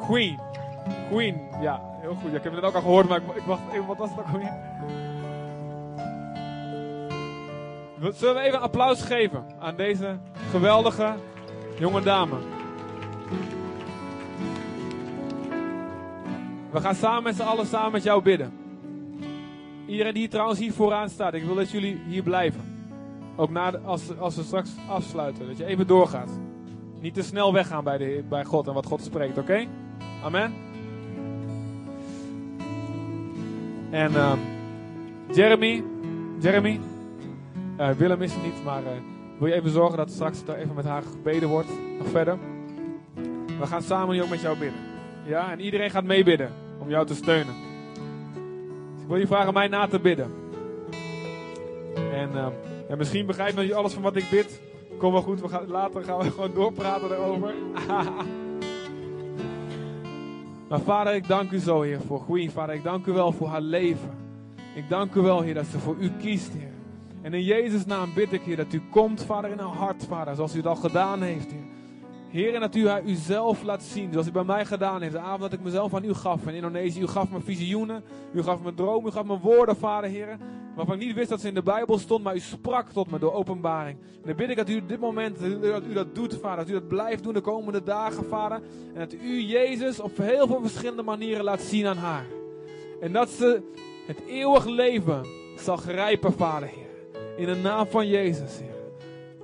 Queen. 0.05 0.39
Queen, 1.09 1.41
ja, 1.61 1.81
heel 1.99 2.15
goed. 2.15 2.33
Ik 2.33 2.43
heb 2.43 2.53
het 2.53 2.61
net 2.61 2.63
ook 2.63 2.75
al 2.75 2.81
gehoord, 2.81 3.07
maar 3.09 3.17
ik, 3.17 3.35
ik 3.35 3.43
wacht 3.43 3.61
even, 3.71 3.85
wat 3.85 3.97
was 3.97 4.09
het 4.09 4.19
ook 4.19 4.25
alweer? 4.33 4.53
Zullen 8.09 8.35
we 8.35 8.41
even 8.41 8.61
applaus 8.61 9.01
geven 9.01 9.45
aan 9.59 9.75
deze 9.75 10.17
geweldige 10.51 11.15
jonge 11.79 12.01
dame? 12.01 12.35
We 16.71 16.81
gaan 16.81 16.95
samen 16.95 17.23
met 17.23 17.35
z'n 17.35 17.41
allen 17.41 17.65
samen 17.65 17.91
met 17.91 18.03
jou 18.03 18.21
bidden. 18.21 18.53
Iedereen 19.85 20.13
die 20.13 20.27
trouwens 20.27 20.59
hier 20.59 20.73
vooraan 20.73 21.09
staat, 21.09 21.33
ik 21.33 21.43
wil 21.43 21.55
dat 21.55 21.71
jullie 21.71 22.01
hier 22.07 22.23
blijven. 22.23 22.61
Ook 23.35 23.49
na 23.49 23.77
als, 23.77 24.17
als 24.17 24.35
we 24.35 24.43
straks 24.43 24.69
afsluiten, 24.87 25.47
dat 25.47 25.57
je 25.57 25.65
even 25.65 25.87
doorgaat. 25.87 26.29
Niet 26.99 27.13
te 27.13 27.23
snel 27.23 27.53
weggaan 27.53 27.83
bij, 27.83 27.97
de, 27.97 28.23
bij 28.29 28.45
God 28.45 28.67
en 28.67 28.73
wat 28.73 28.85
God 28.85 29.01
spreekt, 29.01 29.37
oké? 29.37 29.67
Amen. 30.23 30.53
En 33.89 34.15
ehm, 34.15 34.37
Jeremy, 35.33 35.83
Jeremy, 36.39 36.79
Willem 37.89 38.21
is 38.21 38.33
er 38.33 38.41
niet, 38.41 38.63
maar 38.63 38.85
eh, 38.85 38.91
wil 39.39 39.47
je 39.47 39.53
even 39.53 39.69
zorgen 39.69 39.97
dat 39.97 40.11
straks 40.11 40.41
er 40.47 40.55
even 40.55 40.75
met 40.75 40.85
haar 40.85 41.01
gebeden 41.01 41.49
wordt, 41.49 41.69
nog 41.97 42.07
verder? 42.07 42.37
We 43.59 43.67
gaan 43.67 43.81
samen 43.81 44.15
nu 44.15 44.21
ook 44.21 44.29
met 44.29 44.41
jou 44.41 44.57
bidden. 44.57 44.79
Ja, 45.25 45.51
en 45.51 45.59
iedereen 45.59 45.89
gaat 45.89 46.03
meebidden 46.03 46.49
om 46.79 46.89
jou 46.89 47.05
te 47.05 47.15
steunen. 47.15 47.53
Dus 48.93 49.01
ik 49.01 49.07
wil 49.07 49.17
je 49.17 49.27
vragen 49.27 49.53
mij 49.53 49.67
na 49.67 49.87
te 49.87 49.99
bidden. 49.99 50.31
En 51.95 52.37
ehm, 52.37 52.51
ja, 52.89 52.95
misschien 52.97 53.25
begrijpt 53.25 53.61
je 53.61 53.75
alles 53.75 53.93
van 53.93 54.01
wat 54.01 54.15
ik 54.15 54.27
bid. 54.31 54.61
Kom 54.97 55.11
wel 55.11 55.21
goed, 55.21 55.41
we 55.41 55.47
gaan, 55.47 55.67
later 55.67 56.03
gaan 56.03 56.19
we 56.19 56.31
gewoon 56.31 56.53
doorpraten 56.53 57.09
daarover. 57.09 57.53
maar 60.69 60.79
vader, 60.79 61.13
ik 61.13 61.27
dank 61.27 61.51
u 61.51 61.59
zo, 61.59 61.81
Heer, 61.81 61.99
voor 62.07 62.25
Queen. 62.25 62.51
Vader, 62.51 62.75
ik 62.75 62.83
dank 62.83 63.05
u 63.05 63.11
wel 63.11 63.31
voor 63.31 63.47
haar 63.47 63.61
leven. 63.61 64.09
Ik 64.75 64.89
dank 64.89 65.15
u 65.15 65.21
wel, 65.21 65.41
Heer, 65.41 65.53
dat 65.53 65.65
ze 65.65 65.79
voor 65.79 65.95
u 65.99 66.11
kiest, 66.19 66.53
Heer. 66.53 66.70
En 67.21 67.33
in 67.33 67.43
Jezus' 67.43 67.85
naam 67.85 68.13
bid 68.13 68.31
ik, 68.31 68.41
Heer, 68.41 68.55
dat 68.55 68.73
u 68.73 68.81
komt, 68.89 69.23
Vader, 69.23 69.51
in 69.51 69.59
haar 69.59 69.67
hart, 69.67 70.05
Vader, 70.05 70.35
zoals 70.35 70.53
u 70.53 70.57
het 70.57 70.67
al 70.67 70.75
gedaan 70.75 71.21
heeft, 71.21 71.51
Heer. 71.51 71.69
Heer, 72.29 72.53
en 72.53 72.59
dat 72.59 72.75
u 72.75 72.87
haar 72.87 73.03
uzelf 73.03 73.63
laat 73.63 73.83
zien, 73.83 74.11
zoals 74.11 74.27
u 74.27 74.31
bij 74.31 74.43
mij 74.43 74.65
gedaan 74.65 75.01
heeft. 75.01 75.13
De 75.13 75.19
avond 75.19 75.41
dat 75.41 75.53
ik 75.53 75.61
mezelf 75.61 75.93
aan 75.93 76.03
u 76.03 76.13
gaf 76.13 76.47
in 76.47 76.53
Indonesië. 76.53 77.01
U 77.01 77.07
gaf 77.07 77.31
me 77.31 77.41
visioenen, 77.41 78.03
u 78.33 78.43
gaf 78.43 78.61
me 78.61 78.73
dromen, 78.73 79.09
u 79.09 79.11
gaf 79.11 79.25
me 79.25 79.39
woorden, 79.39 79.75
Vader, 79.75 80.09
Heer. 80.09 80.37
Waarvan 80.75 80.95
ik 80.95 81.01
niet 81.05 81.15
wist 81.15 81.29
dat 81.29 81.41
ze 81.41 81.47
in 81.47 81.53
de 81.53 81.63
Bijbel 81.63 81.97
stond, 81.97 82.23
maar 82.23 82.35
u 82.35 82.39
sprak 82.39 82.89
tot 82.89 83.11
me 83.11 83.19
door 83.19 83.33
openbaring. 83.33 83.97
En 83.99 84.21
dan 84.25 84.35
bid 84.35 84.49
ik 84.49 84.57
dat 84.57 84.69
u 84.69 84.85
dit 84.85 84.99
moment, 84.99 85.39
dat 85.61 85.83
u 85.83 85.93
dat 85.93 86.15
doet, 86.15 86.37
Vader. 86.41 86.57
Dat 86.57 86.69
u 86.69 86.73
dat 86.73 86.87
blijft 86.87 87.23
doen 87.23 87.33
de 87.33 87.41
komende 87.41 87.83
dagen, 87.83 88.25
Vader. 88.25 88.61
En 88.93 88.99
dat 88.99 89.13
u 89.13 89.41
Jezus 89.41 89.99
op 89.99 90.17
heel 90.17 90.47
veel 90.47 90.61
verschillende 90.61 91.03
manieren 91.03 91.43
laat 91.43 91.61
zien 91.61 91.87
aan 91.87 91.97
haar. 91.97 92.25
En 93.01 93.11
dat 93.13 93.29
ze 93.29 93.61
het 94.07 94.21
eeuwig 94.27 94.65
leven 94.65 95.25
zal 95.57 95.77
grijpen, 95.77 96.33
Vader, 96.33 96.67
Heer. 96.67 96.80
In 97.41 97.47
de 97.47 97.55
naam 97.55 97.87
van 97.87 98.07
Jezus, 98.07 98.59
Heer. 98.59 98.75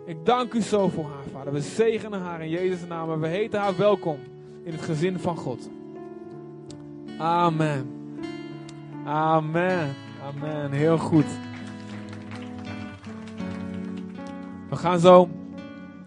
Ik 0.05 0.25
dank 0.25 0.53
u 0.53 0.61
zo 0.61 0.87
voor 0.87 1.03
haar, 1.03 1.23
Vader. 1.31 1.53
We 1.53 1.61
zegenen 1.61 2.21
haar 2.21 2.41
in 2.41 2.49
Jezus' 2.49 2.87
naam 2.87 3.11
en 3.11 3.19
we 3.19 3.27
heten 3.27 3.59
haar 3.59 3.77
welkom 3.77 4.19
in 4.63 4.71
het 4.71 4.81
gezin 4.81 5.19
van 5.19 5.37
God. 5.37 5.69
Amen. 7.17 7.89
Amen. 9.05 9.95
Amen. 10.23 10.71
Heel 10.71 10.97
goed. 10.97 11.25
We 14.69 14.75
gaan 14.75 14.99
zo, 14.99 15.29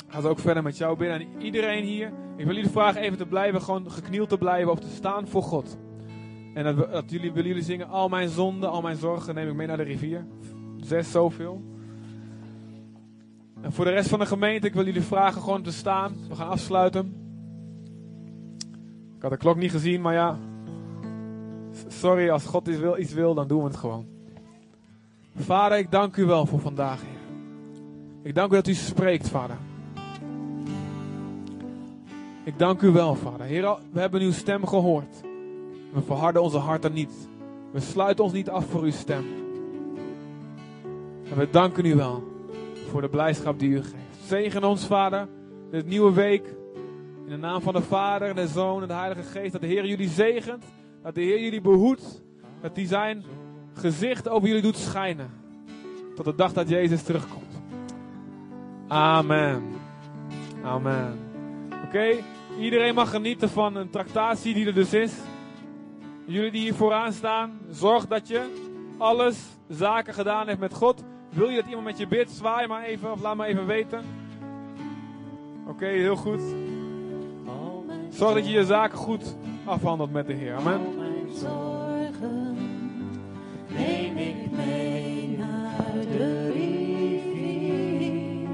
gaan 0.09 0.23
zo 0.23 0.29
ook 0.29 0.39
verder 0.39 0.63
met 0.63 0.77
jou 0.77 0.97
binnen. 0.97 1.21
En 1.21 1.43
iedereen 1.43 1.85
hier, 1.85 2.13
ik 2.37 2.45
wil 2.45 2.55
jullie 2.55 2.71
vragen 2.71 3.01
even 3.01 3.19
te 3.19 3.27
blijven, 3.27 3.63
gewoon 3.63 3.91
geknield 3.91 4.29
te 4.29 4.39
blijven 4.39 4.73
of 4.73 4.79
te 4.79 4.91
staan 4.95 5.29
voor 5.29 5.43
God. 5.43 5.79
En 6.55 6.77
dat, 6.77 7.11
jullie, 7.11 7.33
willen 7.33 7.49
jullie 7.49 7.65
zingen, 7.65 7.89
al 7.89 8.09
mijn 8.09 8.29
zonden, 8.29 8.71
al 8.71 8.83
mijn 8.83 8.97
zorgen 8.97 9.35
neem 9.35 9.49
ik 9.49 9.55
mee 9.55 9.67
naar 9.67 9.77
de 9.77 9.83
rivier. 9.83 10.27
Zes 10.77 11.11
zoveel. 11.11 11.70
En 13.61 13.73
voor 13.73 13.85
de 13.85 13.91
rest 13.91 14.09
van 14.09 14.19
de 14.19 14.27
gemeente, 14.27 14.67
ik 14.67 14.75
wil 14.75 14.85
jullie 14.85 15.03
vragen 15.03 15.43
gewoon 15.43 15.63
te 15.63 15.73
staan. 15.73 16.17
We 16.29 16.35
gaan 16.35 16.49
afsluiten. 16.49 17.15
Ik 19.17 19.23
had 19.23 19.31
de 19.31 19.37
klok 19.37 19.57
niet 19.57 19.71
gezien, 19.71 20.01
maar 20.01 20.15
ja. 20.15 20.39
Sorry, 21.89 22.31
als 22.31 22.45
God 22.45 22.69
iets 22.99 23.13
wil, 23.13 23.35
dan 23.35 23.49
doen 23.49 23.63
we 23.63 23.69
het 23.69 23.77
gewoon. 23.77 24.07
Vader, 25.37 25.79
ik 25.79 25.91
dank 25.91 26.17
u 26.17 26.25
wel 26.25 26.47
voor 26.47 26.61
vandaag, 26.61 27.01
Heer. 27.01 27.21
Ik 28.23 28.35
dank 28.35 28.53
u 28.53 28.55
dat 28.55 28.67
u 28.67 28.75
spreekt, 28.75 29.29
Vader. 29.29 29.57
Ik 32.45 32.59
dank 32.59 32.83
u 32.83 32.91
wel, 32.91 33.15
Vader. 33.15 33.47
Heer, 33.47 33.77
we 33.93 34.01
hebben 34.01 34.21
uw 34.21 34.33
stem 34.33 34.67
gehoord. 34.67 35.21
We 35.93 36.01
verharden 36.01 36.43
onze 36.43 36.59
harten 36.59 36.93
niet. 36.93 37.29
We 37.73 37.81
sluiten 37.81 38.25
ons 38.25 38.33
niet 38.33 38.51
af 38.51 38.67
voor 38.67 38.83
uw 38.83 38.91
stem. 38.91 39.25
En 41.31 41.37
we 41.37 41.49
danken 41.51 41.85
u 41.85 41.95
wel 41.95 42.30
voor 42.91 43.01
de 43.01 43.09
blijdschap 43.09 43.59
die 43.59 43.71
u 43.71 43.77
geeft. 43.77 43.95
Zegen 44.27 44.65
ons, 44.65 44.87
Vader, 44.87 45.29
dit 45.71 45.87
nieuwe 45.87 46.13
week. 46.13 46.55
In 47.25 47.31
de 47.31 47.37
naam 47.37 47.61
van 47.61 47.75
de 47.75 47.83
Vader 47.83 48.29
en 48.29 48.35
de 48.35 48.47
Zoon 48.47 48.83
en 48.83 48.89
de 48.89 48.95
Heilige 48.95 49.23
Geest. 49.23 49.53
Dat 49.53 49.61
de 49.61 49.67
Heer 49.67 49.87
jullie 49.87 50.09
zegent. 50.09 50.65
Dat 51.03 51.15
de 51.15 51.21
Heer 51.21 51.41
jullie 51.41 51.61
behoedt. 51.61 52.23
Dat 52.61 52.77
hij 52.77 52.87
zijn 52.87 53.25
gezicht 53.75 54.29
over 54.29 54.49
jullie 54.49 54.63
doet 54.63 54.77
schijnen. 54.77 55.31
Tot 56.15 56.25
de 56.25 56.35
dag 56.35 56.53
dat 56.53 56.69
Jezus 56.69 57.03
terugkomt. 57.03 57.63
Amen. 58.89 59.63
Amen. 60.65 61.19
Oké, 61.85 62.09
iedereen 62.61 62.95
mag 62.95 63.11
genieten 63.11 63.49
van 63.49 63.75
een 63.75 63.91
tractatie 63.91 64.55
die 64.55 64.67
er 64.67 64.75
dus 64.75 64.93
is. 64.93 65.13
Jullie 66.25 66.51
die 66.51 66.61
hier 66.61 66.75
vooraan 66.75 67.13
staan, 67.13 67.59
zorg 67.71 68.07
dat 68.07 68.29
je 68.29 68.69
alles 68.99 69.39
zaken 69.69 70.15
gedaan 70.15 70.49
hebt 70.49 70.61
met 70.61 70.75
God. 70.75 71.05
Wil 71.31 71.49
je 71.49 71.57
dat 71.57 71.67
iemand 71.67 71.85
met 71.85 71.99
je 71.99 72.07
bidt, 72.07 72.31
zwaai 72.31 72.67
maar 72.67 72.83
even 72.83 73.13
of 73.13 73.21
laat 73.21 73.37
me 73.37 73.45
even 73.45 73.67
weten. 73.67 74.05
Oké, 75.67 75.87
heel 75.87 76.17
goed. 76.17 76.41
Zorg 78.09 78.35
dat 78.35 78.47
je 78.47 78.53
je 78.53 78.65
zaken 78.65 78.99
goed 78.99 79.37
afhandelt 79.65 80.13
met 80.13 80.27
de 80.27 80.33
Heer. 80.33 80.55
Amen. 80.55 80.73
Al 80.73 80.95
mijn 80.97 81.27
zorgen 81.35 82.57
neem 83.69 84.17
ik 84.17 84.51
mee 84.51 85.37
naar 85.39 85.93
de 86.13 86.51
rivier. 86.53 88.49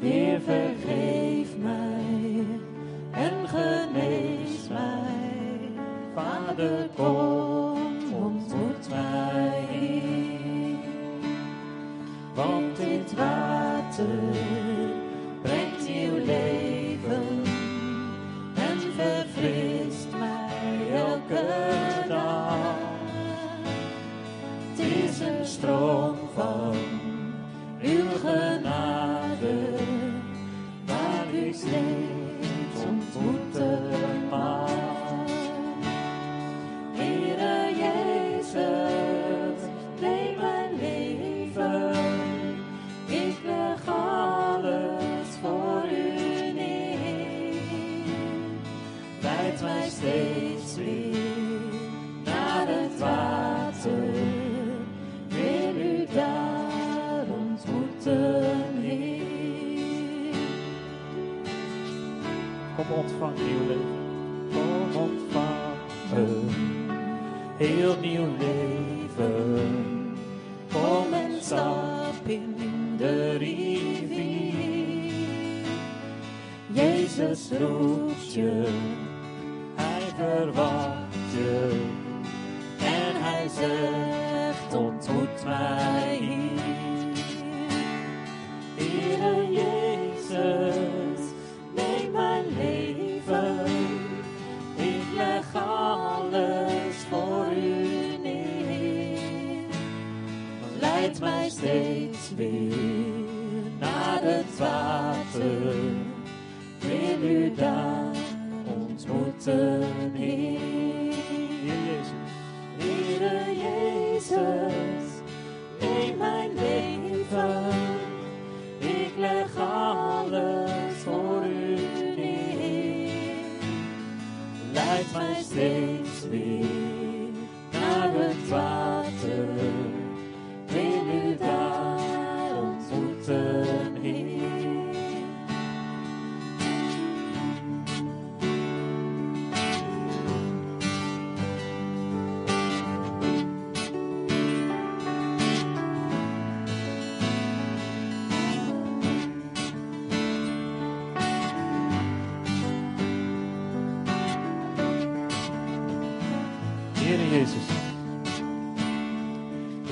Heer, 0.00 0.40
vergeef 0.40 1.56
mij 1.56 2.44
en 3.10 3.48
genees 3.48 4.68
mij. 4.68 5.20
Vader, 6.14 6.88
kom, 6.96 7.41
brengt 15.42 15.88
nieuw 15.88 16.24
leven 16.24 17.42
en 18.54 18.78
verfrist 18.96 20.06
mij 20.18 20.92
elke 20.94 21.44
dag. 22.08 22.76
Het 24.70 24.78
is 24.78 25.20
een 25.20 25.46
stroom 25.46 26.16
van 26.34 26.74
uw 27.82 28.08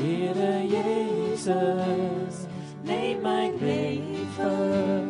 Heere 0.00 0.66
Jezus, 0.66 2.46
neem 2.82 3.20
mijn 3.20 3.52
leven. 3.60 5.08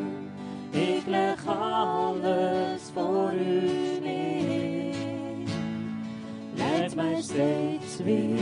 Ik 0.70 1.06
leg 1.06 1.46
alles 1.46 2.80
voor 2.94 3.32
u 3.34 3.98
neer. 4.00 5.48
Leid 6.54 6.94
mij 6.94 7.22
steeds 7.22 7.96
weer 8.04 8.40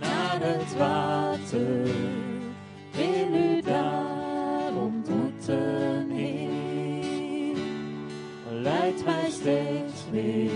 naar 0.00 0.38
het 0.40 0.76
water. 0.76 1.82
Wil 2.92 3.34
u 3.34 3.60
daar 3.62 4.72
ontmoeten, 4.76 6.10
Heer. 6.10 7.56
Leid 8.50 9.04
mij 9.04 9.30
steeds 9.30 10.10
weer 10.10 10.50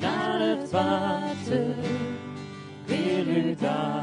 naar 0.00 0.40
het 0.40 0.70
water. 0.70 2.01
done. 3.62 4.01